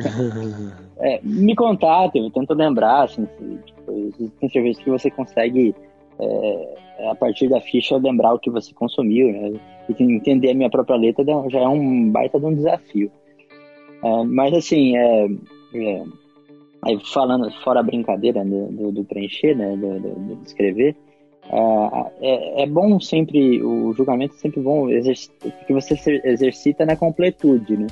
é, 0.99 1.19
me 1.23 1.55
contatem, 1.55 2.23
eu 2.23 2.31
tento 2.31 2.53
lembrar, 2.53 3.03
assim, 3.03 3.27
tipo, 3.65 4.31
tem 4.39 4.49
cerveja 4.49 4.81
que 4.81 4.89
você 4.89 5.11
consegue, 5.11 5.75
é, 6.19 7.09
a 7.11 7.15
partir 7.15 7.47
da 7.47 7.61
ficha, 7.61 7.97
lembrar 7.97 8.33
o 8.33 8.39
que 8.39 8.49
você 8.49 8.73
consumiu, 8.73 9.31
né? 9.31 9.59
E 9.87 10.03
entender 10.03 10.51
a 10.51 10.55
minha 10.55 10.69
própria 10.69 10.97
letra 10.97 11.25
já 11.49 11.59
é 11.59 11.67
um 11.67 12.09
baita 12.11 12.39
de 12.39 12.45
um 12.45 12.53
desafio. 12.53 13.11
É, 14.03 14.23
mas 14.23 14.53
assim, 14.53 14.95
é, 14.97 15.25
é, 15.75 16.03
Aí 16.81 16.97
falando, 17.13 17.51
fora 17.61 17.81
a 17.81 17.83
brincadeira 17.83 18.43
do, 18.43 18.67
do- 18.67 18.91
do 18.91 19.03
preencher, 19.03 19.55
né, 19.55 19.75
do, 19.75 19.99
do- 19.99 20.35
do 20.35 20.43
escrever, 20.45 20.95
ah, 21.51 22.09
é, 22.21 22.63
é 22.63 22.65
bom 22.67 22.99
sempre, 22.99 23.61
o 23.61 23.91
julgamento 23.93 24.35
é 24.35 24.37
sempre 24.37 24.61
bom, 24.61 24.87
porque 24.87 25.73
você 25.73 25.97
se 25.97 26.21
exercita 26.23 26.85
na 26.85 26.95
completude, 26.95 27.75
né? 27.75 27.87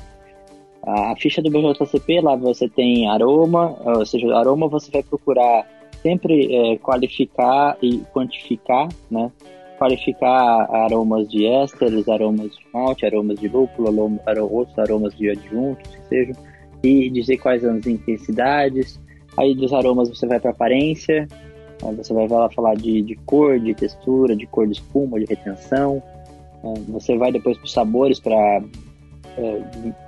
A 0.86 1.14
ficha 1.16 1.42
do 1.42 1.50
BJCP, 1.50 2.20
lá 2.20 2.36
você 2.36 2.68
tem 2.68 3.08
aroma, 3.08 3.76
ou 3.84 4.06
seja, 4.06 4.34
aroma 4.34 4.68
você 4.68 4.90
vai 4.90 5.02
procurar 5.02 5.66
sempre 6.02 6.54
é, 6.54 6.78
qualificar 6.78 7.76
e 7.82 7.98
quantificar, 8.12 8.88
né? 9.10 9.30
Qualificar 9.78 10.68
aromas 10.70 11.28
de 11.28 11.46
ésteres, 11.46 12.08
aromas 12.08 12.50
de 12.50 12.66
malte, 12.72 13.06
aromas 13.06 13.38
de 13.38 13.48
lúpulo, 13.48 14.20
outros 14.50 14.78
aromas 14.78 15.14
de 15.14 15.30
adjuntos, 15.30 15.94
que 15.94 16.02
sejam 16.08 16.34
e 16.82 17.10
dizer 17.10 17.38
quais 17.38 17.64
as 17.64 17.86
intensidades. 17.86 19.00
Aí 19.36 19.54
dos 19.54 19.72
aromas 19.72 20.08
você 20.08 20.26
vai 20.26 20.40
para 20.40 20.50
aparência, 20.50 21.28
aí 21.84 21.94
você 21.94 22.12
vai 22.12 22.26
lá 22.28 22.50
falar 22.50 22.74
de, 22.74 23.02
de 23.02 23.14
cor, 23.16 23.58
de 23.58 23.74
textura, 23.74 24.34
de 24.34 24.46
cor 24.46 24.66
de 24.66 24.74
espuma, 24.74 25.18
de 25.18 25.26
retenção. 25.26 26.02
É, 26.64 26.80
Você 26.88 27.16
vai 27.16 27.30
depois 27.30 27.56
para 27.56 27.64
os 27.64 27.72
sabores 27.72 28.18
para 28.18 28.62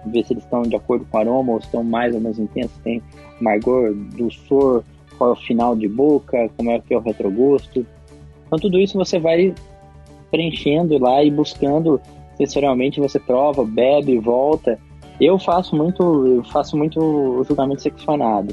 ver 0.06 0.24
se 0.24 0.32
eles 0.32 0.42
estão 0.42 0.62
de 0.62 0.74
acordo 0.74 1.06
com 1.08 1.16
o 1.16 1.20
aroma 1.20 1.52
ou 1.52 1.58
estão 1.58 1.84
mais 1.84 2.14
ou 2.14 2.20
menos 2.20 2.38
intensos. 2.38 2.76
Tem 2.82 3.00
amargor, 3.40 3.94
dulçor, 3.94 4.82
qual 5.16 5.30
é 5.30 5.32
o 5.34 5.36
final 5.36 5.76
de 5.76 5.86
boca, 5.86 6.50
como 6.56 6.72
é 6.72 6.80
que 6.80 6.92
é 6.92 6.96
o 6.96 7.00
retrogosto. 7.00 7.86
Então 8.50 8.58
tudo 8.58 8.80
isso 8.80 8.98
você 8.98 9.16
vai 9.16 9.54
preenchendo 10.28 10.98
lá 10.98 11.22
e 11.22 11.30
buscando 11.30 12.00
sensorialmente, 12.36 12.98
você 12.98 13.20
prova, 13.20 13.64
bebe, 13.64 14.18
volta. 14.18 14.76
Eu 15.20 15.38
faço 15.38 15.76
muito, 15.76 16.02
eu 16.26 16.42
faço 16.44 16.76
muito 16.76 17.44
julgamento 17.46 17.82
seccionado. 17.82 18.52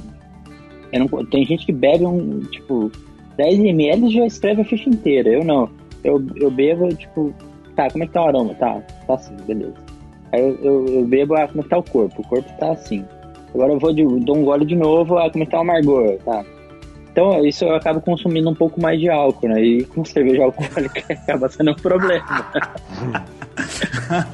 Não- 0.94 1.26
tem 1.26 1.44
gente 1.46 1.66
que 1.66 1.72
bebe 1.72 2.06
um, 2.06 2.42
tipo, 2.42 2.92
10 3.38 3.60
ml 3.60 4.10
já 4.12 4.26
escreve 4.26 4.62
a 4.62 4.66
ficha 4.66 4.88
inteira. 4.88 5.30
Eu 5.30 5.44
não. 5.44 5.68
Eu, 6.04 6.24
eu 6.36 6.52
bebo, 6.52 6.94
tipo, 6.94 7.34
tá, 7.76 7.90
como 7.90 8.04
é 8.04 8.08
que 8.08 8.14
tá 8.14 8.24
o 8.24 8.28
aroma? 8.28 8.54
Tá, 8.54 8.80
tá 9.08 9.16
assim, 9.16 9.36
beleza. 9.48 9.74
Aí 10.32 10.42
eu, 10.42 10.56
eu, 10.62 10.86
eu 10.88 11.06
bebo, 11.06 11.34
ah, 11.36 11.48
como 11.48 11.62
é 11.62 11.64
que 11.64 11.70
tá 11.70 11.78
o 11.80 11.84
corpo? 11.84 12.22
O 12.22 12.28
corpo 12.28 12.50
tá 12.60 12.72
assim. 12.72 13.04
Agora 13.54 13.74
eu 13.74 13.80
vou 13.80 13.94
de, 13.94 14.04
dou 14.04 14.38
um 14.38 14.44
gole 14.44 14.66
de 14.66 14.76
novo, 14.76 15.18
ah, 15.18 15.30
como 15.32 15.44
é 15.44 15.46
que 15.46 15.52
tá 15.52 15.58
o 15.58 15.62
amargor? 15.62 16.18
Tá. 16.26 16.46
Então, 17.12 17.44
isso 17.46 17.66
eu 17.66 17.76
acabo 17.76 18.00
consumindo 18.00 18.50
um 18.50 18.54
pouco 18.56 18.80
mais 18.82 19.00
de 19.00 19.10
álcool, 19.10 19.48
né? 19.50 19.62
E 19.64 19.84
com 19.86 20.06
cerveja 20.06 20.44
alcoólica 20.44 21.04
acaba 21.14 21.50
sendo 21.50 21.72
um 21.72 21.76
problema. 21.76 22.46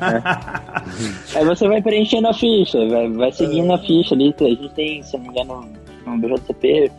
É. 0.02 1.40
Aí 1.40 1.46
você 1.46 1.68
vai 1.68 1.82
preenchendo 1.82 2.28
a 2.28 2.34
ficha, 2.34 2.78
vai, 2.88 3.10
vai 3.10 3.32
seguindo 3.32 3.72
a 3.72 3.78
ficha 3.78 4.14
ali. 4.16 4.34
A 4.40 4.44
gente 4.44 4.70
tem, 4.70 5.02
se 5.04 5.18
não 5.18 5.24
me 5.24 5.30
engano, 5.30 5.66
no 6.06 6.18
BJCP, 6.18 6.92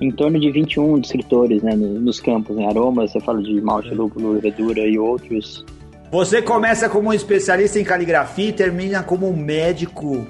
em 0.00 0.10
torno 0.10 0.40
de 0.40 0.50
21 0.50 0.98
descritores, 1.00 1.62
né? 1.62 1.74
no- 1.76 2.00
Nos 2.00 2.18
campos, 2.20 2.56
em 2.56 2.66
aromas, 2.66 3.10
você 3.12 3.20
fala 3.20 3.42
de 3.42 3.60
malte, 3.60 3.92
lúpulo, 3.94 4.32
levedura 4.32 4.80
e 4.86 4.98
outros. 4.98 5.64
Você 6.10 6.40
começa 6.42 6.88
como 6.88 7.10
um 7.10 7.12
especialista 7.12 7.78
em 7.78 7.84
caligrafia 7.84 8.48
e 8.48 8.52
termina 8.52 9.02
como 9.02 9.28
um 9.28 9.36
médico. 9.36 10.26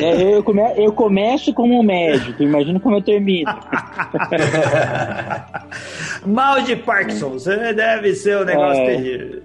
É, 0.00 0.34
eu, 0.36 0.42
come, 0.42 0.60
eu 0.76 0.92
começo 0.92 1.54
como 1.54 1.78
um 1.78 1.82
médico, 1.84 2.42
imagina 2.42 2.80
como 2.80 2.96
eu 2.96 3.02
termino. 3.02 3.48
Mal 6.26 6.62
de 6.62 6.76
Parkinson, 6.76 7.30
você 7.30 7.72
deve 7.72 8.14
ser 8.14 8.38
um 8.38 8.44
negócio 8.44 8.82
É. 8.82 8.86
terrível. 8.86 9.42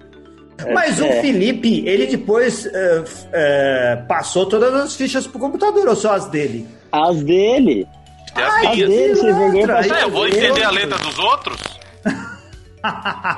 Mas 0.74 1.00
o 1.00 1.04
é. 1.04 1.20
Felipe, 1.20 1.86
ele 1.86 2.06
depois 2.06 2.66
eh, 2.66 3.04
eh, 3.32 4.02
passou 4.08 4.44
todas 4.46 4.74
as 4.74 4.96
fichas 4.96 5.24
pro 5.24 5.38
computador, 5.38 5.86
ou 5.88 5.94
só 5.94 6.14
as 6.14 6.26
dele? 6.26 6.66
As 6.90 7.22
dele, 7.22 7.86
Tem 8.34 8.42
as 8.44 8.54
as 8.54 8.60
minhas. 8.74 8.88
dele, 8.88 9.14
você 9.14 9.94
É, 9.94 10.02
eu 10.02 10.10
vou 10.10 10.26
entender 10.26 10.64
a 10.64 10.70
letra 10.70 10.98
dos 10.98 11.16
outros? 11.18 11.58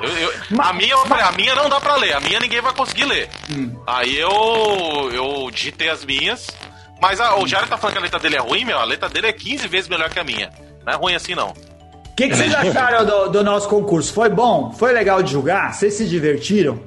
Eu- 0.01 0.17
eu- 0.17 0.61
a, 0.61 0.71
minha, 0.71 0.91
eu 0.91 0.99
falei, 1.07 1.23
a 1.25 1.31
minha 1.31 1.55
não 1.55 1.67
dá 1.67 1.81
pra 1.81 1.95
ler, 1.95 2.13
a 2.13 2.19
minha 2.19 2.39
ninguém 2.39 2.61
vai 2.61 2.71
conseguir 2.73 3.05
ler. 3.05 3.27
Aí 3.87 4.15
eu, 4.17 5.09
eu 5.11 5.49
digitei 5.51 5.89
as 5.89 6.05
minhas, 6.05 6.47
mas 7.01 7.19
a- 7.19 7.35
o 7.37 7.47
Jair 7.47 7.67
tá 7.67 7.77
falando 7.77 7.93
que 7.93 7.99
a 7.99 8.03
letra 8.03 8.19
dele 8.19 8.35
é 8.35 8.39
ruim, 8.39 8.63
meu, 8.65 8.77
a 8.77 8.85
letra 8.85 9.09
dele 9.09 9.27
é 9.27 9.33
15 9.33 9.67
vezes 9.67 9.89
melhor 9.89 10.09
que 10.09 10.19
a 10.19 10.23
minha. 10.23 10.49
Não 10.85 10.93
é 10.93 10.95
ruim 10.95 11.15
assim, 11.15 11.35
não. 11.35 11.49
O 11.49 12.15
que, 12.15 12.29
que 12.29 12.35
vocês 12.35 12.53
acharam 12.53 13.05
do, 13.05 13.29
do 13.29 13.43
nosso 13.43 13.67
concurso? 13.67 14.13
Foi 14.13 14.29
bom? 14.29 14.71
Foi 14.73 14.91
legal 14.93 15.23
de 15.23 15.31
julgar? 15.31 15.73
Vocês 15.73 15.93
se 15.95 16.07
divertiram? 16.07 16.79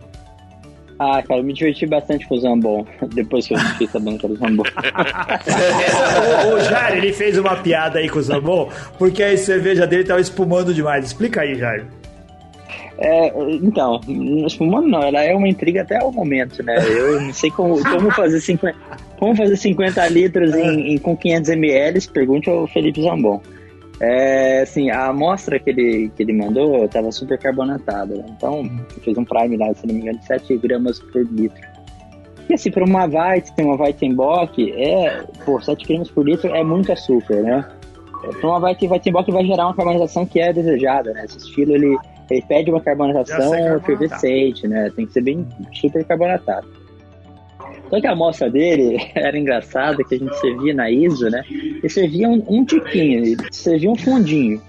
Ah, 0.96 1.20
cara, 1.26 1.40
eu 1.40 1.44
me 1.44 1.52
diverti 1.52 1.86
bastante 1.86 2.24
com 2.28 2.36
o 2.36 2.40
Zambon, 2.40 2.86
depois 3.14 3.46
que 3.48 3.54
eu 3.54 3.58
fiquei 3.58 3.88
sabendo 3.88 4.18
que 4.18 4.26
era 4.26 4.34
o 4.34 4.36
Zambon. 4.36 4.62
o, 6.46 6.54
o 6.54 6.60
Jair, 6.60 6.98
ele 6.98 7.12
fez 7.12 7.36
uma 7.36 7.56
piada 7.56 7.98
aí 7.98 8.08
com 8.08 8.18
o 8.18 8.22
Zambon, 8.22 8.70
porque 8.98 9.22
a 9.22 9.36
cerveja 9.36 9.86
dele 9.86 10.04
tava 10.04 10.20
espumando 10.20 10.72
demais. 10.72 11.04
Explica 11.04 11.40
aí, 11.40 11.56
Jair. 11.56 11.86
É, 12.96 13.32
então, 13.60 14.00
espumando 14.46 14.86
não, 14.88 15.02
ela 15.02 15.20
é 15.22 15.34
uma 15.34 15.48
intriga 15.48 15.82
até 15.82 15.98
o 16.02 16.12
momento, 16.12 16.62
né? 16.62 16.76
Eu 16.88 17.20
não 17.20 17.32
sei 17.34 17.50
como, 17.50 17.82
como 17.82 18.10
fazer 18.12 18.40
50, 18.40 18.76
como 19.18 19.34
fazer 19.34 19.56
50 19.56 20.06
litros 20.08 20.54
em, 20.54 20.94
em- 20.94 20.98
com 20.98 21.16
500 21.16 21.50
ml, 21.50 22.08
pergunte 22.12 22.48
ao 22.48 22.66
Felipe 22.68 23.02
Zambon. 23.02 23.40
É, 24.00 24.62
assim, 24.62 24.90
a 24.90 25.06
amostra 25.06 25.58
que 25.58 25.70
ele, 25.70 26.10
que 26.16 26.22
ele 26.22 26.32
mandou 26.32 26.84
estava 26.84 27.10
super 27.12 27.38
carbonatada, 27.38 28.14
né? 28.14 28.24
Então, 28.36 28.68
fez 29.02 29.16
um 29.18 29.24
prime 29.24 29.56
lá, 29.56 29.72
se 29.74 29.86
não 29.86 29.94
me 29.94 30.00
engano, 30.00 30.18
de 30.18 30.26
7 30.26 30.56
gramas 30.58 31.00
por 31.00 31.22
litro. 31.32 31.60
E 32.48 32.54
assim, 32.54 32.70
para 32.70 32.84
uma 32.84 33.06
Weizen, 33.06 33.52
uma 33.60 33.76
Weizenbock, 33.76 34.72
é, 34.72 35.22
pô, 35.44 35.60
7 35.60 35.86
gramas 35.86 36.10
por 36.10 36.24
litro 36.28 36.54
é 36.54 36.62
muito 36.62 36.92
açúcar, 36.92 37.36
né? 37.42 37.64
Para 38.40 38.48
uma 38.48 38.58
Weizen, 38.58 38.88
Weizenbock 38.88 39.30
vai 39.32 39.44
gerar 39.46 39.66
uma 39.66 39.74
carbonatação 39.74 40.26
que 40.26 40.38
é 40.40 40.52
desejada, 40.52 41.12
né? 41.12 41.24
Esse 41.24 41.38
estilo, 41.38 41.72
ele, 41.74 41.96
ele 42.30 42.42
pede 42.42 42.70
uma 42.70 42.80
carbonatação 42.80 43.54
efervescente, 43.76 44.66
né? 44.68 44.90
Tem 44.94 45.06
que 45.06 45.12
ser 45.12 45.20
bem 45.22 45.46
super 45.72 46.04
carbonatado. 46.04 46.66
Só 47.90 48.00
que 48.00 48.06
a 48.06 48.12
amostra 48.12 48.50
dele 48.50 48.98
era 49.14 49.38
engraçada, 49.38 50.02
que 50.04 50.14
a 50.14 50.18
gente 50.18 50.38
servia 50.40 50.74
na 50.74 50.90
ISO, 50.90 51.28
né? 51.30 51.42
E 51.82 51.88
servia 51.88 52.28
um, 52.28 52.42
um 52.48 52.64
tiquinho, 52.64 53.24
e 53.24 53.36
servia 53.50 53.90
um 53.90 53.96
fundinho. 53.96 54.60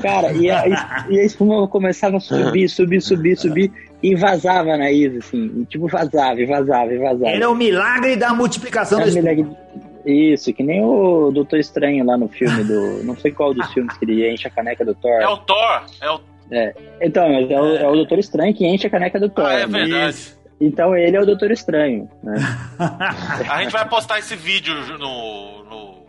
Cara, 0.00 0.32
e 0.32 0.50
a, 0.50 0.66
e 1.10 1.20
a 1.20 1.24
espuma 1.24 1.68
começava 1.68 2.16
a 2.16 2.20
subir, 2.20 2.68
subir, 2.68 3.00
subir, 3.02 3.36
subir, 3.36 3.70
e 4.02 4.14
vazava 4.14 4.76
na 4.76 4.90
ISO, 4.90 5.18
assim. 5.18 5.52
E, 5.60 5.64
tipo, 5.66 5.86
vazava, 5.86 6.40
e 6.40 6.46
vazava, 6.46 6.92
e 6.92 6.98
vazava. 6.98 7.30
Ele 7.30 7.44
é 7.44 7.48
o 7.48 7.54
milagre 7.54 8.16
da 8.16 8.32
multiplicação 8.34 8.98
É 8.98 9.02
da 9.02 9.06
um 9.06 9.08
espuma. 9.10 9.32
milagre- 9.34 9.56
Isso, 10.06 10.52
que 10.54 10.62
nem 10.62 10.82
o 10.82 11.30
Doutor 11.30 11.58
Estranho 11.58 12.04
lá 12.06 12.16
no 12.16 12.26
filme 12.28 12.64
do. 12.64 13.04
Não 13.04 13.16
sei 13.16 13.30
qual 13.32 13.52
dos 13.52 13.66
filmes 13.74 13.96
que 13.98 14.04
ele 14.06 14.32
enche 14.32 14.48
a 14.48 14.50
caneca 14.50 14.84
do 14.84 14.94
Thor. 14.94 15.20
É 15.20 15.28
o 15.28 15.36
Thor. 15.38 15.82
É 16.00 16.10
o... 16.10 16.20
Então, 17.00 17.28
mas 17.32 17.50
é 17.50 17.60
o, 17.60 17.76
é 17.76 17.88
o 17.88 17.94
Doutor 17.94 18.18
Estranho 18.18 18.54
que 18.54 18.66
enche 18.66 18.86
a 18.86 18.90
caneca 18.90 19.18
do 19.20 19.28
Thor. 19.28 19.46
Ah, 19.46 19.52
é 19.54 19.66
verdade. 19.66 20.10
Isso. 20.10 20.36
Então 20.60 20.96
ele 20.96 21.16
é 21.16 21.20
o 21.20 21.26
Doutor 21.26 21.50
Estranho. 21.50 22.08
Né? 22.22 22.34
A 23.50 23.62
gente 23.62 23.72
vai 23.72 23.86
postar 23.88 24.18
esse 24.18 24.34
vídeo 24.36 24.74
no, 24.98 25.64
no- 25.64 26.06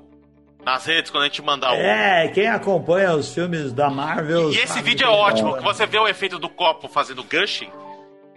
nas 0.66 0.86
redes 0.86 1.10
quando 1.12 1.24
a 1.24 1.28
gente 1.28 1.42
mandar 1.42 1.72
o. 1.72 1.76
É, 1.76 2.28
quem 2.30 2.48
acompanha 2.48 3.14
os 3.16 3.34
filmes 3.34 3.72
da 3.74 3.90
Marvel. 3.90 4.52
E 4.52 4.58
esse 4.58 4.82
vídeo 4.82 5.06
é 5.06 5.10
que- 5.10 5.16
ótimo, 5.16 5.58
que 5.58 5.64
você 5.64 5.86
vê 5.86 5.98
o 5.98 6.08
efeito 6.08 6.38
do 6.40 6.48
copo 6.50 6.88
fazendo 6.88 7.24
gushing. 7.24 7.70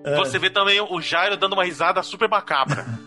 É. 0.03 0.17
Você 0.17 0.39
vê 0.39 0.49
também 0.49 0.81
o 0.81 1.01
Jairo 1.01 1.37
dando 1.37 1.53
uma 1.53 1.65
risada 1.65 2.03
super 2.03 2.29
macabra. 2.29 2.87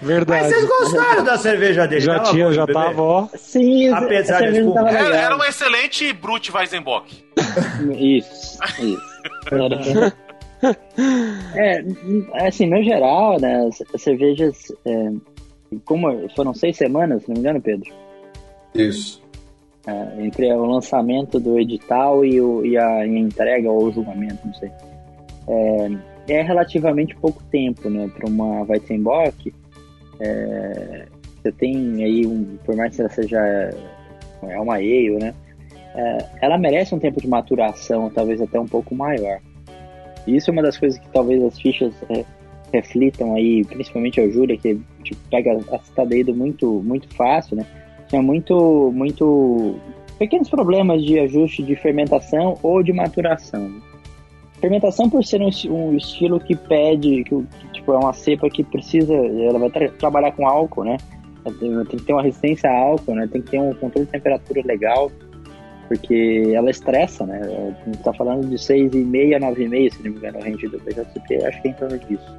Verdade. 0.02 0.48
vocês 0.48 0.66
gostaram 0.66 1.22
da 1.24 1.38
cerveja 1.38 1.86
dele? 1.86 2.00
Já 2.00 2.20
tinha, 2.20 2.52
já 2.52 2.66
tava, 2.66 3.02
ó. 3.02 3.28
Sim, 3.36 3.88
Apesar 3.92 4.50
de 4.50 4.72
tava 4.72 4.90
Era, 4.90 5.16
era 5.16 5.36
um 5.36 5.44
excelente 5.44 6.12
Brute 6.12 6.50
Weizenbock. 6.50 7.24
Isso, 7.96 8.58
isso. 8.80 9.16
é, 11.54 11.84
assim, 12.46 12.66
no 12.66 12.82
geral, 12.82 13.38
né, 13.38 13.66
as 13.66 13.82
as 13.94 14.02
cervejas, 14.02 14.72
é, 14.84 15.12
como 15.84 16.28
foram 16.34 16.54
seis 16.54 16.76
semanas, 16.76 17.22
se 17.22 17.28
não 17.28 17.34
me 17.34 17.40
engano, 17.40 17.60
Pedro, 17.60 17.92
Isso. 18.74 19.22
é, 19.86 20.24
entre 20.24 20.50
o 20.52 20.64
lançamento 20.64 21.38
do 21.38 21.60
edital 21.60 22.24
e, 22.24 22.40
o, 22.40 22.64
e, 22.64 22.76
a, 22.78 23.06
e 23.06 23.16
a 23.16 23.18
entrega 23.18 23.70
ou 23.70 23.84
o 23.84 23.92
julgamento, 23.92 24.38
não 24.44 24.54
sei. 24.54 24.70
É, 25.48 25.90
é 26.28 26.42
relativamente 26.42 27.14
pouco 27.16 27.42
tempo, 27.44 27.88
né, 27.88 28.10
para 28.14 28.28
uma 28.28 28.62
Weizenbock. 28.62 29.52
É, 30.20 31.06
você 31.36 31.52
tem 31.52 32.02
aí, 32.02 32.26
um, 32.26 32.56
por 32.64 32.74
mais 32.74 32.94
que 32.94 33.02
ela 33.02 33.10
seja 33.10 33.38
é 34.42 34.60
uma 34.60 34.74
ale, 34.74 35.18
né, 35.18 35.34
é, 35.94 36.18
ela 36.42 36.58
merece 36.58 36.94
um 36.94 36.98
tempo 36.98 37.20
de 37.20 37.28
maturação, 37.28 38.10
talvez 38.10 38.40
até 38.40 38.60
um 38.60 38.66
pouco 38.66 38.94
maior. 38.94 39.40
Isso 40.26 40.50
é 40.50 40.52
uma 40.52 40.62
das 40.62 40.76
coisas 40.76 40.98
que 40.98 41.08
talvez 41.08 41.42
as 41.42 41.58
fichas 41.58 41.94
é, 42.10 42.24
reflitam 42.72 43.34
aí, 43.34 43.64
principalmente 43.64 44.20
a 44.20 44.28
Júlia, 44.28 44.58
que 44.58 44.78
tipo, 45.02 45.20
pega 45.30 45.58
a 45.72 45.78
citadeiro 45.78 46.34
muito, 46.34 46.82
muito 46.82 47.08
fácil, 47.14 47.56
né? 47.56 47.66
Tinha 48.08 48.20
muito, 48.20 48.92
muito 48.92 49.76
pequenos 50.18 50.48
problemas 50.48 51.02
de 51.04 51.18
ajuste 51.18 51.62
de 51.62 51.76
fermentação 51.76 52.58
ou 52.62 52.82
de 52.82 52.92
maturação. 52.92 53.80
Fermentação 54.60 55.08
por 55.10 55.24
ser 55.24 55.40
um, 55.42 55.50
um 55.70 55.96
estilo 55.96 56.40
que 56.40 56.54
pede, 56.56 57.24
que, 57.24 57.42
que, 57.42 57.72
tipo, 57.72 57.92
é 57.92 57.96
uma 57.98 58.12
cepa 58.12 58.48
que 58.48 58.64
precisa, 58.64 59.14
ela 59.14 59.58
vai 59.58 59.70
tra- 59.70 59.90
trabalhar 59.98 60.32
com 60.32 60.46
álcool, 60.46 60.84
né? 60.84 60.96
Tem 61.44 61.98
que 61.98 62.02
ter 62.02 62.12
uma 62.12 62.22
resistência 62.22 62.68
a 62.68 62.76
álcool, 62.76 63.14
né? 63.14 63.28
Tem 63.30 63.40
que 63.42 63.50
ter 63.50 63.60
um 63.60 63.72
controle 63.74 64.06
de 64.06 64.12
temperatura 64.12 64.62
legal 64.64 65.12
porque 65.88 66.52
ela 66.52 66.70
estressa, 66.70 67.24
né? 67.24 67.40
A 67.42 67.84
gente 67.84 68.02
tá 68.02 68.12
falando 68.12 68.48
de 68.48 68.56
6,5 68.56 69.36
a 69.36 69.40
9,5, 69.52 69.92
se 69.92 70.02
não 70.02 70.10
me 70.10 70.16
engano, 70.16 70.38
o 70.38 70.42
range 70.42 70.66
do 70.66 70.78
BJCP, 70.80 71.44
acho 71.44 71.62
que 71.62 71.68
é 71.68 71.70
em 71.70 71.74
torno 71.74 71.98
disso. 71.98 72.36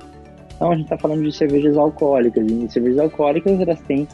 Então 0.55 0.71
a 0.71 0.75
gente 0.75 0.89
tá 0.89 0.97
falando 0.97 1.23
de 1.23 1.31
cervejas 1.31 1.77
alcoólicas, 1.77 2.45
e 2.45 2.69
cervejas 2.69 2.99
alcoólicas 2.99 3.59
elas 3.59 3.79
têm 3.81 4.07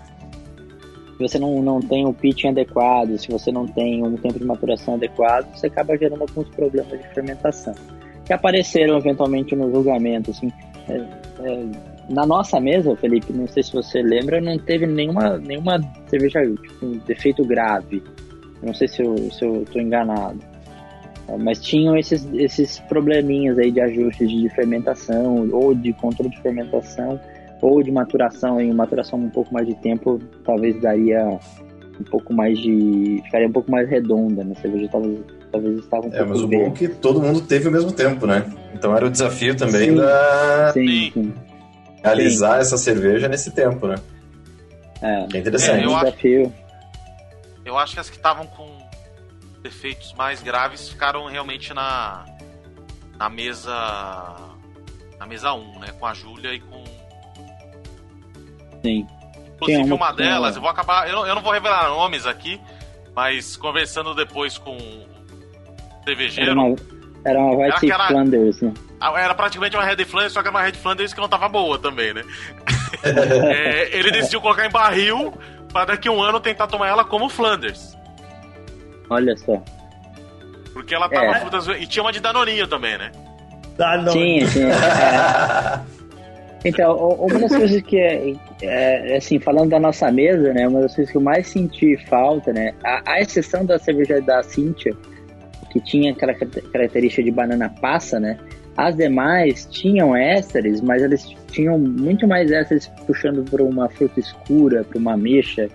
se 1.17 1.19
você 1.19 1.39
não, 1.39 1.61
não 1.61 1.79
tem 1.79 2.05
um 2.05 2.13
pitching 2.13 2.49
adequado, 2.49 3.17
se 3.17 3.29
você 3.29 3.51
não 3.51 3.67
tem 3.67 4.03
um 4.03 4.15
tempo 4.17 4.39
de 4.39 4.45
maturação 4.45 4.95
adequado, 4.95 5.55
você 5.55 5.67
acaba 5.67 5.97
gerando 5.97 6.21
alguns 6.21 6.47
problemas 6.49 6.99
de 6.99 7.07
fermentação. 7.13 7.73
Que 8.25 8.33
apareceram 8.33 8.97
eventualmente 8.97 9.55
no 9.55 9.71
julgamento, 9.71 10.31
assim. 10.31 10.51
é, 10.89 10.95
é, 11.39 11.93
na 12.09 12.25
nossa 12.25 12.59
mesa, 12.59 12.95
Felipe, 12.95 13.31
não 13.31 13.47
sei 13.47 13.63
se 13.63 13.73
você 13.73 14.01
lembra, 14.01 14.41
não 14.41 14.57
teve 14.57 14.85
nenhuma, 14.85 15.37
nenhuma 15.37 15.79
cerveja 16.07 16.41
com 16.79 16.97
defeito 17.05 17.45
grave. 17.45 18.03
Não 18.61 18.73
sei 18.73 18.87
se 18.87 19.01
eu, 19.01 19.65
tô 19.71 19.79
enganado. 19.79 20.39
Mas 21.39 21.61
tinham 21.61 21.95
esses, 21.95 22.27
esses 22.33 22.79
probleminhas 22.79 23.57
aí 23.57 23.71
de 23.71 23.79
ajustes 23.79 24.29
de 24.29 24.49
fermentação, 24.49 25.49
ou 25.51 25.73
de 25.73 25.93
controle 25.93 26.29
de 26.29 26.41
fermentação, 26.41 27.19
ou 27.63 27.81
de 27.81 27.91
maturação, 27.91 28.59
em 28.59 28.73
maturação 28.73 29.17
um 29.19 29.29
pouco 29.29 29.53
mais 29.53 29.65
de 29.65 29.73
tempo, 29.75 30.19
talvez 30.43 30.79
daria 30.81 31.39
um 31.99 32.03
pouco 32.03 32.33
mais 32.33 32.57
de. 32.59 33.21
ficaria 33.25 33.47
um 33.47 33.51
pouco 33.51 33.71
mais 33.71 33.89
redonda, 33.89 34.43
né? 34.43 34.53
A 34.57 34.61
cerveja 34.61 34.89
talvez, 34.91 35.19
talvez 35.51 35.79
estava 35.79 36.05
um 36.05 36.09
É, 36.09 36.17
pouco 36.17 36.29
mas 36.29 36.41
o 36.41 36.47
bom 36.47 36.67
é 36.67 36.71
que 36.71 36.87
todo 36.89 37.21
mundo 37.21 37.41
teve 37.41 37.69
o 37.69 37.71
mesmo 37.71 37.91
tempo, 37.91 38.27
né? 38.27 38.51
Então 38.73 38.95
era 38.95 39.05
o 39.05 39.09
desafio 39.09 39.55
também 39.55 39.91
Sim. 39.91 39.95
da 39.95 40.71
Sim, 40.73 41.11
sim. 41.13 41.33
realizar 42.03 42.59
essa 42.59 42.77
cerveja 42.77 43.27
nesse 43.29 43.51
tempo, 43.51 43.87
né? 43.87 43.95
É, 45.01 45.07
é 45.07 45.27
É, 45.33 45.39
interessante. 45.39 45.83
eu 45.83 45.91
um 45.91 45.95
acho- 45.95 46.05
desafio. 46.05 46.53
Eu 47.65 47.77
acho 47.77 47.93
que 47.93 47.99
as 48.01 48.09
que 48.09 48.17
estavam 48.17 48.45
com 48.45 48.67
defeitos 49.61 50.13
mais 50.17 50.43
graves 50.43 50.89
ficaram 50.89 51.25
realmente 51.27 51.73
na 51.73 52.25
na 53.17 53.29
mesa 53.29 53.71
na 55.17 55.25
mesa 55.25 55.53
1, 55.53 55.79
né, 55.79 55.87
com 55.97 56.05
a 56.05 56.13
Júlia 56.13 56.53
e 56.53 56.59
com 56.59 56.83
Sim. 58.83 59.07
inclusive 59.55 59.83
Tem 59.83 59.91
uma 59.91 59.95
uma 59.95 60.11
delas, 60.13 60.55
eu 60.55 60.61
vou 60.61 60.69
acabar, 60.69 61.07
eu 61.09 61.15
não, 61.15 61.25
eu 61.27 61.35
não 61.35 61.41
vou 61.41 61.51
revelar 61.53 61.89
nomes 61.89 62.25
aqui, 62.25 62.59
mas 63.15 63.55
conversando 63.57 64.13
depois 64.13 64.57
com 64.57 64.71
o 64.75 64.77
Era 64.77 66.05
cervejeiro, 66.05 66.53
uma, 66.53 66.75
era 67.25 67.39
uma 67.39 67.53
Era 67.63 67.75
White 67.75 67.85
aquela- 67.85 68.07
Flanders, 68.07 68.61
né? 68.61 68.73
ah, 68.99 69.13
era 69.19 69.33
praticamente 69.33 69.75
uma 69.75 69.85
Red 69.85 70.03
Flanders, 70.05 70.33
só 70.33 70.41
que 70.41 70.47
era 70.47 70.55
uma 70.57 70.63
Red 70.63 70.73
Flanders 70.73 71.13
que 71.13 71.21
não 71.21 71.29
tava 71.29 71.47
boa 71.49 71.79
também, 71.79 72.13
né? 72.13 72.23
É, 73.03 73.97
ele 73.97 74.11
decidiu 74.11 74.39
colocar 74.39 74.65
em 74.65 74.69
barril 74.69 75.33
para 75.73 75.85
daqui 75.85 76.07
a 76.07 76.11
um 76.11 76.21
ano 76.21 76.39
tentar 76.39 76.67
tomar 76.67 76.87
ela 76.87 77.03
como 77.03 77.27
Flanders. 77.27 77.97
Olha 79.09 79.35
só. 79.35 79.61
Porque 80.71 80.95
ela 80.95 81.09
tava 81.09 81.25
É. 81.25 81.39
frutas. 81.41 81.67
E 81.67 81.85
tinha 81.85 82.01
uma 82.01 82.13
de 82.13 82.21
Danoninho 82.21 82.65
também, 82.67 82.97
né? 82.97 83.11
Não. 83.77 84.13
Tinha, 84.13 84.47
tinha. 84.47 84.69
Então, 86.65 86.95
uma 86.97 87.39
das 87.39 87.53
coisas 87.55 87.81
que 87.81 87.97
é, 87.97 88.33
é, 88.61 89.17
assim, 89.17 89.37
falando 89.39 89.69
da 89.71 89.79
nossa 89.79 90.09
mesa, 90.11 90.53
né, 90.53 90.67
uma 90.67 90.81
das 90.81 90.95
coisas 90.95 91.11
que 91.11 91.17
eu 91.17 91.21
mais 91.21 91.47
senti 91.47 91.97
falta, 92.07 92.53
né, 92.53 92.73
a, 92.83 93.13
a 93.13 93.21
exceção 93.21 93.65
da 93.65 93.77
cerveja 93.77 94.21
da 94.21 94.41
Cíntia, 94.43 94.93
que 95.71 95.81
tinha 95.81 96.11
aquela 96.11 96.33
característica 96.33 97.21
de 97.21 97.31
banana 97.31 97.69
passa, 97.81 98.19
né, 98.19 98.37
as 98.77 98.95
demais 98.95 99.65
tinham 99.65 100.15
ésteres, 100.15 100.81
mas 100.81 101.03
eles 101.03 101.35
tinham 101.51 101.77
muito 101.77 102.27
mais 102.27 102.49
ésteres 102.49 102.87
puxando 103.05 103.43
para 103.43 103.63
uma 103.63 103.89
fruta 103.89 104.19
escura, 104.19 104.83
para 104.83 104.97
uma 104.97 105.17
mexa, 105.17 105.67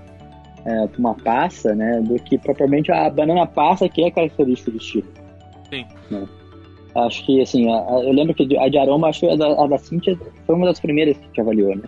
é, 0.65 0.87
para 0.87 0.99
uma 0.99 1.15
passa, 1.15 1.75
né, 1.75 2.01
do 2.01 2.17
que 2.17 2.39
propriamente 2.39 2.91
a 2.91 3.11
banana 3.11 3.47
passa, 3.47 3.89
que 3.89 4.05
é 4.05 4.11
característica 4.11 4.71
do 4.71 4.79
estilo. 4.79 5.07
Sim. 5.71 5.85
Né. 6.11 6.27
Acho 7.07 7.25
que, 7.27 7.41
assim, 7.41 7.71
a- 7.71 7.79
a- 7.79 8.03
eu 8.05 8.13
lembro 8.13 8.35
que 8.35 8.57
a 8.59 8.69
de 8.69 8.79
aroma, 8.79 9.09
acho 9.09 9.21
que 9.21 9.31
a 9.31 9.37
da, 9.37 9.47
a 9.65 9.67
da 9.67 9.79
Cintia 9.79 10.19
foi 10.47 10.55
uma 10.55 10.67
das 10.67 10.81
primeiras 10.81 11.17
que 11.17 11.25
a 11.25 11.27
gente 11.27 11.41
avaliou, 11.41 11.77
né? 11.77 11.83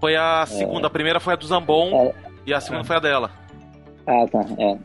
Foi 0.00 0.16
a 0.16 0.44
segunda. 0.46 0.86
A 0.86 0.90
primeira 0.90 1.20
foi 1.20 1.34
a 1.34 1.36
do 1.36 1.46
Zambon 1.46 1.90
É. 1.94 2.12
e 2.46 2.54
a 2.54 2.60
segunda 2.60 2.84
foi 2.84 2.96
a 2.96 3.00
dela. 3.00 3.30
Ah, 4.06 4.26
tá, 4.30 4.44
é. 4.58 4.76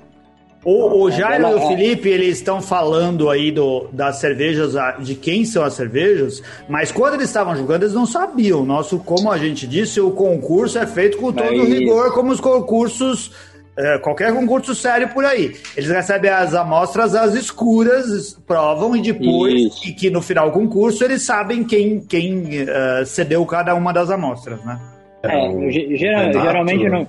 O, 0.67 1.03
o 1.03 1.11
Jairo 1.11 1.47
e 1.47 1.53
o 1.53 1.57
é- 1.59 1.67
Felipe, 1.67 2.09
eles 2.09 2.37
estão 2.39 2.59
falando 2.59 3.29
aí 3.29 3.51
do, 3.51 3.87
das 3.93 4.15
cervejas, 4.15 4.73
de 4.99 5.13
quem 5.13 5.45
são 5.45 5.63
as 5.63 5.73
cervejas, 5.73 6.41
mas 6.67 6.91
quando 6.91 7.13
eles 7.13 7.27
estavam 7.27 7.55
julgando, 7.55 7.85
eles 7.85 7.93
não 7.93 8.05
sabiam. 8.07 8.65
Nosso, 8.65 8.97
como 8.97 9.31
a 9.31 9.37
gente 9.37 9.67
disse, 9.67 10.01
o 10.01 10.09
concurso 10.09 10.79
é 10.79 10.87
feito 10.87 11.17
com 11.19 11.31
todo 11.31 11.45
Mas- 11.55 11.69
rigor, 11.69 12.11
como 12.15 12.31
os 12.31 12.39
concursos 12.41 13.31
é, 13.77 13.97
qualquer 13.97 14.33
concurso 14.33 14.73
sério 14.73 15.09
por 15.09 15.25
aí. 15.25 15.53
Eles 15.75 15.89
recebem 15.89 16.31
as 16.31 16.53
amostras 16.53 17.13
às 17.15 17.33
escuras, 17.33 18.39
provam 18.47 18.95
e 18.95 19.01
depois, 19.01 19.53
Isso. 19.53 19.87
e 19.87 19.93
que 19.93 20.09
no 20.09 20.21
final 20.21 20.47
do 20.49 20.53
concurso, 20.53 21.03
eles 21.03 21.23
sabem 21.23 21.63
quem, 21.63 21.99
quem 21.99 22.43
eh, 22.67 23.03
cedeu 23.05 23.45
cada 23.45 23.75
uma 23.75 23.91
das 23.91 24.09
amostras, 24.09 24.63
né? 24.63 24.79
É, 25.23 25.49
o 25.49 25.69
gera- 25.71 26.19
Renato- 26.19 26.39
geralmente 26.41 26.89
não. 26.89 27.07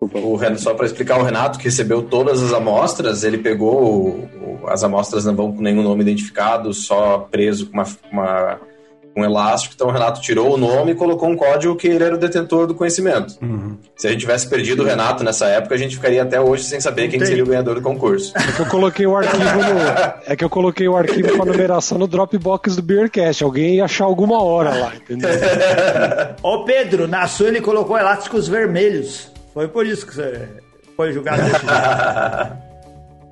O 0.00 0.34
Ren- 0.34 0.56
só 0.56 0.74
para 0.74 0.86
explicar, 0.86 1.18
o 1.18 1.22
Renato 1.22 1.58
que 1.58 1.64
recebeu 1.66 2.02
todas 2.02 2.42
as 2.42 2.52
amostras, 2.52 3.22
ele 3.22 3.38
pegou 3.38 3.82
o- 3.84 4.60
o- 4.64 4.68
as 4.68 4.82
amostras 4.82 5.24
não 5.24 5.34
vão 5.34 5.52
com 5.52 5.62
nenhum 5.62 5.82
nome 5.82 6.02
identificado, 6.02 6.74
só 6.74 7.18
preso 7.30 7.66
com 7.70 7.74
uma, 7.74 7.86
uma- 8.10 8.60
um 9.16 9.24
elástico. 9.24 9.74
Então 9.74 9.88
o 9.88 9.90
Renato 9.90 10.20
tirou 10.20 10.54
o 10.54 10.56
nome 10.56 10.92
e 10.92 10.94
colocou 10.94 11.28
um 11.28 11.36
código 11.36 11.76
que 11.76 11.88
ele 11.88 12.02
era 12.02 12.14
o 12.14 12.18
detentor 12.18 12.66
do 12.66 12.74
conhecimento. 12.74 13.36
Uhum. 13.42 13.76
Se 13.96 14.06
a 14.06 14.10
gente 14.10 14.20
tivesse 14.20 14.48
perdido 14.48 14.82
o 14.82 14.86
Renato 14.86 15.22
nessa 15.22 15.46
época, 15.46 15.74
a 15.74 15.78
gente 15.78 15.96
ficaria 15.96 16.22
até 16.22 16.40
hoje 16.40 16.64
sem 16.64 16.80
saber 16.80 17.08
quem 17.08 17.18
tem. 17.18 17.28
seria 17.28 17.44
o 17.44 17.46
ganhador 17.46 17.74
do 17.74 17.82
concurso. 17.82 18.32
É 18.36 18.52
que 18.52 18.60
eu 18.60 18.66
coloquei 18.66 19.06
o 19.06 19.16
arquivo 19.16 19.44
no, 19.44 20.22
É 20.26 20.36
que 20.36 20.44
eu 20.44 20.50
coloquei 20.50 20.88
o 20.88 20.96
arquivo 20.96 21.36
com 21.36 21.42
a 21.42 21.46
numeração 21.46 21.98
no 21.98 22.06
Dropbox 22.06 22.76
do 22.76 22.82
Beercast. 22.82 23.44
Alguém 23.44 23.76
ia 23.76 23.84
achar 23.84 24.04
alguma 24.04 24.42
hora 24.42 24.70
lá, 24.74 24.92
entendeu? 24.96 25.30
Ô 26.42 26.64
Pedro, 26.64 27.06
na 27.06 27.26
sua 27.26 27.48
ele 27.48 27.60
colocou 27.60 27.98
elásticos 27.98 28.48
vermelhos. 28.48 29.30
Foi 29.52 29.68
por 29.68 29.86
isso 29.86 30.06
que 30.06 30.14
você 30.14 30.48
foi 30.96 31.12
julgado. 31.12 31.42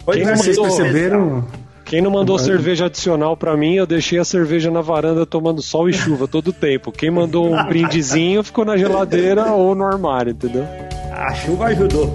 Foi 0.05 0.17
Quem 0.17 0.35
Vocês 0.35 0.59
perceberam? 0.59 1.47
Quem 1.91 2.01
não 2.01 2.09
mandou 2.13 2.39
cerveja 2.39 2.87
adicional 2.87 3.37
pra 3.37 3.57
mim, 3.57 3.75
eu 3.75 3.85
deixei 3.85 4.17
a 4.21 4.25
cerveja 4.25 4.71
na 4.71 4.81
varanda 4.81 5.27
tomando 5.27 5.61
sol 5.61 5.89
e 5.89 5.93
chuva 5.93 6.29
todo 6.29 6.53
tempo. 6.53 6.93
Quem 6.93 7.11
mandou 7.11 7.53
um 7.53 7.65
brindezinho 7.67 8.45
ficou 8.45 8.65
na 8.65 8.77
geladeira 8.77 9.51
ou 9.55 9.75
no 9.75 9.83
armário, 9.85 10.31
entendeu? 10.31 10.65
A 11.11 11.35
chuva 11.35 11.65
ajudou. 11.67 12.15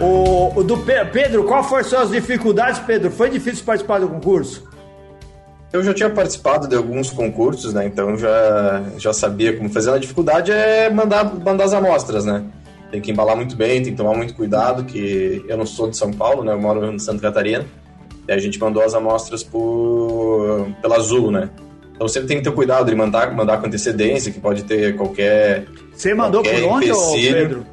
O, 0.00 0.58
o 0.60 0.64
do 0.64 0.78
Pe- 0.78 1.04
Pedro, 1.06 1.44
qual 1.44 1.62
foram 1.62 1.84
suas 1.84 2.10
dificuldades, 2.10 2.80
Pedro? 2.80 3.10
Foi 3.10 3.30
difícil 3.30 3.64
participar 3.64 4.00
do 4.00 4.08
concurso? 4.08 4.64
Eu 5.72 5.82
já 5.82 5.94
tinha 5.94 6.10
participado 6.10 6.68
de 6.68 6.76
alguns 6.76 7.10
concursos, 7.10 7.72
né? 7.72 7.86
Então 7.86 8.16
já, 8.18 8.82
já 8.98 9.12
sabia 9.12 9.56
como 9.56 9.70
fazer. 9.70 9.90
A 9.90 9.98
dificuldade 9.98 10.52
é 10.52 10.90
mandar, 10.90 11.24
mandar 11.34 11.64
as 11.64 11.72
amostras, 11.72 12.24
né? 12.26 12.44
Tem 12.90 13.00
que 13.00 13.10
embalar 13.10 13.34
muito 13.34 13.56
bem, 13.56 13.82
tem 13.82 13.92
que 13.92 13.96
tomar 13.96 14.14
muito 14.14 14.34
cuidado, 14.34 14.84
que 14.84 15.42
eu 15.48 15.56
não 15.56 15.64
sou 15.64 15.88
de 15.88 15.96
São 15.96 16.12
Paulo, 16.12 16.44
né? 16.44 16.52
Eu 16.52 16.60
moro 16.60 16.92
em 16.92 16.98
Santa 16.98 17.22
Catarina. 17.22 17.64
E 18.28 18.32
a 18.32 18.38
gente 18.38 18.60
mandou 18.60 18.82
as 18.82 18.94
amostras 18.94 19.42
por, 19.42 20.68
pela 20.82 20.96
Azul, 20.96 21.30
né? 21.30 21.48
Então 21.94 22.06
sempre 22.06 22.28
tem 22.28 22.36
que 22.36 22.44
ter 22.44 22.52
cuidado 22.52 22.84
de 22.90 22.94
mandar, 22.94 23.34
mandar 23.34 23.58
com 23.58 23.66
antecedência, 23.66 24.30
que 24.30 24.40
pode 24.40 24.64
ter 24.64 24.94
qualquer... 24.96 25.64
Você 25.94 26.12
mandou 26.14 26.42
por 26.42 26.50
Qualquer 26.50 26.68
onde, 26.68 26.92
ô 26.92 26.94
empecilho. 26.94 27.34
Pedro? 27.34 27.66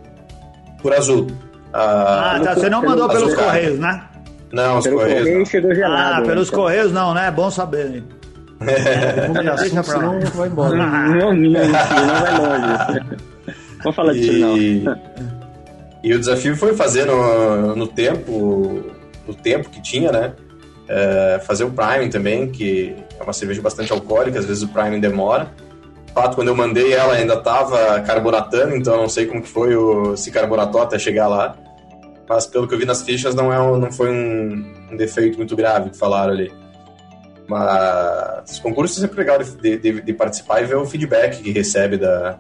Por 0.81 0.93
Azul. 0.93 1.27
Ah, 1.73 2.35
Ah, 2.35 2.39
tá. 2.39 2.55
Você 2.55 2.69
não 2.69 2.81
mandou 2.81 3.07
pelo 3.09 3.25
pelos. 3.27 3.35
Correios, 3.35 3.77
né? 3.79 4.03
Não, 4.51 4.77
os 4.79 4.83
Pelo 4.83 4.97
Correios. 4.97 5.19
correio 5.19 5.39
não. 5.39 5.45
chegou 5.45 5.75
gelado. 5.75 6.23
Ah, 6.23 6.25
pelos 6.25 6.47
então. 6.47 6.59
Correios 6.59 6.91
não, 6.91 7.13
né? 7.13 7.27
É 7.27 7.31
bom 7.31 7.51
saber. 7.51 7.85
né? 7.89 8.03
Vamos 9.27 9.41
de 9.41 9.49
assunto, 9.49 9.71
pra 9.71 9.97
lá. 9.97 9.99
senão 9.99 10.19
vai 10.35 10.47
embora. 10.49 10.75
Não, 10.75 10.87
não, 10.87 11.33
não, 11.33 11.51
não 11.51 11.71
vai 11.71 12.37
longe. 12.37 13.05
Vamos 13.83 13.95
falar 13.95 14.13
disso 14.13 14.33
não. 14.39 14.99
E, 16.01 16.13
o 16.13 16.19
desafio 16.19 16.55
foi 16.55 16.73
fazer 16.77 17.03
no, 17.05 17.75
no 17.75 17.85
tempo, 17.85 18.85
no 19.27 19.33
tempo 19.33 19.69
que 19.69 19.81
tinha, 19.81 20.11
né? 20.13 20.31
É, 20.87 21.41
fazer 21.45 21.65
o 21.65 21.71
priming 21.71 22.09
também, 22.09 22.49
que 22.49 22.95
é 23.19 23.23
uma 23.23 23.33
cerveja 23.33 23.61
bastante 23.61 23.91
alcoólica, 23.91 24.39
às 24.39 24.45
vezes 24.45 24.63
o 24.63 24.69
priming 24.69 25.01
demora. 25.01 25.51
De 26.05 26.13
fato, 26.13 26.35
quando 26.35 26.47
eu 26.47 26.55
mandei 26.55 26.93
ela 26.93 27.15
ainda 27.15 27.33
estava 27.33 27.99
carburatando, 27.99 28.77
então 28.77 28.93
eu 28.93 29.01
não 29.01 29.09
sei 29.09 29.25
como 29.25 29.41
que 29.41 29.49
foi 29.49 29.75
o, 29.75 30.15
se 30.15 30.31
carboratou 30.31 30.81
até 30.81 30.97
chegar 30.97 31.27
lá. 31.27 31.53
Mas 32.29 32.45
pelo 32.45 32.67
que 32.67 32.73
eu 32.75 32.77
vi 32.77 32.85
nas 32.85 33.01
fichas, 33.01 33.33
não, 33.33 33.51
é 33.51 33.59
um- 33.59 33.77
não 33.77 33.91
foi 33.91 34.09
um, 34.11 34.63
um 34.91 34.95
defeito 34.95 35.35
muito 35.37 35.55
grave 35.55 35.89
que 35.89 35.97
falaram 35.97 36.31
ali. 36.31 36.51
Mas 37.47 38.51
os 38.51 38.59
concursos 38.59 38.97
é 38.97 39.01
sempre 39.01 39.17
legal 39.17 39.39
de, 39.39 39.77
de- 39.77 40.01
de 40.01 40.13
participar 40.13 40.61
e 40.61 40.65
ver 40.65 40.75
o 40.75 40.85
feedback 40.85 41.41
que 41.41 41.51
recebe 41.51 41.97
da, 41.97 42.37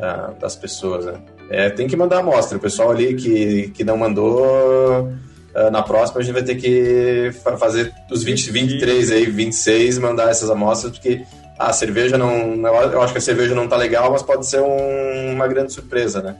da- 0.00 0.26
das 0.40 0.54
pessoas, 0.54 1.04
né? 1.06 1.14
É, 1.50 1.68
tem 1.70 1.86
que 1.88 1.96
mandar 1.96 2.18
amostra. 2.20 2.56
O 2.56 2.60
pessoal 2.60 2.90
ali 2.90 3.14
que, 3.14 3.68
que 3.70 3.82
não 3.84 3.96
mandou, 3.96 5.12
ah, 5.54 5.70
na 5.70 5.82
próxima 5.82 6.20
a 6.20 6.22
gente 6.22 6.32
vai 6.34 6.42
ter 6.42 6.56
que 6.56 7.30
fa- 7.42 7.56
fazer 7.56 7.92
os 8.10 8.22
20, 8.22 8.50
23 8.50 9.10
aí, 9.10 9.26
26, 9.26 9.98
mandar 9.98 10.30
essas 10.30 10.50
amostras, 10.50 10.92
porque 10.92 11.22
a 11.58 11.72
cerveja 11.72 12.16
não. 12.18 12.56
não- 12.56 12.74
Eu 12.82 13.02
acho 13.02 13.12
que 13.12 13.18
a 13.18 13.22
cerveja 13.22 13.54
não 13.54 13.66
tá 13.68 13.76
legal, 13.76 14.10
mas 14.12 14.22
pode 14.22 14.46
ser 14.46 14.60
um- 14.60 15.32
uma 15.32 15.46
grande 15.48 15.72
surpresa, 15.72 16.22
né? 16.22 16.36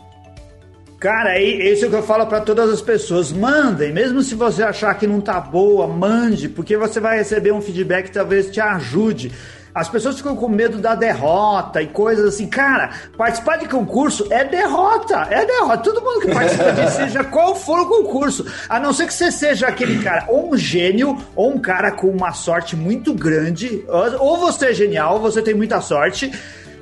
Cara, 0.99 1.37
é 1.37 1.43
isso 1.43 1.91
que 1.91 1.95
eu 1.95 2.03
falo 2.03 2.27
pra 2.27 2.41
todas 2.41 2.71
as 2.71 2.81
pessoas. 2.81 3.31
Mandem, 3.31 3.93
mesmo 3.93 4.23
se 4.23 4.35
você 4.35 4.63
achar 4.63 4.95
que 4.95 5.07
não 5.07 5.21
tá 5.21 5.39
boa, 5.39 5.87
mande, 5.87 6.49
porque 6.49 6.77
você 6.77 6.99
vai 6.99 7.19
receber 7.19 7.53
um 7.53 7.61
feedback 7.61 8.07
que 8.07 8.13
talvez 8.13 8.51
te 8.51 8.61
ajude. 8.61 9.31
As 9.75 9.91
pessoas 9.91 10.17
ficam 10.17 10.35
com 10.35 10.49
medo 10.49 10.79
da 10.79 10.95
derrota 10.95 11.83
e 11.83 11.87
coisas 11.87 12.33
assim. 12.33 12.47
Cara, 12.47 12.93
participar 13.15 13.59
de 13.59 13.69
concurso 13.69 14.27
é 14.31 14.43
derrota, 14.43 15.27
é 15.31 15.45
derrota. 15.45 15.83
Todo 15.83 16.01
mundo 16.01 16.21
que 16.21 16.33
participa 16.33 16.73
disso, 16.73 16.97
seja 16.97 17.25
qual 17.25 17.55
for 17.55 17.81
o 17.81 17.87
concurso, 17.87 18.47
a 18.67 18.81
não 18.81 18.95
ser 18.95 19.07
que 19.07 19.13
você 19.13 19.31
seja 19.31 19.69
aquele 19.69 20.03
cara, 20.03 20.25
ou 20.29 20.55
um 20.55 20.57
gênio, 20.57 21.19
ou 21.35 21.53
um 21.53 21.59
cara 21.59 21.93
com 21.93 22.09
uma 22.09 22.33
sorte 22.33 22.75
muito 22.75 23.13
grande, 23.13 23.85
ou 23.87 24.37
ou 24.37 24.39
você 24.39 24.69
é 24.69 24.73
genial, 24.73 25.17
ou 25.17 25.21
você 25.21 25.43
tem 25.43 25.53
muita 25.53 25.79
sorte. 25.83 26.33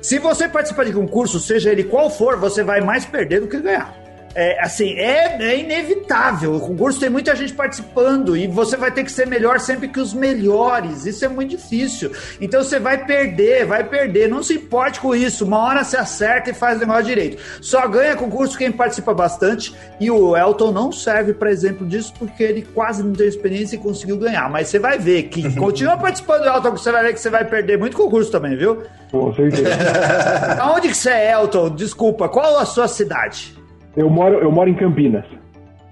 Se 0.01 0.17
você 0.17 0.47
participar 0.47 0.85
de 0.85 0.93
concurso, 0.93 1.37
seja 1.37 1.71
ele 1.71 1.83
qual 1.83 2.09
for, 2.09 2.37
você 2.37 2.63
vai 2.63 2.79
mais 2.79 3.05
perder 3.05 3.41
do 3.41 3.47
que 3.47 3.59
ganhar. 3.59 4.04
É, 4.35 4.61
assim, 4.61 4.93
é, 4.95 5.37
é 5.41 5.59
inevitável. 5.59 6.53
O 6.55 6.59
concurso 6.59 6.99
tem 6.99 7.09
muita 7.09 7.33
gente 7.37 7.53
participando 7.53 8.35
e 8.35 8.47
você 8.47 8.75
vai 8.75 8.91
ter 8.91 9.05
que 9.05 9.11
ser 9.11 9.25
melhor 9.25 9.61
sempre 9.61 9.87
que 9.87 9.99
os 9.99 10.13
melhores. 10.13 11.05
Isso 11.05 11.23
é 11.23 11.29
muito 11.29 11.51
difícil. 11.51 12.11
Então 12.41 12.61
você 12.61 12.77
vai 12.77 13.05
perder, 13.05 13.65
vai 13.65 13.85
perder. 13.85 14.27
Não 14.27 14.43
se 14.43 14.55
importe 14.55 14.99
com 14.99 15.15
isso. 15.15 15.45
Uma 15.45 15.59
hora 15.59 15.85
você 15.85 15.95
acerta 15.95 16.49
e 16.49 16.53
faz 16.53 16.75
o 16.75 16.79
negócio 16.81 17.05
direito. 17.05 17.41
Só 17.61 17.87
ganha 17.87 18.17
concurso 18.17 18.57
quem 18.57 18.73
participa 18.73 19.13
bastante. 19.13 19.73
E 20.01 20.11
o 20.11 20.35
Elton 20.35 20.73
não 20.73 20.91
serve 20.91 21.33
para 21.33 21.49
exemplo 21.49 21.87
disso 21.87 22.13
porque 22.19 22.43
ele 22.43 22.67
quase 22.73 23.01
não 23.01 23.13
tem 23.13 23.27
experiência 23.27 23.77
e 23.77 23.79
conseguiu 23.79 24.17
ganhar. 24.17 24.49
Mas 24.49 24.67
você 24.67 24.79
vai 24.79 24.99
ver 24.99 25.23
que 25.23 25.49
continua 25.55 25.95
participando 25.95 26.43
do 26.43 26.49
Elton, 26.49 26.73
que 26.73 26.81
você 26.81 26.91
vai 26.91 27.03
ver 27.03 27.13
que 27.13 27.21
você 27.21 27.29
vai 27.29 27.45
perder 27.45 27.79
muito 27.79 27.95
concurso 27.95 28.29
também, 28.29 28.57
viu? 28.57 28.83
Com 29.09 29.33
certeza. 29.33 29.69
Aonde 30.59 30.89
que 30.89 30.97
você 30.97 31.09
é, 31.09 31.31
Elton? 31.31 31.69
Desculpa, 31.69 32.27
qual 32.27 32.59
a 32.59 32.65
sua 32.65 32.89
cidade? 32.89 33.54
Eu 33.95 34.09
moro, 34.09 34.35
eu 34.39 34.51
moro 34.51 34.69
em 34.69 34.73
Campinas. 34.75 35.25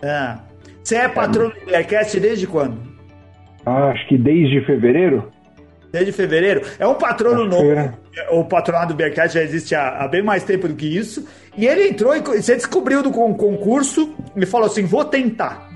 Ah. 0.03 0.39
Você 0.83 0.95
é 0.97 1.07
patrono 1.07 1.51
do 1.53 1.65
Bearcast 1.65 2.19
desde 2.19 2.45
quando? 2.45 2.77
Ah, 3.65 3.87
acho 3.89 4.05
que 4.09 4.17
desde 4.17 4.59
fevereiro. 4.65 5.31
Desde 5.91 6.11
fevereiro? 6.11 6.61
É 6.79 6.85
um 6.87 6.95
patrono 6.95 7.41
Acho 7.43 7.49
novo. 7.49 7.71
era. 7.71 7.93
O 8.31 8.43
patronado 8.43 8.93
do 8.93 8.97
Bearcast 8.97 9.37
já 9.37 9.43
existe 9.43 9.73
há, 9.75 10.03
há 10.03 10.07
bem 10.07 10.21
mais 10.21 10.43
tempo 10.43 10.67
do 10.67 10.73
que 10.75 10.85
isso. 10.97 11.25
E 11.57 11.65
ele 11.65 11.87
entrou 11.87 12.15
e 12.15 12.19
você 12.19 12.55
descobriu 12.55 13.01
do 13.01 13.11
con- 13.11 13.33
concurso 13.35 14.13
e 14.35 14.45
falou 14.45 14.67
assim: 14.67 14.83
vou 14.85 15.05
tentar. 15.05 15.69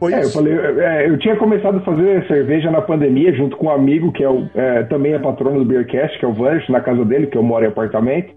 Foi 0.00 0.12
É, 0.14 0.16
eu 0.16 0.20
isso? 0.22 0.32
falei, 0.32 0.54
é, 0.58 1.08
eu 1.08 1.18
tinha 1.18 1.36
começado 1.36 1.76
a 1.76 1.80
fazer 1.82 2.26
cerveja 2.26 2.70
na 2.70 2.80
pandemia 2.80 3.32
junto 3.34 3.56
com 3.56 3.66
um 3.66 3.70
amigo 3.70 4.10
que 4.12 4.24
é, 4.24 4.28
o, 4.28 4.48
é, 4.54 4.82
também 4.84 5.12
é 5.12 5.18
patrono 5.18 5.58
do 5.58 5.64
Beercast, 5.64 6.18
que 6.18 6.24
é 6.24 6.28
o 6.28 6.32
Vancho, 6.32 6.72
na 6.72 6.80
casa 6.80 7.04
dele, 7.04 7.26
que 7.26 7.36
eu 7.36 7.42
moro 7.42 7.64
em 7.64 7.68
apartamento. 7.68 8.32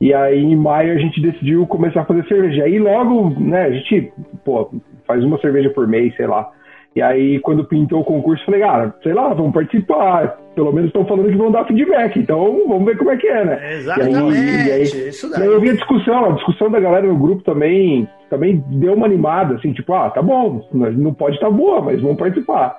E 0.00 0.14
aí 0.14 0.42
em 0.42 0.56
maio 0.56 0.94
a 0.94 0.98
gente 0.98 1.20
decidiu 1.20 1.66
começar 1.66 2.02
a 2.02 2.04
fazer 2.04 2.26
cerveja. 2.26 2.64
Aí 2.64 2.78
logo, 2.78 3.30
né, 3.40 3.64
a 3.64 3.70
gente, 3.70 4.12
pô, 4.44 4.70
faz 5.06 5.24
uma 5.24 5.38
cerveja 5.40 5.70
por 5.70 5.88
mês, 5.88 6.14
sei 6.16 6.26
lá. 6.26 6.50
E 6.94 7.02
aí 7.02 7.38
quando 7.40 7.64
pintou 7.64 8.00
o 8.00 8.04
concurso, 8.04 8.44
falei, 8.44 8.60
cara, 8.60 8.94
sei 9.02 9.12
lá, 9.12 9.32
vamos 9.34 9.52
participar. 9.52 10.38
Pelo 10.54 10.72
menos 10.72 10.88
estão 10.88 11.04
falando 11.06 11.30
que 11.30 11.36
vão 11.36 11.52
dar 11.52 11.64
feedback, 11.66 12.18
então 12.18 12.66
vamos 12.66 12.84
ver 12.84 12.96
como 12.96 13.10
é 13.10 13.16
que 13.16 13.28
é, 13.28 13.44
né? 13.44 13.74
Exatamente, 13.74 14.68
E 14.68 14.72
aí, 14.72 14.82
isso 14.82 15.26
e 15.26 15.30
daí. 15.30 15.42
aí 15.42 15.48
eu 15.48 15.60
vi 15.60 15.70
a 15.70 15.74
discussão, 15.74 16.24
a 16.24 16.32
discussão 16.32 16.70
da 16.70 16.80
galera 16.80 17.06
no 17.06 17.16
grupo 17.16 17.42
também, 17.44 18.08
também 18.28 18.64
deu 18.68 18.94
uma 18.94 19.06
animada, 19.06 19.54
assim, 19.54 19.72
tipo, 19.72 19.92
ah, 19.92 20.10
tá 20.10 20.20
bom, 20.20 20.66
não 20.72 21.14
pode 21.14 21.36
estar 21.36 21.50
boa, 21.50 21.80
mas 21.80 22.00
vamos 22.00 22.16
participar. 22.18 22.78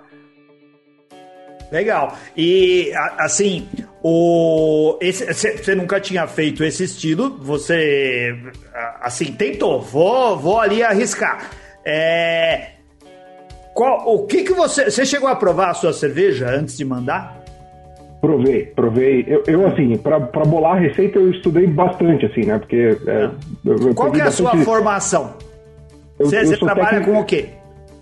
Legal. 1.71 2.15
E 2.35 2.91
assim, 3.17 3.67
o 4.01 4.97
você 5.01 5.75
nunca 5.75 5.99
tinha 5.99 6.25
feito 6.27 6.63
esse 6.63 6.83
estilo, 6.83 7.37
você 7.41 8.35
assim 9.01 9.31
tentou, 9.33 9.79
vou 9.81 10.37
vou 10.37 10.59
ali 10.59 10.81
arriscar. 10.81 11.49
É, 11.85 12.69
qual, 13.73 14.03
o 14.13 14.25
que 14.25 14.43
que 14.43 14.53
você 14.53 14.89
você 14.89 15.05
chegou 15.05 15.29
a 15.29 15.35
provar 15.35 15.69
a 15.69 15.73
sua 15.73 15.93
cerveja 15.93 16.49
antes 16.49 16.75
de 16.77 16.83
mandar? 16.83 17.37
Provei, 18.19 18.65
provei. 18.65 19.23
Eu, 19.27 19.43
eu 19.47 19.67
assim, 19.67 19.95
pra 19.97 20.19
bolar 20.19 20.75
a 20.75 20.79
receita 20.79 21.17
eu 21.19 21.31
estudei 21.31 21.65
bastante, 21.67 22.25
assim, 22.25 22.41
né? 22.41 22.57
Porque. 22.59 22.97
é, 23.07 23.29
eu- 23.65 23.77
eu 23.87 23.95
Qual 23.95 24.11
que 24.11 24.19
é 24.19 24.23
a 24.23 24.31
sua 24.31 24.57
formação? 24.57 25.35
Você 26.19 26.45
você 26.45 26.57
trabalha 26.57 26.89
técnico- 26.97 27.11
com 27.13 27.19
o 27.21 27.23
quê? 27.25 27.45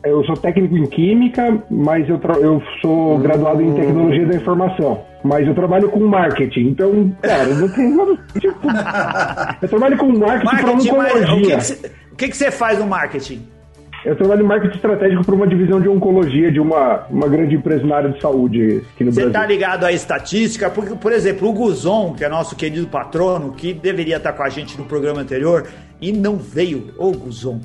Eu 0.07 0.23
sou 0.25 0.35
técnico 0.37 0.75
em 0.77 0.85
química, 0.85 1.57
mas 1.69 2.07
eu, 2.09 2.19
eu 2.41 2.61
sou 2.81 3.17
graduado 3.19 3.61
em 3.61 3.73
tecnologia 3.73 4.25
da 4.25 4.35
informação. 4.35 5.01
Mas 5.23 5.47
eu 5.47 5.53
trabalho 5.55 5.89
com 5.89 5.99
marketing, 6.05 6.69
então, 6.69 7.11
cara, 7.21 7.45
não 7.47 7.67
tem 7.69 7.95
nada. 7.95 8.17
Tipo, 8.39 8.67
eu 9.61 9.67
trabalho 9.69 9.97
com 9.97 10.07
marketing, 10.17 10.45
Marketing, 10.45 10.89
para 10.89 11.03
oncologia. 11.19 11.59
você- 11.59 11.91
o 12.11 12.15
que 12.15 12.31
você 12.35 12.49
faz 12.51 12.79
no 12.79 12.87
marketing? 12.87 13.41
Eu 14.05 14.15
trabalho 14.15 14.41
em 14.43 14.47
marketing 14.47 14.75
estratégico 14.75 15.25
para 15.25 15.35
uma 15.35 15.47
divisão 15.47 15.81
de 15.81 15.89
oncologia 15.89 16.51
de 16.51 16.59
uma, 16.59 17.03
uma 17.09 17.27
grande 17.27 17.55
empresa 17.55 17.85
na 17.85 17.97
área 17.97 18.09
de 18.11 18.21
saúde 18.21 18.81
aqui 18.93 19.03
no 19.03 19.11
Você 19.11 19.21
Brasil. 19.21 19.33
tá 19.33 19.45
ligado 19.45 19.83
à 19.85 19.91
estatística? 19.91 20.69
Porque, 20.69 20.95
por 20.95 21.11
exemplo, 21.11 21.49
o 21.49 21.51
Guzon, 21.53 22.13
que 22.13 22.23
é 22.23 22.29
nosso 22.29 22.55
querido 22.55 22.87
patrono, 22.87 23.51
que 23.51 23.73
deveria 23.73 24.17
estar 24.17 24.31
com 24.33 24.43
a 24.43 24.49
gente 24.49 24.77
no 24.77 24.85
programa 24.85 25.19
anterior 25.21 25.65
e 25.99 26.13
não 26.13 26.37
veio, 26.37 26.91
ô 26.97 27.11
Guzon. 27.11 27.59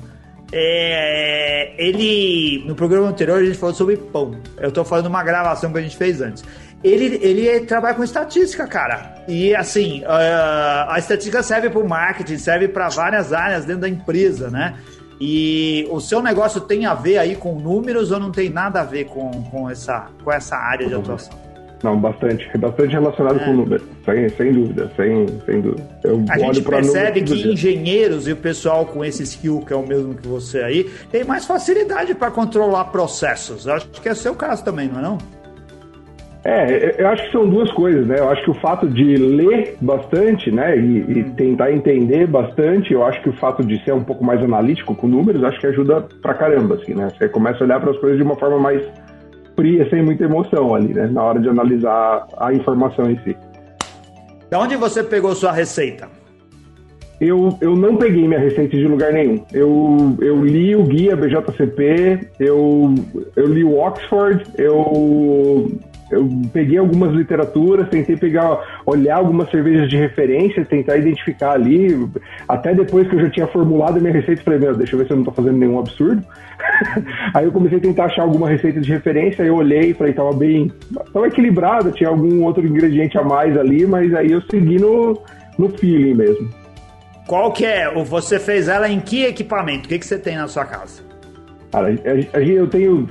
É, 0.55 1.73
ele, 1.79 2.63
no 2.67 2.75
programa 2.75 3.07
anterior, 3.07 3.39
a 3.39 3.43
gente 3.43 3.57
falou 3.57 3.73
sobre 3.73 3.97
pão. 3.97 4.39
Eu 4.57 4.71
tô 4.71 4.85
falando 4.85 5.07
uma 5.07 5.23
gravação 5.23 5.71
que 5.71 5.79
a 5.79 5.81
gente 5.81 5.97
fez 5.97 6.21
antes. 6.21 6.43
Ele, 6.83 7.17
ele 7.23 7.61
trabalha 7.61 7.95
com 7.95 8.03
estatística, 8.03 8.67
cara. 8.67 9.15
E 9.27 9.55
assim, 9.55 10.03
ah, 10.05 10.89
a 10.91 10.99
estatística 10.99 11.41
serve 11.41 11.71
para 11.71 11.79
o 11.79 11.89
marketing, 11.89 12.37
serve 12.37 12.67
para 12.67 12.87
várias 12.89 13.33
áreas 13.33 13.65
dentro 13.65 13.81
da 13.81 13.89
empresa, 13.89 14.51
né? 14.51 14.75
E 15.19 15.87
o 15.89 15.99
seu 15.99 16.21
negócio 16.21 16.61
tem 16.61 16.85
a 16.85 16.93
ver 16.93 17.17
aí 17.17 17.35
com 17.35 17.55
números 17.55 18.11
ou 18.11 18.19
não 18.19 18.31
tem 18.31 18.49
nada 18.49 18.81
a 18.81 18.83
ver 18.83 19.05
com, 19.05 19.31
com, 19.43 19.69
essa, 19.69 20.07
com 20.23 20.31
essa 20.31 20.55
área 20.55 20.87
de 20.87 20.93
atuação? 20.93 21.42
Não, 21.83 21.97
bastante. 21.99 22.49
É 22.53 22.57
bastante 22.57 22.93
relacionado 22.93 23.41
É. 23.41 23.45
com 23.45 23.53
números. 23.53 23.83
Sem, 24.05 24.29
sem 24.29 24.53
dúvida, 24.53 24.89
sem, 24.95 25.27
sem 25.45 25.61
dúvida. 25.61 25.83
Eu 26.03 26.23
A 26.29 26.37
gente 26.37 26.61
percebe 26.61 27.21
que 27.21 27.33
engenheiros 27.51 28.27
e 28.27 28.31
o 28.31 28.37
pessoal 28.37 28.85
com 28.85 29.03
esse 29.03 29.23
skill, 29.23 29.63
que 29.67 29.73
é 29.73 29.75
o 29.75 29.85
mesmo 29.85 30.15
que 30.15 30.27
você 30.27 30.59
aí, 30.59 30.89
tem 31.11 31.23
mais 31.23 31.45
facilidade 31.45 32.15
para 32.15 32.31
controlar 32.31 32.85
processos. 32.85 33.65
Eu 33.65 33.73
acho 33.73 33.87
que 33.89 34.07
é 34.07 34.13
o 34.13 34.15
seu 34.15 34.33
caso 34.33 34.63
também, 34.63 34.87
não 34.87 34.99
é 34.99 35.03
não? 35.03 35.17
É, 36.45 37.01
eu 37.01 37.07
acho 37.07 37.23
que 37.25 37.31
são 37.31 37.47
duas 37.47 37.71
coisas, 37.71 38.05
né? 38.05 38.19
Eu 38.19 38.29
acho 38.29 38.43
que 38.43 38.51
o 38.51 38.53
fato 38.55 38.85
de 38.85 39.15
ler 39.15 39.77
bastante, 39.79 40.51
né, 40.51 40.77
e, 40.77 41.19
e 41.19 41.23
tentar 41.37 41.71
entender 41.71 42.27
bastante, 42.27 42.91
eu 42.91 43.05
acho 43.05 43.21
que 43.21 43.29
o 43.29 43.33
fato 43.33 43.63
de 43.63 43.81
ser 43.85 43.93
um 43.93 44.03
pouco 44.03 44.25
mais 44.25 44.41
analítico 44.43 44.93
com 44.93 45.07
números, 45.07 45.41
acho 45.41 45.57
que 45.59 45.67
ajuda 45.67 46.05
pra 46.21 46.33
caramba, 46.33 46.75
assim, 46.75 46.93
né? 46.93 47.07
Você 47.17 47.29
começa 47.29 47.63
a 47.63 47.65
olhar 47.65 47.79
para 47.79 47.91
as 47.91 47.97
coisas 47.97 48.17
de 48.17 48.23
uma 48.23 48.35
forma 48.35 48.59
mais 48.59 48.81
fria, 49.55 49.89
sem 49.89 50.03
muita 50.03 50.23
emoção 50.23 50.73
ali, 50.75 50.93
né? 50.93 51.07
Na 51.07 51.23
hora 51.23 51.39
de 51.39 51.49
analisar 51.49 52.27
a 52.37 52.53
informação 52.53 53.09
em 53.09 53.17
si. 53.23 53.35
Da 54.49 54.59
onde 54.59 54.75
você 54.75 55.03
pegou 55.03 55.33
sua 55.35 55.51
receita? 55.51 56.07
Eu, 57.19 57.57
eu 57.61 57.75
não 57.75 57.95
peguei 57.95 58.27
minha 58.27 58.39
receita 58.39 58.75
de 58.75 58.85
lugar 58.85 59.13
nenhum. 59.13 59.43
Eu, 59.53 60.17
eu 60.19 60.43
li 60.43 60.75
o 60.75 60.83
guia 60.83 61.15
BJCP, 61.15 62.27
eu, 62.39 62.93
eu 63.35 63.45
li 63.47 63.63
o 63.63 63.79
Oxford, 63.79 64.43
eu, 64.57 65.71
eu 66.13 66.29
peguei 66.51 66.77
algumas 66.77 67.13
literaturas, 67.13 67.89
tentei 67.89 68.15
pegar, 68.15 68.81
olhar 68.85 69.17
algumas 69.17 69.49
cervejas 69.49 69.89
de 69.89 69.97
referência, 69.97 70.65
tentar 70.65 70.97
identificar 70.97 71.53
ali. 71.53 72.07
Até 72.47 72.73
depois 72.73 73.07
que 73.07 73.15
eu 73.15 73.21
já 73.21 73.29
tinha 73.29 73.47
formulado 73.47 73.97
a 73.97 73.99
minha 73.99 74.13
receita, 74.13 74.43
falei, 74.43 74.59
meu, 74.59 74.75
deixa 74.75 74.95
eu 74.95 74.99
ver 74.99 75.07
se 75.07 75.13
eu 75.13 75.17
não 75.17 75.23
tô 75.23 75.31
fazendo 75.31 75.57
nenhum 75.57 75.79
absurdo. 75.79 76.23
aí 77.33 77.45
eu 77.45 77.51
comecei 77.51 77.77
a 77.77 77.81
tentar 77.81 78.05
achar 78.05 78.23
alguma 78.23 78.49
receita 78.49 78.79
de 78.79 78.91
referência, 78.91 79.43
aí 79.43 79.49
eu 79.49 79.55
olhei 79.55 79.93
falei, 79.93 80.13
tava 80.13 80.33
bem. 80.33 80.71
Tava 81.11 81.27
equilibrado, 81.27 81.91
tinha 81.91 82.09
algum 82.09 82.43
outro 82.43 82.65
ingrediente 82.65 83.17
a 83.17 83.23
mais 83.23 83.57
ali, 83.57 83.85
mas 83.85 84.13
aí 84.13 84.31
eu 84.31 84.41
segui 84.43 84.79
no, 84.79 85.19
no 85.57 85.69
feeling 85.69 86.13
mesmo. 86.13 86.49
Qual 87.27 87.51
que 87.51 87.65
é? 87.65 87.91
Você 88.03 88.39
fez 88.39 88.67
ela 88.67 88.89
em 88.89 88.99
que 88.99 89.23
equipamento? 89.23 89.85
O 89.85 89.89
que, 89.89 89.97
que 89.97 90.05
você 90.05 90.17
tem 90.17 90.35
na 90.35 90.47
sua 90.47 90.65
casa? 90.65 91.12
Cara, 91.73 91.89
eu 92.39 92.67
tenho 92.67 93.07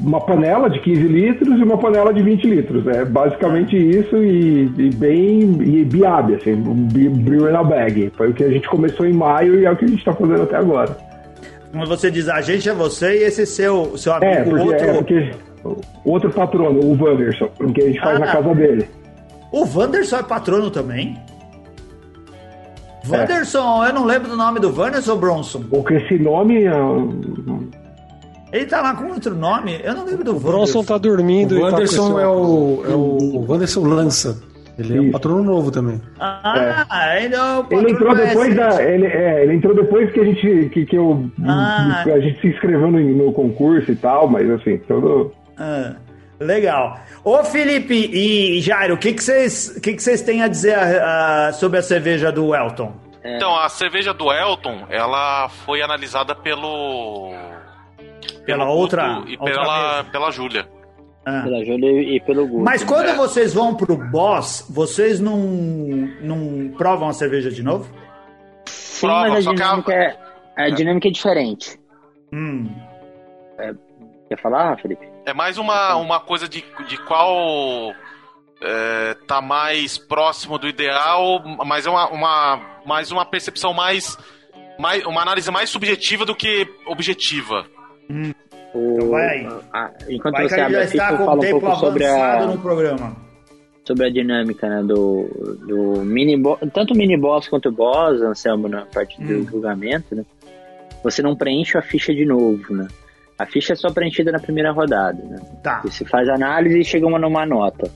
uma 0.00 0.20
panela 0.20 0.70
de 0.70 0.78
15 0.78 1.02
litros 1.02 1.58
e 1.58 1.64
uma 1.64 1.76
panela 1.76 2.14
de 2.14 2.22
20 2.22 2.46
litros. 2.46 2.86
É 2.86 3.04
basicamente 3.04 3.76
isso 3.76 4.16
e, 4.18 4.66
e 4.78 4.90
bem 4.94 5.40
e 5.62 5.84
biabe, 5.84 6.36
assim, 6.36 6.52
um 6.52 6.74
bi- 6.86 7.08
brew 7.08 7.50
in 7.50 7.56
a 7.56 7.64
bag. 7.64 8.12
Foi 8.16 8.30
o 8.30 8.32
que 8.34 8.44
a 8.44 8.48
gente 8.50 8.68
começou 8.68 9.04
em 9.04 9.12
maio 9.12 9.58
e 9.58 9.64
é 9.66 9.70
o 9.72 9.76
que 9.76 9.84
a 9.84 9.88
gente 9.88 9.98
está 9.98 10.12
fazendo 10.12 10.42
até 10.44 10.54
agora. 10.56 10.96
Quando 11.72 11.88
você 11.88 12.08
diz 12.08 12.28
a 12.28 12.40
gente 12.40 12.68
é 12.68 12.72
você 12.72 13.18
e 13.18 13.24
esse 13.24 13.44
seu, 13.44 13.98
seu 13.98 14.12
amigo 14.14 14.30
É, 14.32 14.44
porque, 14.44 14.62
outro. 14.62 14.86
é 14.86 14.92
porque 14.94 15.30
outro 16.04 16.30
patrono, 16.30 16.78
o 16.80 16.96
Wanderson, 17.04 17.48
que 17.74 17.82
a 17.82 17.86
gente 17.88 18.00
faz 18.00 18.16
Ah. 18.16 18.20
na 18.20 18.26
casa 18.32 18.54
dele. 18.54 18.88
O 19.50 19.64
Wanderson 19.76 20.18
é 20.18 20.22
patrono 20.22 20.70
também? 20.70 21.16
Wanderson, 23.08 23.84
eu 23.86 23.92
não 23.92 24.04
lembro 24.04 24.28
do 24.28 24.36
nome 24.36 24.60
do 24.60 24.68
Wanderson 24.78 25.16
Bronson. 25.16 25.62
Porque 25.68 25.94
esse 25.94 26.18
nome 26.18 26.64
é 26.64 26.72
Ele 28.52 28.66
tá 28.66 28.80
lá 28.80 28.94
com 28.94 29.08
outro 29.08 29.34
nome? 29.34 29.80
Eu 29.82 29.94
não 29.94 30.04
lembro 30.04 30.24
do 30.24 30.36
O 30.36 30.40
Bronson 30.40 30.82
tá 30.82 30.96
dormindo 30.96 31.56
O 31.56 31.68
e 31.68 31.70
tá 31.70 31.82
é 31.82 32.26
o, 32.26 32.84
é 32.86 32.94
o 32.94 33.44
Wanderson 33.48 33.84
Lança. 33.84 34.48
Ele 34.78 34.96
é 34.96 35.00
um 35.00 35.10
patrono 35.10 35.42
novo 35.42 35.72
também. 35.72 36.00
Ah, 36.20 37.16
ele 37.20 37.34
é 37.34 37.42
o 37.42 37.66
Ele 37.68 37.90
entrou 37.90 38.08
patrono 38.10 38.28
depois 38.28 38.56
da. 38.56 38.82
Ele, 38.82 39.06
é, 39.06 39.42
ele 39.42 39.54
entrou 39.54 39.74
depois 39.74 40.12
que 40.12 40.20
a 40.20 40.24
gente. 40.24 40.68
Que, 40.72 40.86
que 40.86 40.96
eu. 40.96 41.28
Ah. 41.44 42.04
A 42.06 42.20
gente 42.20 42.40
se 42.40 42.46
inscreveu 42.46 42.88
no, 42.88 43.00
no 43.00 43.32
concurso 43.32 43.90
e 43.90 43.96
tal, 43.96 44.28
mas 44.28 44.48
assim, 44.48 44.78
todo. 44.78 45.32
Ah, 45.58 45.96
legal. 46.38 46.96
Ô 47.24 47.42
Felipe 47.42 48.08
e 48.12 48.60
Jairo, 48.60 48.94
o 48.94 48.98
que 48.98 49.12
que 49.14 49.24
vocês 49.24 49.80
que 49.80 49.94
que 49.94 50.02
vocês 50.02 50.22
têm 50.22 50.42
a 50.42 50.48
dizer 50.48 50.78
ah, 50.78 51.50
sobre 51.52 51.80
a 51.80 51.82
cerveja 51.82 52.30
do 52.30 52.54
Elton? 52.54 52.92
Então, 53.24 53.56
a 53.56 53.68
cerveja 53.68 54.14
do 54.14 54.32
Elton, 54.32 54.86
ela 54.88 55.48
foi 55.48 55.82
analisada 55.82 56.36
pelo. 56.36 57.32
Pela 58.52 58.64
pelo 58.66 58.76
outra- 58.78 59.14
Guto 59.14 59.28
e 59.30 59.36
outra 59.38 59.54
pela, 59.60 59.88
mesa. 59.96 60.04
pela 60.10 60.30
Júlia. 60.30 60.68
Ah. 61.26 61.42
Pela 61.44 61.64
Júlia 61.64 61.90
e 62.16 62.20
pelo 62.20 62.46
Guto. 62.48 62.64
Mas 62.64 62.82
quando 62.84 63.08
É. 63.10 63.14
vocês 63.14 63.52
vão 63.54 63.74
pro 63.74 63.96
boss, 63.96 64.66
vocês 64.70 65.20
não, 65.20 65.36
não 66.20 66.70
provam 66.76 67.08
a 67.08 67.12
cerveja 67.12 67.50
de 67.50 67.62
novo? 67.62 67.88
Sim, 68.66 69.06
prova, 69.06 69.28
mas 69.28 69.46
a 69.46 69.52
dinâmica, 69.52 69.92
é, 69.92 70.16
a 70.56 70.70
dinâmica 70.70 71.08
é 71.08 71.10
diferente. 71.10 71.78
Hum. 72.32 72.68
Quer 74.28 74.38
falar, 74.40 74.76
Felipe? 74.80 75.06
É 75.24 75.32
mais 75.32 75.56
uma, 75.58 75.96
uma 75.96 76.20
coisa 76.20 76.48
de, 76.48 76.64
de 76.86 76.96
qual 77.04 77.92
é, 78.60 79.14
tá 79.26 79.40
mais 79.40 79.96
próximo 79.98 80.58
do 80.58 80.68
ideal, 80.68 81.42
mas 81.66 81.86
é 81.86 81.90
uma, 81.90 82.08
uma, 82.10 82.60
mais 82.84 83.10
uma 83.10 83.24
percepção 83.24 83.72
mais, 83.72 84.16
mais. 84.78 85.04
Uma 85.06 85.22
análise 85.22 85.50
mais 85.50 85.70
subjetiva 85.70 86.24
do 86.26 86.34
que 86.34 86.66
objetiva. 86.86 87.66
O- 88.74 88.94
Então 88.96 89.08
vai 89.10 89.28
aí. 89.28 89.46
a- 89.72 89.90
enquanto 90.08 90.34
Vai 90.34 90.48
você 90.48 90.60
abre 90.60 90.74
já 90.74 90.80
a 90.80 90.86
ficha, 90.86 90.96
está 90.96 91.10
eu 91.12 91.16
com 91.16 91.22
o 91.22 91.26
falo 91.26 91.42
um 91.42 91.50
pouco 91.50 91.76
sobre 91.76 92.04
a, 92.06 92.46
no 92.46 92.58
programa. 92.58 93.16
sobre 93.84 94.06
a 94.06 94.10
dinâmica 94.10 94.68
né, 94.68 94.82
do, 94.82 95.26
do 95.66 96.04
mini 96.04 96.36
boss, 96.36 96.58
tanto 96.74 96.92
o 96.92 96.96
mini 96.96 97.16
boss 97.16 97.48
quanto 97.48 97.70
o 97.70 97.72
boss, 97.72 98.20
Anselmo, 98.20 98.68
na 98.68 98.84
parte 98.86 99.20
do 99.22 99.38
Hum. 99.38 99.46
julgamento, 99.50 100.14
né? 100.14 100.24
Você 101.02 101.22
não 101.22 101.34
preenche 101.36 101.78
a 101.78 101.82
ficha 101.82 102.14
de 102.14 102.24
novo, 102.26 102.74
né? 102.74 102.88
A 103.38 103.46
ficha 103.46 103.72
é 103.72 103.76
só 103.76 103.90
preenchida 103.90 104.32
na 104.32 104.38
primeira 104.40 104.72
rodada, 104.72 105.22
né? 105.24 105.38
Tá. 105.62 105.80
Você 105.84 106.04
faz 106.04 106.28
análise 106.28 106.78
e 106.80 106.84
chega 106.84 107.06
uma 107.06 107.18
numa 107.18 107.46
nota. 107.46 107.90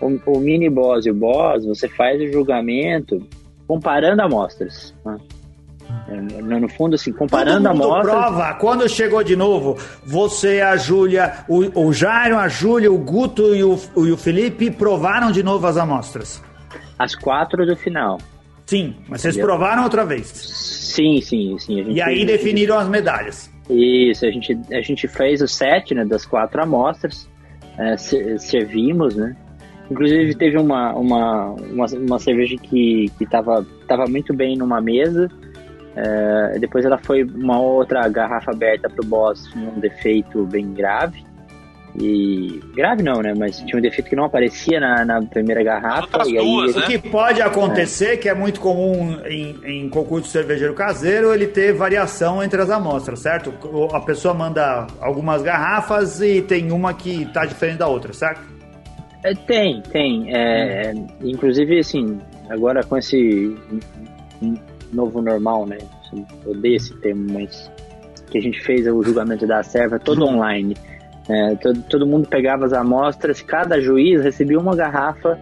O, 0.00 0.06
o 0.32 0.40
mini 0.40 0.68
boss 0.70 1.04
e 1.06 1.10
o 1.10 1.14
boss, 1.14 1.64
você 1.66 1.88
faz 1.88 2.20
o 2.20 2.32
julgamento 2.32 3.22
comparando 3.68 4.22
amostras. 4.22 4.94
Né? 5.04 5.18
É, 6.10 6.16
no, 6.42 6.60
no 6.60 6.68
fundo, 6.70 6.94
assim, 6.94 7.12
comparando 7.12 7.68
mundo 7.68 7.84
amostras. 7.84 8.14
prova. 8.16 8.54
Quando 8.54 8.88
chegou 8.88 9.22
de 9.22 9.36
novo, 9.36 9.76
você, 10.04 10.60
a 10.62 10.76
Júlia, 10.76 11.44
o, 11.48 11.86
o 11.88 11.92
Jairo, 11.92 12.38
a 12.38 12.48
Júlia, 12.48 12.90
o 12.90 12.96
Guto 12.98 13.54
e 13.54 13.62
o, 13.62 13.78
e 13.98 14.10
o 14.10 14.16
Felipe 14.16 14.70
provaram 14.70 15.30
de 15.30 15.42
novo 15.42 15.66
as 15.66 15.76
amostras. 15.76 16.42
As 16.98 17.14
quatro 17.14 17.66
do 17.66 17.76
final. 17.76 18.18
Sim, 18.64 18.96
mas 19.08 19.20
vocês 19.20 19.34
Entendeu? 19.34 19.48
provaram 19.56 19.84
outra 19.84 20.04
vez. 20.04 20.26
Sim, 20.28 21.20
sim, 21.20 21.56
sim. 21.58 21.80
a 21.80 21.84
gente 21.84 21.96
E 21.96 22.00
aí 22.02 22.14
fez- 22.16 22.26
definiram 22.26 22.78
as 22.78 22.88
medalhas. 22.88 23.50
Isso, 23.68 24.24
a 24.24 24.30
gente, 24.30 24.58
a 24.72 24.80
gente 24.80 25.06
fez 25.06 25.42
o 25.42 25.46
set 25.48 25.94
né, 25.94 26.04
das 26.06 26.24
quatro 26.24 26.62
amostras, 26.62 27.28
é, 27.78 27.96
se- 27.98 28.38
servimos, 28.38 29.14
né? 29.14 29.36
Inclusive 29.90 30.34
teve 30.34 30.58
uma, 30.58 30.92
uma, 30.94 31.50
uma, 31.52 31.86
uma 31.86 32.18
cerveja 32.18 32.56
que, 32.56 33.10
que 33.18 33.24
tava, 33.26 33.66
tava 33.86 34.04
muito 34.06 34.34
bem 34.34 34.56
numa 34.56 34.80
mesa, 34.82 35.30
é, 36.00 36.58
depois 36.58 36.84
ela 36.84 36.98
foi 36.98 37.22
uma 37.24 37.60
outra 37.60 38.08
garrafa 38.08 38.50
aberta 38.52 38.88
pro 38.88 39.04
boss, 39.06 39.46
tinha 39.52 39.68
um 39.68 39.80
defeito 39.80 40.44
bem 40.46 40.72
grave, 40.72 41.26
e 42.00 42.60
grave 42.76 43.02
não, 43.02 43.20
né? 43.22 43.34
Mas 43.36 43.58
tinha 43.58 43.76
um 43.76 43.80
defeito 43.80 44.08
que 44.08 44.14
não 44.14 44.24
aparecia 44.26 44.78
na, 44.78 45.04
na 45.04 45.20
primeira 45.22 45.64
garrafa, 45.64 46.22
e 46.28 46.38
aí 46.38 46.44
duas, 46.44 46.76
O 46.76 46.80
né? 46.80 46.86
que 46.86 46.98
pode 46.98 47.42
acontecer, 47.42 48.18
que 48.18 48.28
é 48.28 48.34
muito 48.34 48.60
comum 48.60 49.16
em, 49.26 49.56
em 49.64 49.88
concurso 49.88 50.26
de 50.26 50.30
cervejeiro 50.30 50.74
caseiro, 50.74 51.34
ele 51.34 51.46
ter 51.48 51.72
variação 51.72 52.42
entre 52.44 52.60
as 52.62 52.70
amostras, 52.70 53.18
certo? 53.20 53.52
O- 53.66 53.88
A 53.96 54.00
pessoa 54.00 54.32
manda 54.32 54.86
algumas 55.00 55.42
garrafas 55.42 56.20
e 56.20 56.40
tem 56.42 56.70
uma 56.70 56.94
que 56.94 57.24
tá 57.32 57.44
diferente 57.44 57.78
da 57.78 57.88
outra, 57.88 58.12
certo? 58.12 58.42
É, 59.24 59.34
tem, 59.34 59.82
tem. 59.90 60.32
É, 60.32 60.94
Inclusive, 61.24 61.80
assim, 61.80 62.20
agora 62.48 62.84
com 62.84 62.96
esse 62.96 63.56
novo 64.92 65.20
normal, 65.22 65.66
né? 65.66 65.78
Eu 66.44 66.52
odeio 66.52 66.76
esse 66.76 66.94
termo, 66.96 67.26
mas 67.32 67.70
que 68.30 68.38
a 68.38 68.40
gente 68.42 68.60
fez 68.62 68.86
o 68.86 69.02
julgamento 69.02 69.46
da 69.46 69.62
serva 69.62 69.98
todo 69.98 70.24
online. 70.24 70.76
É, 71.28 71.54
todo, 71.56 71.82
todo 71.82 72.06
mundo 72.06 72.28
pegava 72.28 72.64
as 72.64 72.72
amostras, 72.72 73.42
cada 73.42 73.80
juiz 73.80 74.22
recebia 74.22 74.58
uma 74.58 74.74
garrafa 74.74 75.38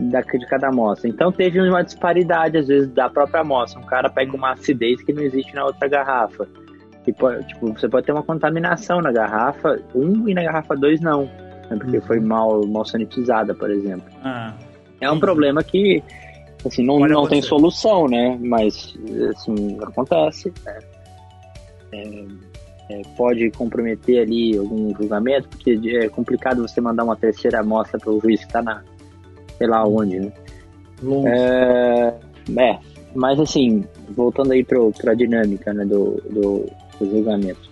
da, 0.00 0.20
de 0.22 0.46
cada 0.46 0.68
amostra. 0.68 1.08
Então 1.08 1.30
teve 1.30 1.60
uma 1.60 1.82
disparidade, 1.82 2.56
às 2.58 2.66
vezes, 2.66 2.88
da 2.88 3.08
própria 3.08 3.40
amostra. 3.42 3.80
Um 3.80 3.84
cara 3.86 4.08
pega 4.08 4.34
uma 4.36 4.52
acidez 4.52 5.02
que 5.02 5.12
não 5.12 5.22
existe 5.22 5.54
na 5.54 5.64
outra 5.64 5.86
garrafa. 5.88 6.48
E, 7.06 7.12
pode- 7.12 7.46
tipo, 7.46 7.72
você 7.72 7.88
pode 7.88 8.06
ter 8.06 8.12
uma 8.12 8.22
contaminação 8.22 9.00
na 9.00 9.10
garrafa 9.12 9.78
1 9.94 10.28
e 10.28 10.34
na 10.34 10.42
garrafa 10.42 10.74
2 10.76 11.00
não. 11.00 11.22
né, 11.70 11.76
Porque 11.78 12.00
foi 12.00 12.18
mal, 12.20 12.66
mal 12.66 12.84
sanitizada, 12.84 13.54
por 13.54 13.70
exemplo. 13.70 14.04
Ah, 14.24 14.52
É 15.00 15.10
um 15.10 15.18
problema 15.20 15.62
que 15.62 16.02
assim, 16.64 16.84
não, 16.84 16.98
não 17.00 17.26
tem 17.26 17.40
solução, 17.42 18.06
né? 18.06 18.38
Mas 18.40 18.94
assim, 19.30 19.78
acontece. 19.82 20.52
né? 20.64 20.78
É, 21.92 22.24
é, 22.90 23.02
pode 23.16 23.50
comprometer 23.52 24.22
ali 24.22 24.56
algum 24.56 24.94
julgamento, 24.94 25.48
porque 25.48 25.80
é 25.96 26.08
complicado 26.08 26.62
você 26.62 26.80
mandar 26.80 27.04
uma 27.04 27.16
terceira 27.16 27.60
amostra 27.60 27.98
para 27.98 28.10
o 28.10 28.20
juiz 28.20 28.40
que 28.40 28.46
está 28.46 28.62
na 28.62 28.82
sei 29.58 29.66
lá 29.66 29.86
onde, 29.86 30.18
né? 30.18 30.32
longe. 31.02 31.28
É, 31.28 32.14
é, 32.58 32.78
mas 33.14 33.38
assim, 33.38 33.84
voltando 34.10 34.52
aí 34.52 34.64
para 34.64 35.12
a 35.12 35.14
dinâmica 35.14 35.72
né, 35.72 35.84
do, 35.84 36.20
do, 36.30 36.66
do 36.98 37.10
julgamento. 37.10 37.70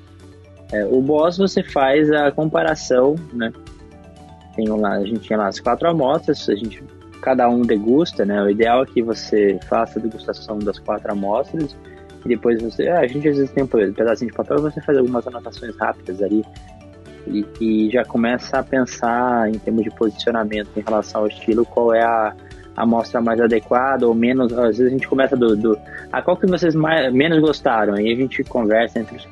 É, 0.72 0.84
o 0.84 1.00
boss 1.00 1.38
você 1.38 1.62
faz 1.62 2.10
a 2.10 2.30
comparação, 2.30 3.14
né? 3.32 3.52
Tem 4.54 4.68
lá, 4.68 4.96
a 4.96 5.04
gente 5.04 5.20
tinha 5.20 5.38
lá 5.38 5.46
as 5.46 5.60
quatro 5.60 5.88
amostras, 5.88 6.48
a 6.48 6.54
gente, 6.54 6.82
cada 7.20 7.48
um 7.48 7.62
degusta, 7.62 8.24
né? 8.24 8.42
O 8.42 8.50
ideal 8.50 8.82
é 8.82 8.86
que 8.86 9.02
você 9.02 9.58
faça 9.68 9.98
a 9.98 10.02
degustação 10.02 10.58
das 10.58 10.78
quatro 10.78 11.10
amostras 11.12 11.76
e 12.24 12.28
depois 12.28 12.60
você. 12.62 12.88
ah, 12.88 13.00
a 13.00 13.06
gente 13.06 13.28
às 13.28 13.36
vezes 13.36 13.50
tem 13.52 13.64
um 13.64 13.66
pedacinho 13.66 14.30
de 14.30 14.36
papel, 14.36 14.60
você 14.60 14.80
faz 14.80 14.98
algumas 14.98 15.26
anotações 15.26 15.76
rápidas 15.76 16.22
ali 16.22 16.44
e, 17.26 17.46
e 17.60 17.90
já 17.90 18.04
começa 18.04 18.58
a 18.58 18.62
pensar 18.62 19.48
em 19.48 19.58
termos 19.58 19.84
de 19.84 19.90
posicionamento 19.90 20.70
em 20.76 20.80
relação 20.80 21.22
ao 21.22 21.28
estilo, 21.28 21.64
qual 21.64 21.94
é 21.94 22.02
a 22.02 22.34
amostra 22.76 23.20
mais 23.20 23.40
adequada 23.40 24.06
ou 24.06 24.14
menos. 24.14 24.52
Às 24.52 24.78
vezes 24.78 24.86
a 24.86 24.90
gente 24.90 25.08
começa 25.08 25.36
do. 25.36 25.56
do 25.56 25.78
ah, 26.12 26.22
qual 26.22 26.36
que 26.36 26.46
vocês 26.46 26.74
mais, 26.74 27.12
menos 27.12 27.38
gostaram? 27.40 27.94
Aí 27.94 28.12
a 28.12 28.16
gente 28.16 28.42
conversa 28.44 29.00
entre 29.00 29.16
os 29.16 29.28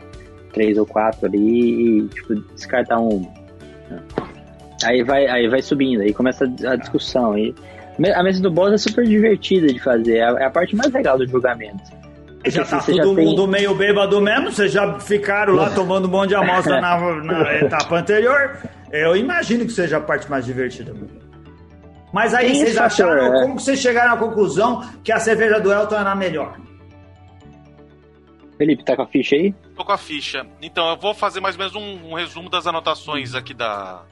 três 0.53 0.77
ou 0.79 0.87
quatro 0.87 1.27
ali 1.27 2.01
e 2.01 2.09
tipo, 2.09 2.35
descartar 2.55 2.99
um. 2.99 3.21
né? 3.89 4.03
Aí 4.85 5.03
vai, 5.03 5.27
aí 5.27 5.49
vai 5.49 5.63
subindo, 5.63 6.03
aí 6.03 6.13
começa 6.13 6.45
a 6.45 6.77
discussão. 6.77 7.33
Aí, 7.33 7.55
a 8.15 8.23
mesa 8.23 8.43
do 8.43 8.51
boss 8.51 8.73
é 8.73 8.79
super 8.79 9.05
divertida 9.07 9.67
de 9.69 9.79
fazer, 9.79 10.19
é 10.19 10.25
a, 10.25 10.47
é 10.47 10.51
parte 10.51 10.75
mais 10.77 10.93
legal 10.93 11.17
do 11.19 11.27
julgamento. 11.27 11.83
Já 12.47 12.61
Porque, 12.63 12.71
tá 12.71 12.77
assim, 12.77 12.97
todo 12.99 13.17
tem- 13.17 13.25
mundo 13.25 13.47
meio 13.49 13.75
bêbado 13.75 14.21
mesmo? 14.21 14.53
Vocês 14.53 14.71
já 14.71 15.01
ficaram 15.01 15.55
lá 15.55 15.71
tomando 15.71 16.07
um 16.07 16.11
monte 16.11 16.29
de 16.29 16.35
amostra 16.37 16.81
na, 16.81 16.97
na 17.25 17.55
etapa 17.57 17.97
anterior? 17.99 18.59
Eu 18.93 19.17
imagino 19.17 19.65
que 19.65 19.73
seja 19.73 19.97
a 19.97 20.01
parte 20.01 20.31
mais 20.31 20.45
divertida. 20.45 20.95
Mas 22.13 22.33
aí 22.35 22.47
Tem 22.47 22.55
vocês 22.55 22.69
esse 22.69 22.79
fator, 22.79 23.19
acharam, 23.19 23.37
é. 23.37 23.43
como 23.43 23.57
que 23.57 23.63
vocês 23.63 23.81
chegaram 23.81 24.15
à 24.15 24.17
conclusão 24.17 24.89
que 25.03 25.11
a 25.11 25.19
cerveja 25.19 25.59
do 25.59 25.73
Elton 25.73 25.97
era 25.97 26.13
a 26.13 26.15
melhor? 26.15 26.57
Felipe, 28.57 28.85
tá 28.85 28.97
com 28.97 29.03
a 29.03 29.07
ficha 29.07 29.37
aí? 29.37 29.53
Tô 29.75 29.85
com 29.85 29.93
a 29.93 29.99
ficha. 29.99 30.47
Então, 30.63 30.89
eu 30.91 30.97
vou 30.97 31.13
fazer 31.13 31.41
mais 31.41 31.57
ou 31.57 31.59
menos 31.59 31.75
um, 31.75 32.11
um 32.13 32.15
resumo 32.15 32.49
das 32.49 32.67
anotações 32.67 33.35
aqui 33.35 33.53
da 33.53 34.03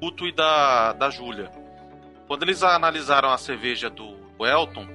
Puto 0.00 0.26
e 0.26 0.32
da, 0.32 0.92
da 0.94 1.10
Júlia. 1.10 1.50
Quando 2.26 2.42
eles 2.42 2.62
analisaram 2.62 3.30
a 3.30 3.38
cerveja 3.38 3.88
do, 3.88 4.16
Elton, 4.44 4.86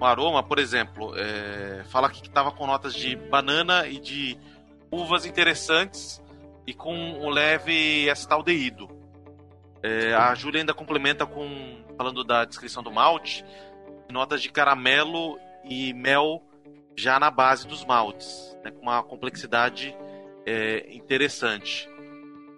o 0.00 0.04
aroma, 0.04 0.42
por 0.42 0.58
exemplo, 0.58 1.12
é, 1.16 1.84
fala 1.84 2.10
que 2.10 2.28
tava 2.28 2.50
com 2.50 2.66
notas 2.66 2.94
de 2.94 3.14
banana 3.14 3.86
e 3.86 3.98
de 3.98 4.36
uvas 4.90 5.26
interessantes 5.26 6.22
e 6.66 6.74
com 6.74 6.94
um 6.94 7.28
leve 7.28 8.08
acetaldeído. 8.10 8.88
É, 9.82 10.14
a 10.14 10.34
Júlia 10.34 10.60
ainda 10.60 10.74
complementa 10.74 11.26
com, 11.26 11.84
falando 11.96 12.24
da 12.24 12.44
descrição 12.44 12.82
do 12.82 12.90
malte, 12.90 13.44
notas 14.10 14.42
de 14.42 14.50
caramelo 14.50 15.38
e 15.64 15.92
mel 15.92 16.42
já 16.96 17.18
na 17.18 17.30
base 17.30 17.66
dos 17.66 17.84
maltes, 17.84 18.56
né, 18.64 18.70
com 18.70 18.82
uma 18.82 19.02
complexidade 19.02 19.96
é, 20.46 20.94
interessante. 20.94 21.88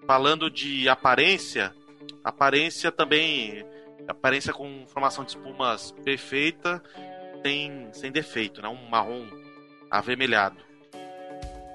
Falando 0.07 0.51
de 0.51 0.89
aparência, 0.89 1.75
aparência 2.23 2.93
também, 2.93 3.65
aparência 4.09 4.53
com 4.53 4.87
formação 4.87 5.25
de 5.25 5.31
espumas 5.31 5.93
perfeita, 6.05 6.83
sem, 7.43 7.89
sem 7.93 8.13
defeito, 8.13 8.63
né, 8.63 8.69
um 8.69 8.89
marrom 8.89 9.27
avermelhado. 9.91 10.57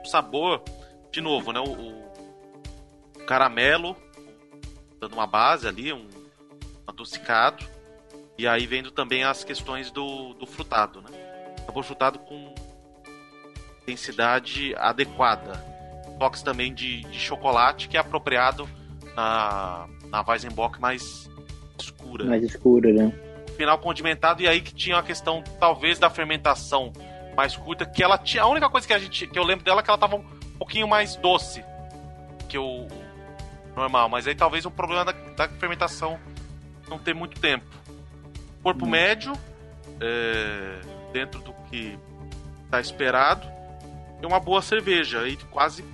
O 0.03 0.07
sabor, 0.07 0.63
de 1.11 1.21
novo, 1.21 1.51
né, 1.51 1.59
o, 1.59 1.71
o 1.71 3.25
caramelo 3.25 3.95
dando 4.99 5.13
uma 5.13 5.27
base 5.27 5.67
ali, 5.67 5.93
um 5.93 6.07
adocicado, 6.85 7.65
e 8.37 8.47
aí 8.47 8.65
vendo 8.65 8.91
também 8.91 9.23
as 9.23 9.43
questões 9.43 9.91
do, 9.91 10.33
do 10.33 10.45
frutado, 10.45 11.01
né? 11.01 11.09
sabor 11.65 11.83
frutado 11.83 12.19
com 12.19 12.53
intensidade 13.83 14.75
adequada. 14.75 15.53
Toques 16.19 16.41
também 16.41 16.73
de, 16.73 17.01
de 17.01 17.19
chocolate, 17.19 17.87
que 17.87 17.95
é 17.95 17.99
apropriado 17.99 18.67
na, 19.15 19.87
na 20.07 20.21
Weizenbock 20.27 20.79
mais 20.79 21.29
escura. 21.81 22.25
Mais 22.25 22.43
escura, 22.43 22.91
né? 22.91 23.13
Final 23.57 23.77
condimentado, 23.79 24.41
e 24.41 24.47
aí 24.47 24.61
que 24.61 24.73
tinha 24.73 24.97
a 24.97 25.03
questão, 25.03 25.43
talvez, 25.59 25.99
da 25.99 26.09
fermentação 26.09 26.93
mais 27.35 27.55
curta, 27.55 27.85
que 27.85 28.03
ela 28.03 28.17
tinha. 28.17 28.43
A 28.43 28.47
única 28.47 28.69
coisa 28.69 28.87
que, 28.87 28.93
a 28.93 28.99
gente, 28.99 29.27
que 29.27 29.37
eu 29.37 29.43
lembro 29.43 29.65
dela 29.65 29.81
é 29.81 29.83
que 29.83 29.89
ela 29.89 29.97
tava 29.97 30.15
um 30.15 30.23
pouquinho 30.57 30.87
mais 30.87 31.15
doce 31.15 31.63
que 32.47 32.57
o 32.57 32.87
normal, 33.75 34.09
mas 34.09 34.27
aí 34.27 34.35
talvez 34.35 34.65
um 34.65 34.71
problema 34.71 35.05
da, 35.05 35.11
da 35.11 35.47
fermentação 35.47 36.19
não 36.89 36.97
ter 36.97 37.13
muito 37.13 37.39
tempo. 37.39 37.65
Corpo 38.61 38.85
médio, 38.85 39.33
é, 40.01 40.81
dentro 41.13 41.39
do 41.41 41.53
que 41.69 41.97
está 42.65 42.81
esperado, 42.81 43.47
e 44.21 44.25
uma 44.25 44.39
boa 44.39 44.61
cerveja, 44.61 45.21
aí 45.21 45.37
quase 45.49 45.85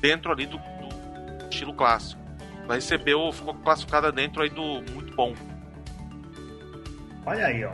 dentro 0.00 0.30
ali 0.30 0.46
do, 0.46 0.58
do 0.58 1.48
estilo 1.50 1.74
clássico. 1.74 2.21
Ela 2.64 2.74
recebeu, 2.74 3.32
ficou 3.32 3.54
classificada 3.54 4.12
dentro 4.12 4.42
aí 4.42 4.48
do 4.48 4.82
muito 4.92 5.14
bom. 5.14 5.34
Olha 7.26 7.46
aí, 7.46 7.64
ó. 7.64 7.72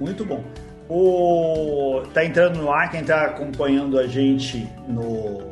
Muito 0.00 0.24
bom. 0.24 0.44
O... 0.88 2.02
Tá 2.12 2.24
entrando 2.24 2.58
no 2.58 2.70
ar, 2.70 2.90
quem 2.90 3.02
tá 3.02 3.24
acompanhando 3.24 3.98
a 3.98 4.06
gente 4.06 4.68
no, 4.88 5.48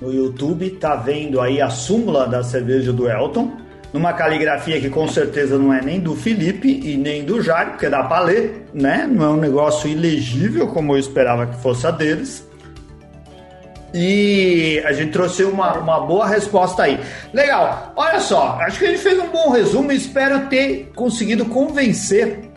no 0.00 0.12
YouTube 0.12 0.70
tá 0.70 0.94
vendo 0.96 1.40
aí 1.40 1.60
a 1.60 1.70
súmula 1.70 2.26
da 2.26 2.42
cerveja 2.42 2.92
do 2.92 3.08
Elton, 3.08 3.52
numa 3.92 4.12
caligrafia 4.12 4.80
que 4.80 4.88
com 4.88 5.08
certeza 5.08 5.58
não 5.58 5.72
é 5.72 5.80
nem 5.80 5.98
do 5.98 6.14
Felipe 6.14 6.68
e 6.68 6.96
nem 6.96 7.24
do 7.24 7.42
Jário, 7.42 7.72
porque 7.72 7.88
dá 7.88 8.04
pra 8.04 8.20
ler, 8.20 8.66
né? 8.72 9.08
Não 9.10 9.24
é 9.24 9.28
um 9.30 9.36
negócio 9.36 9.88
ilegível 9.90 10.68
como 10.68 10.94
eu 10.94 10.98
esperava 10.98 11.46
que 11.46 11.56
fosse 11.56 11.86
a 11.86 11.90
deles. 11.90 12.48
E 13.92 14.82
a 14.84 14.92
gente 14.92 15.10
trouxe 15.12 15.44
uma, 15.44 15.74
uma 15.78 16.00
boa 16.00 16.26
resposta 16.26 16.84
aí. 16.84 17.00
Legal, 17.32 17.92
olha 17.96 18.20
só, 18.20 18.58
acho 18.60 18.78
que 18.78 18.86
a 18.86 18.88
gente 18.90 19.02
fez 19.02 19.18
um 19.18 19.28
bom 19.28 19.50
resumo 19.50 19.90
e 19.90 19.96
espero 19.96 20.46
ter 20.48 20.92
conseguido 20.94 21.44
convencer 21.46 22.50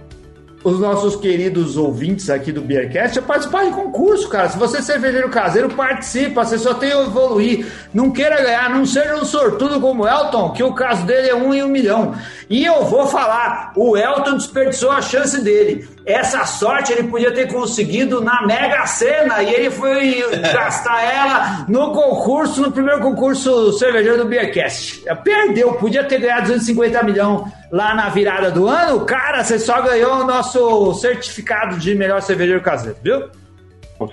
os 0.63 0.79
nossos 0.79 1.15
queridos 1.17 1.75
ouvintes 1.75 2.29
aqui 2.29 2.51
do 2.51 2.61
Beercast 2.61 3.19
a 3.19 3.21
participar 3.21 3.65
de 3.65 3.71
concurso, 3.71 4.29
cara. 4.29 4.49
Se 4.49 4.57
você 4.57 4.77
é 4.77 4.81
cervejeiro 4.81 5.29
caseiro, 5.29 5.69
participa, 5.69 6.45
você 6.45 6.57
só 6.57 6.73
tem 6.73 6.89
que 6.89 6.97
evoluir. 6.97 7.65
Não 7.93 8.11
queira 8.11 8.41
ganhar, 8.41 8.69
não 8.69 8.85
seja 8.85 9.15
um 9.15 9.25
sortudo 9.25 9.81
como 9.81 10.03
o 10.03 10.07
Elton, 10.07 10.51
que 10.51 10.63
o 10.63 10.73
caso 10.73 11.05
dele 11.05 11.29
é 11.29 11.35
um 11.35 11.53
em 11.53 11.63
um 11.63 11.67
milhão. 11.67 12.15
E 12.49 12.63
eu 12.65 12.85
vou 12.85 13.07
falar, 13.07 13.73
o 13.75 13.97
Elton 13.97 14.37
desperdiçou 14.37 14.91
a 14.91 15.01
chance 15.01 15.41
dele. 15.43 15.87
Essa 16.05 16.45
sorte 16.45 16.91
ele 16.91 17.03
podia 17.03 17.31
ter 17.31 17.51
conseguido 17.51 18.21
na 18.21 18.45
Mega 18.45 18.85
Sena 18.85 19.41
e 19.41 19.53
ele 19.53 19.71
foi 19.71 20.21
gastar 20.53 21.01
ela 21.01 21.65
no 21.69 21.93
concurso, 21.93 22.61
no 22.61 22.71
primeiro 22.71 22.99
concurso 23.01 23.71
cervejeiro 23.73 24.17
do 24.17 24.25
Beercast. 24.25 25.03
Perdeu, 25.23 25.73
podia 25.73 26.03
ter 26.03 26.19
ganhado 26.19 26.47
250 26.47 27.03
milhões 27.03 27.43
lá 27.71 27.95
na 27.95 28.09
virada 28.09 28.51
do 28.51 28.67
ano. 28.67 29.05
Cara, 29.05 29.43
você 29.43 29.57
só 29.57 29.81
ganhou 29.81 30.21
o 30.21 30.25
nosso 30.25 30.93
certificado 30.95 31.77
de 31.77 31.95
melhor 31.95 32.21
cervejeiro 32.21 32.61
caseiro, 32.61 32.97
viu? 33.01 33.29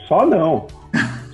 Só 0.06 0.24
não. 0.24 0.68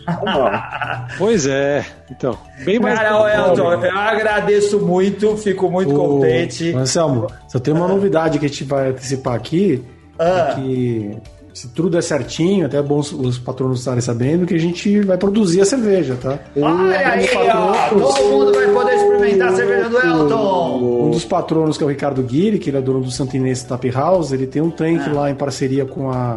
Só 0.04 0.24
não. 0.24 0.50
Pois 1.18 1.46
é, 1.46 1.84
então. 2.10 2.38
Bem 2.64 2.78
mais. 2.78 2.98
Cara, 2.98 3.20
o 3.20 3.28
Elton, 3.28 3.72
eu 3.72 3.98
agradeço 3.98 4.80
muito, 4.80 5.36
fico 5.36 5.70
muito 5.70 5.94
Ô, 5.94 6.20
contente. 6.20 6.74
Anselmo, 6.74 7.26
só 7.48 7.58
tem 7.58 7.72
uma 7.74 7.88
novidade 7.88 8.38
que 8.38 8.46
a 8.46 8.48
gente 8.48 8.64
vai 8.64 8.90
antecipar 8.90 9.34
aqui. 9.34 9.84
Ah. 10.18 10.54
Que 10.56 11.16
se 11.52 11.68
tudo 11.68 11.88
der 11.90 12.02
certinho, 12.02 12.66
até 12.66 12.76
é 12.78 12.82
bom 12.82 12.98
os- 12.98 13.12
os 13.12 13.38
patronos 13.38 13.78
estarem 13.78 14.00
sabendo 14.00 14.44
que 14.46 14.54
a 14.54 14.58
gente 14.58 15.00
vai 15.00 15.16
produzir 15.16 15.60
a 15.62 15.64
cerveja, 15.64 16.16
tá? 16.20 16.38
Olha 16.56 16.98
aí, 16.98 17.24
Um 17.24 17.26
dos 17.26 17.34
ó, 17.34 17.72
patronos- 17.72 18.14
todo 18.14 18.30
mundo 18.30 18.52
vai 18.54 18.66
poder 18.68 18.94
experimentar 18.94 19.48
a 19.48 19.56
cerveja 19.56 19.88
do 19.88 19.96
Elton. 19.98 21.06
Um 21.06 21.10
dos 21.10 21.24
patronos, 21.24 21.78
que 21.78 21.82
é 21.84 21.86
o 21.86 21.90
Ricardo 21.90 22.22
Guiri, 22.22 22.58
que 22.58 22.68
ele 22.70 22.76
é 22.76 22.80
dono 22.82 23.00
do 23.00 23.10
Santinense 23.10 23.66
Tap 23.66 23.84
House, 23.90 24.32
ele 24.32 24.46
tem 24.46 24.60
um 24.60 24.70
tanque 24.70 25.08
Ah. 25.08 25.12
lá 25.14 25.30
em 25.30 25.34
parceria 25.34 25.86
com 25.86 26.10
a, 26.10 26.36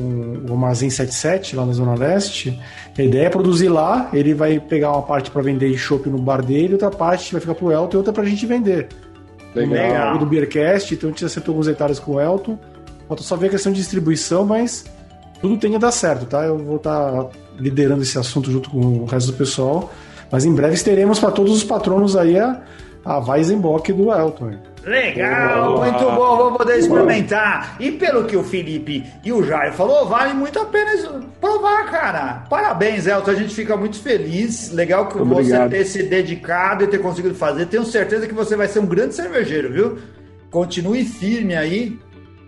um, 0.00 0.46
o 0.48 0.52
Armazém 0.54 0.90
77 0.90 1.54
lá 1.54 1.64
na 1.64 1.72
Zona 1.72 1.94
Leste. 1.94 2.58
A 2.98 3.02
ideia 3.02 3.26
é 3.26 3.30
produzir 3.30 3.68
lá, 3.68 4.08
ele 4.12 4.34
vai 4.34 4.58
pegar 4.58 4.90
uma 4.90 5.02
parte 5.02 5.30
para 5.30 5.40
vender 5.42 5.72
chopp 5.76 6.08
no 6.10 6.18
bar 6.18 6.42
dele, 6.44 6.72
outra 6.72 6.90
parte 6.90 7.30
vai 7.30 7.40
ficar 7.40 7.54
pro 7.54 7.70
Elton 7.70 7.96
e 7.96 7.98
outra 7.98 8.12
pra 8.12 8.24
gente 8.24 8.44
vender. 8.44 8.88
Legal. 9.54 10.16
O 10.16 10.18
do 10.18 10.26
Beercast, 10.26 10.94
então 10.94 11.10
a 11.10 11.12
gente 11.12 11.24
acertou 11.24 11.52
alguns 11.52 11.66
detalhes 11.66 11.98
com 12.00 12.12
o 12.12 12.20
Elton. 12.20 12.58
Falta 13.12 13.24
só 13.24 13.36
ver 13.36 13.48
a 13.48 13.50
questão 13.50 13.70
de 13.70 13.78
distribuição, 13.78 14.42
mas 14.42 14.86
tudo 15.38 15.58
tem 15.58 15.74
a 15.76 15.78
dar 15.78 15.92
certo, 15.92 16.24
tá? 16.24 16.44
Eu 16.44 16.56
vou 16.56 16.76
estar 16.76 17.28
liderando 17.58 18.02
esse 18.02 18.18
assunto 18.18 18.50
junto 18.50 18.70
com 18.70 18.78
o 18.78 19.04
resto 19.04 19.32
do 19.32 19.36
pessoal. 19.36 19.92
Mas 20.30 20.46
em 20.46 20.54
breve 20.54 20.82
teremos 20.82 21.18
para 21.18 21.30
todos 21.30 21.52
os 21.52 21.62
patronos 21.62 22.16
aí 22.16 22.38
a, 22.38 22.62
a 23.04 23.18
Weizenbock 23.18 23.92
do 23.92 24.10
Elton. 24.10 24.54
Legal, 24.82 25.78
muito 25.80 26.04
bom, 26.04 26.36
vou 26.38 26.52
poder 26.52 26.78
experimentar. 26.78 27.76
E 27.78 27.92
pelo 27.92 28.24
que 28.24 28.34
o 28.34 28.42
Felipe 28.42 29.04
e 29.22 29.30
o 29.30 29.44
Jair 29.44 29.74
falou, 29.74 30.08
vale 30.08 30.32
muito 30.32 30.58
a 30.58 30.64
pena 30.64 30.92
provar, 31.38 31.90
cara. 31.90 32.46
Parabéns, 32.48 33.06
Elton, 33.06 33.30
a 33.30 33.34
gente 33.34 33.54
fica 33.54 33.76
muito 33.76 34.00
feliz. 34.00 34.72
Legal 34.72 35.06
que 35.08 35.18
Muito 35.18 35.34
você 35.34 35.54
obrigado. 35.54 35.70
ter 35.70 35.84
se 35.84 36.02
dedicado 36.04 36.84
e 36.84 36.86
ter 36.86 36.98
conseguido 36.98 37.34
fazer. 37.34 37.66
Tenho 37.66 37.84
certeza 37.84 38.26
que 38.26 38.32
você 38.32 38.56
vai 38.56 38.68
ser 38.68 38.78
um 38.78 38.86
grande 38.86 39.14
cervejeiro, 39.14 39.70
viu? 39.70 39.98
Continue 40.50 41.04
firme 41.04 41.54
aí. 41.54 41.98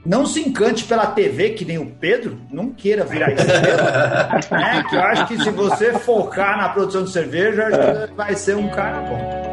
Não 0.05 0.27
se 0.27 0.41
encante 0.41 0.85
pela 0.85 1.07
TV, 1.07 1.51
que 1.51 1.65
nem 1.65 1.79
o 1.79 1.87
Pedro, 1.87 2.39
não 2.51 2.71
queira 2.71 3.05
virar 3.05 3.33
estrela. 3.33 4.41
né? 4.51 4.85
Que 4.89 4.97
eu 4.97 5.01
acho 5.03 5.27
que 5.27 5.43
se 5.43 5.51
você 5.51 5.93
focar 5.95 6.59
na 6.59 6.69
produção 6.69 7.05
de 7.05 7.11
cerveja, 7.11 8.11
vai 8.15 8.35
ser 8.35 8.55
um 8.57 8.69
cara 8.69 9.01
bom. 9.01 9.44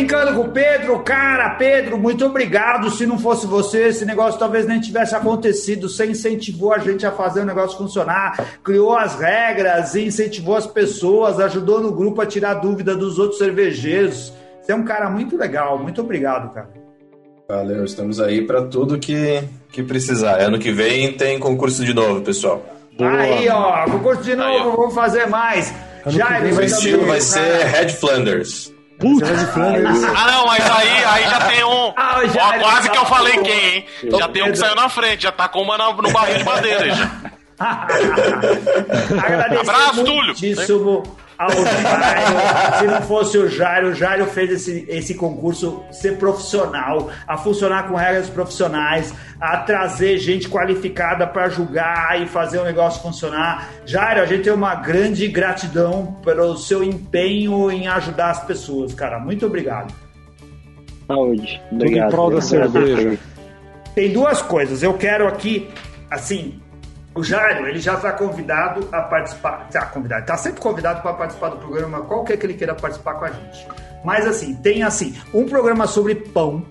Brincando 0.00 0.34
com 0.34 0.48
o 0.48 0.48
Pedro, 0.48 0.98
cara, 1.00 1.50
Pedro, 1.50 1.98
muito 1.98 2.24
obrigado. 2.24 2.90
Se 2.90 3.04
não 3.04 3.18
fosse 3.18 3.46
você, 3.46 3.88
esse 3.88 4.06
negócio 4.06 4.38
talvez 4.38 4.66
nem 4.66 4.80
tivesse 4.80 5.14
acontecido. 5.14 5.90
Você 5.90 6.06
incentivou 6.06 6.72
a 6.72 6.78
gente 6.78 7.04
a 7.04 7.12
fazer 7.12 7.42
o 7.42 7.44
negócio 7.44 7.76
funcionar, 7.76 8.58
criou 8.64 8.96
as 8.96 9.18
regras, 9.18 9.94
incentivou 9.94 10.56
as 10.56 10.66
pessoas, 10.66 11.38
ajudou 11.38 11.80
no 11.80 11.92
grupo 11.92 12.22
a 12.22 12.26
tirar 12.26 12.54
dúvida 12.54 12.96
dos 12.96 13.18
outros 13.18 13.38
cervejeiros. 13.38 14.32
Você 14.62 14.72
é 14.72 14.74
um 14.74 14.84
cara 14.84 15.10
muito 15.10 15.36
legal. 15.36 15.78
Muito 15.78 16.00
obrigado, 16.00 16.52
cara. 16.54 16.70
Valeu, 17.46 17.84
estamos 17.84 18.20
aí 18.20 18.46
para 18.46 18.62
tudo 18.62 18.98
que, 18.98 19.42
que 19.70 19.82
precisar. 19.82 20.40
Ano 20.40 20.58
que 20.58 20.72
vem 20.72 21.12
tem 21.12 21.38
concurso 21.38 21.84
de 21.84 21.92
novo, 21.92 22.22
pessoal. 22.22 22.64
Aí, 22.98 23.48
ó, 23.50 23.84
concurso 23.84 24.22
de 24.22 24.34
novo, 24.34 24.70
Aí, 24.70 24.76
vamos 24.76 24.94
fazer 24.94 25.26
mais. 25.26 25.74
O 26.06 26.10
vai 26.10 26.64
estilo 26.64 27.04
vai 27.04 27.18
obrigado, 27.18 27.20
ser. 27.20 27.66
Red 27.66 27.88
Flanders. 27.90 28.79
Ah, 30.16 30.30
não, 30.32 30.46
mas 30.46 30.70
aí, 30.70 31.04
aí 31.04 31.24
já 31.24 31.40
tem 31.48 31.64
um. 31.64 31.92
Ah, 31.96 32.20
o 32.22 32.38
Ó, 32.38 32.58
quase 32.60 32.86
tá 32.88 32.92
que 32.92 32.98
eu 32.98 33.06
falei 33.06 33.38
quem, 33.38 33.74
hein? 33.76 33.86
Já 34.18 34.28
tem 34.28 34.42
um 34.42 34.50
que 34.52 34.58
saiu 34.58 34.74
na 34.74 34.88
frente, 34.88 35.22
já 35.22 35.32
tá 35.32 35.48
com 35.48 35.62
uma 35.62 35.78
na- 35.78 35.92
no 35.92 36.10
barril 36.10 36.38
de 36.38 36.44
madeira 36.44 36.94
já. 36.94 37.10
Abraço, 39.60 40.04
Túlio. 40.04 40.34
Ao 41.40 41.50
Jairo. 41.50 42.78
Se 42.78 42.86
não 42.86 43.02
fosse 43.02 43.38
o 43.38 43.48
Jairo, 43.48 43.88
o 43.88 43.94
Jairo 43.94 44.26
fez 44.26 44.50
esse, 44.50 44.84
esse 44.88 45.14
concurso 45.14 45.82
ser 45.90 46.18
profissional, 46.18 47.10
a 47.26 47.38
funcionar 47.38 47.88
com 47.88 47.94
regras 47.94 48.28
profissionais, 48.28 49.14
a 49.40 49.56
trazer 49.56 50.18
gente 50.18 50.50
qualificada 50.50 51.26
para 51.26 51.48
julgar 51.48 52.20
e 52.20 52.26
fazer 52.26 52.58
o 52.58 52.64
negócio 52.64 53.00
funcionar. 53.00 53.70
Jairo, 53.86 54.20
a 54.20 54.26
gente 54.26 54.44
tem 54.44 54.52
uma 54.52 54.74
grande 54.74 55.26
gratidão 55.28 56.18
pelo 56.22 56.58
seu 56.58 56.84
empenho 56.84 57.70
em 57.70 57.88
ajudar 57.88 58.30
as 58.30 58.44
pessoas, 58.44 58.92
cara. 58.92 59.18
Muito 59.18 59.46
obrigado. 59.46 59.94
Saúde. 61.06 61.60
Tudo 61.70 61.82
Obrigado. 61.82 62.06
em 62.06 62.10
prol 62.10 62.30
da 62.30 62.40
cerveja. 62.42 63.18
Tem 63.94 64.12
duas 64.12 64.42
coisas. 64.42 64.82
Eu 64.82 64.94
quero 64.94 65.26
aqui, 65.26 65.68
assim, 66.10 66.60
o 67.14 67.24
Jairo, 67.24 67.66
ele 67.66 67.80
já 67.80 67.94
está 67.94 68.12
convidado 68.12 68.88
a 68.92 69.02
participar. 69.02 69.68
Tá 69.70 69.86
convidado, 69.86 70.26
tá 70.26 70.36
sempre 70.36 70.60
convidado 70.60 71.02
para 71.02 71.12
participar 71.12 71.48
do 71.48 71.56
programa, 71.56 72.02
qualquer 72.02 72.36
que 72.36 72.46
ele 72.46 72.54
queira 72.54 72.74
participar 72.74 73.14
com 73.14 73.24
a 73.24 73.30
gente. 73.30 73.66
Mas 74.04 74.26
assim, 74.26 74.54
tem 74.54 74.82
assim, 74.82 75.14
um 75.34 75.44
programa 75.46 75.86
sobre 75.86 76.14
pão, 76.14 76.64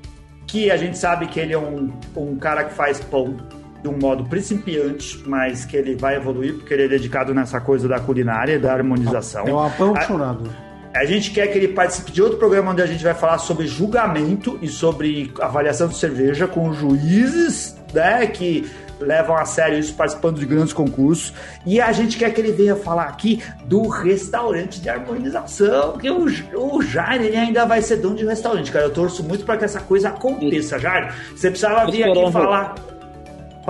que 0.47 0.71
a 0.71 0.77
gente 0.77 0.97
sabe 0.97 1.27
que 1.27 1.39
ele 1.39 1.53
é 1.53 1.57
um, 1.57 1.91
um 2.15 2.35
cara 2.37 2.63
que 2.63 2.73
faz 2.73 2.99
pão 2.99 3.37
de 3.81 3.87
um 3.87 3.97
modo 3.97 4.25
principiante, 4.25 5.21
mas 5.25 5.65
que 5.65 5.77
ele 5.77 5.95
vai 5.95 6.15
evoluir, 6.15 6.55
porque 6.55 6.73
ele 6.73 6.83
é 6.83 6.87
dedicado 6.87 7.33
nessa 7.33 7.61
coisa 7.61 7.87
da 7.87 7.99
culinária 7.99 8.53
e 8.53 8.59
da 8.59 8.73
harmonização. 8.73 9.47
É 9.47 9.53
um 9.53 9.59
apaixonado. 9.59 10.49
A 10.93 11.05
gente 11.05 11.31
quer 11.31 11.47
que 11.47 11.57
ele 11.57 11.67
participe 11.69 12.11
de 12.11 12.21
outro 12.21 12.37
programa 12.37 12.71
onde 12.71 12.81
a 12.81 12.85
gente 12.85 13.03
vai 13.03 13.13
falar 13.13 13.37
sobre 13.37 13.67
julgamento 13.67 14.57
e 14.61 14.67
sobre 14.67 15.31
avaliação 15.39 15.87
de 15.87 15.95
cerveja 15.95 16.47
com 16.47 16.73
juízes, 16.73 17.77
né, 17.93 18.25
que 18.25 18.69
levam 18.99 19.35
a 19.37 19.45
sério 19.45 19.79
isso 19.79 19.93
participando 19.93 20.39
de 20.39 20.45
grandes 20.45 20.73
concursos. 20.73 21.33
E 21.65 21.79
a 21.79 21.91
gente 21.91 22.17
quer 22.17 22.31
que 22.33 22.41
ele 22.41 22.51
venha 22.51 22.75
falar 22.75 23.03
aqui 23.03 23.41
do 23.65 23.87
restaurante 23.87 24.81
de 24.81 24.89
harmonização, 24.89 25.97
que 25.97 26.09
o, 26.09 26.25
o 26.55 26.81
Jair 26.81 27.21
ele 27.21 27.37
ainda 27.37 27.65
vai 27.65 27.81
ser 27.81 27.97
dono 27.97 28.15
de 28.15 28.25
restaurante, 28.25 28.71
cara. 28.71 28.85
Eu 28.85 28.91
torço 28.93 29.23
muito 29.23 29.45
para 29.45 29.57
que 29.57 29.65
essa 29.65 29.79
coisa 29.79 30.09
aconteça, 30.09 30.77
Jair. 30.79 31.13
Você 31.35 31.49
precisava 31.49 31.89
vir 31.89 32.03
aqui 32.03 32.31
falar. 32.31 32.75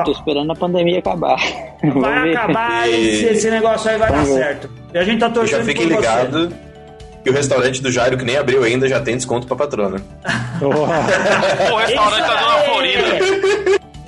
Tô 0.06 0.12
esperando 0.12 0.52
a 0.52 0.56
pandemia 0.56 1.00
acabar. 1.00 1.38
Vai 1.96 2.32
acabar 2.32 2.90
e 2.90 3.26
esse 3.26 3.50
negócio 3.50 3.90
aí 3.92 3.98
vai 3.98 4.10
dar 4.10 4.16
Vamos 4.18 4.30
ver. 4.30 4.44
certo. 4.44 4.70
E 4.94 4.98
a 4.98 5.04
gente 5.04 5.20
tá 5.20 5.28
E 5.28 5.32
torcendo 5.34 5.60
já 5.60 5.66
fiquem 5.66 5.88
você. 5.88 5.96
ligados 5.96 6.50
que 7.22 7.30
o 7.30 7.34
restaurante 7.34 7.82
do 7.82 7.92
Jairo, 7.92 8.18
que 8.18 8.24
nem 8.24 8.38
abriu 8.38 8.64
ainda, 8.64 8.88
já 8.88 9.02
tem 9.02 9.18
desconto 9.18 9.46
pra 9.46 9.58
patrona. 9.58 10.00
O 10.62 11.76
restaurante 11.78 12.22
da 12.22 12.36
Dona 12.36 12.60
Florinda. 12.66 13.20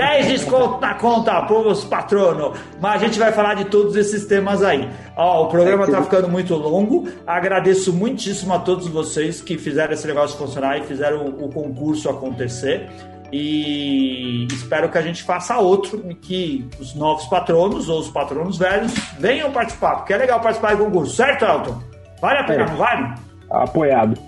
10 0.02 0.28
desconto 0.28 0.82
na 0.82 0.96
conta 0.96 1.42
pros 1.44 1.84
patronos. 1.86 2.58
Mas 2.82 2.96
a 3.02 3.06
gente 3.06 3.20
vai 3.20 3.32
falar 3.32 3.54
de 3.54 3.66
todos 3.66 3.96
esses 3.96 4.26
temas 4.26 4.64
aí. 4.64 4.90
Ó, 5.16 5.44
o 5.44 5.48
programa 5.48 5.88
tá 5.88 6.02
ficando 6.02 6.28
muito 6.28 6.56
longo. 6.56 7.08
Agradeço 7.28 7.94
muitíssimo 7.94 8.52
a 8.54 8.58
todos 8.60 8.88
vocês 8.88 9.42
que 9.42 9.60
fizeram 9.60 9.94
esse 9.94 10.08
negócio 10.08 10.38
funcionar 10.40 10.80
e 10.80 10.84
fizeram 10.84 11.26
o, 11.26 11.46
o 11.46 11.50
concurso 11.54 12.10
acontecer. 12.10 12.90
E 13.32 14.48
espero 14.52 14.90
que 14.90 14.98
a 14.98 15.02
gente 15.04 15.22
faça 15.22 15.58
outro 15.60 16.04
e 16.10 16.16
que 16.16 16.68
os 16.80 16.96
novos 16.96 17.26
patronos 17.28 17.88
ou 17.88 18.00
os 18.00 18.10
patronos 18.10 18.58
velhos 18.58 18.92
venham 19.20 19.52
participar, 19.52 19.98
porque 19.98 20.14
é 20.14 20.18
legal 20.18 20.40
participar 20.42 20.76
do 20.76 20.84
concurso, 20.86 21.16
certo, 21.16 21.46
Elton? 21.46 21.80
Vale 22.20 22.40
a 22.40 22.44
pena, 22.44 22.64
É. 22.64 22.68
não 22.68 22.76
vale? 22.76 23.14
Apoiado. 23.50 24.20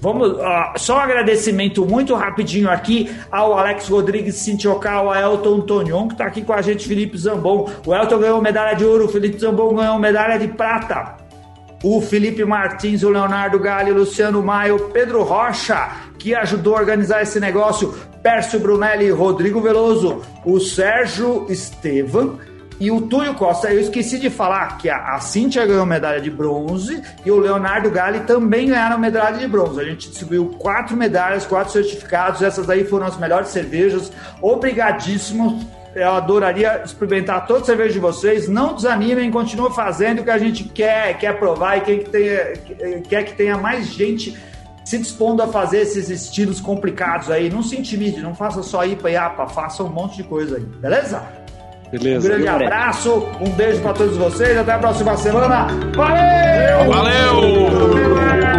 Vamos, 0.00 0.36
ó, 0.38 0.74
só 0.76 0.96
um 0.96 1.00
agradecimento 1.00 1.84
muito 1.86 2.14
rapidinho 2.14 2.70
aqui 2.70 3.10
ao 3.30 3.58
Alex 3.58 3.88
Rodrigues, 3.88 4.36
Cintiocal, 4.36 5.10
a 5.10 5.20
Elton 5.20 5.60
Tonion, 5.60 6.08
que 6.08 6.14
está 6.14 6.26
aqui 6.26 6.42
com 6.42 6.52
a 6.52 6.62
gente, 6.62 6.86
Felipe 6.86 7.16
Zambon. 7.16 7.70
O 7.84 7.94
Elton 7.94 8.18
ganhou 8.18 8.42
medalha 8.42 8.76
de 8.76 8.84
ouro, 8.84 9.06
o 9.06 9.08
Felipe 9.08 9.38
Zambon 9.38 9.74
ganhou 9.74 9.98
medalha 9.98 10.38
de 10.38 10.48
prata. 10.48 11.16
O 11.82 12.00
Felipe 12.00 12.44
Martins, 12.44 13.02
o 13.02 13.10
Leonardo 13.10 13.58
Galli, 13.58 13.90
o 13.90 13.94
Luciano 13.94 14.42
Maio, 14.42 14.90
Pedro 14.92 15.22
Rocha, 15.22 15.90
que 16.18 16.34
ajudou 16.34 16.76
a 16.76 16.80
organizar 16.80 17.22
esse 17.22 17.38
negócio, 17.38 17.94
Pércio 18.22 18.58
Brunelli, 18.58 19.10
Rodrigo 19.10 19.60
Veloso, 19.60 20.22
o 20.44 20.58
Sérgio 20.58 21.46
Estevam 21.48 22.38
e 22.78 22.90
o 22.90 23.00
Túlio 23.02 23.34
Costa. 23.34 23.72
Eu 23.72 23.80
esqueci 23.80 24.18
de 24.18 24.30
falar 24.30 24.78
que 24.78 24.88
a, 24.88 25.18
Cíntia 25.20 25.66
ganhou 25.66 25.86
medalha 25.86 26.20
de 26.20 26.30
bronze 26.30 27.02
e 27.24 27.30
o 27.30 27.38
Leonardo 27.38 27.90
Galli 27.90 28.20
também 28.20 28.68
ganharam 28.68 28.98
medalha 28.98 29.38
de 29.38 29.46
bronze. 29.46 29.80
A 29.80 29.84
gente 29.84 30.08
distribuiu 30.08 30.50
quatro 30.58 30.96
medalhas, 30.96 31.46
quatro 31.46 31.72
certificados. 31.72 32.42
Essas 32.42 32.68
aí 32.68 32.84
foram 32.84 33.06
as 33.06 33.16
melhores 33.18 33.48
cervejas. 33.48 34.12
Obrigadíssimo. 34.40 35.68
Eu 35.94 36.10
adoraria 36.10 36.82
experimentar 36.84 37.46
toda 37.46 37.60
a 37.60 37.64
cerveja 37.64 37.94
de 37.94 37.98
vocês. 37.98 38.48
Não 38.48 38.74
desanimem, 38.74 39.30
continuem 39.30 39.72
fazendo 39.72 40.20
o 40.20 40.24
que 40.24 40.30
a 40.30 40.36
gente 40.36 40.64
quer, 40.64 41.16
quer 41.18 41.38
provar 41.38 41.78
e 41.78 41.80
quer 41.80 41.98
que 41.98 42.10
tenha, 42.10 43.00
quer 43.08 43.24
que 43.24 43.32
tenha 43.32 43.56
mais 43.56 43.86
gente 43.86 44.36
se 44.84 44.98
dispondo 44.98 45.42
a 45.42 45.48
fazer 45.48 45.80
esses 45.80 46.10
estilos 46.10 46.60
complicados 46.60 47.30
aí. 47.30 47.48
Não 47.48 47.62
se 47.62 47.76
intimide, 47.76 48.20
não 48.20 48.34
faça 48.34 48.62
só 48.62 48.84
IPA 48.84 49.10
e 49.10 49.16
APA, 49.16 49.48
faça 49.48 49.82
um 49.82 49.88
monte 49.88 50.18
de 50.18 50.24
coisa 50.24 50.58
aí, 50.58 50.62
beleza? 50.62 51.45
Um 51.86 51.90
Beleza. 51.90 52.28
grande 52.28 52.48
abraço, 52.48 53.28
um 53.40 53.50
beijo 53.50 53.80
para 53.80 53.92
todos 53.92 54.16
vocês, 54.16 54.56
até 54.58 54.72
a 54.72 54.78
próxima 54.78 55.16
semana. 55.16 55.66
Valeu! 55.94 56.92
Valeu! 56.92 58.55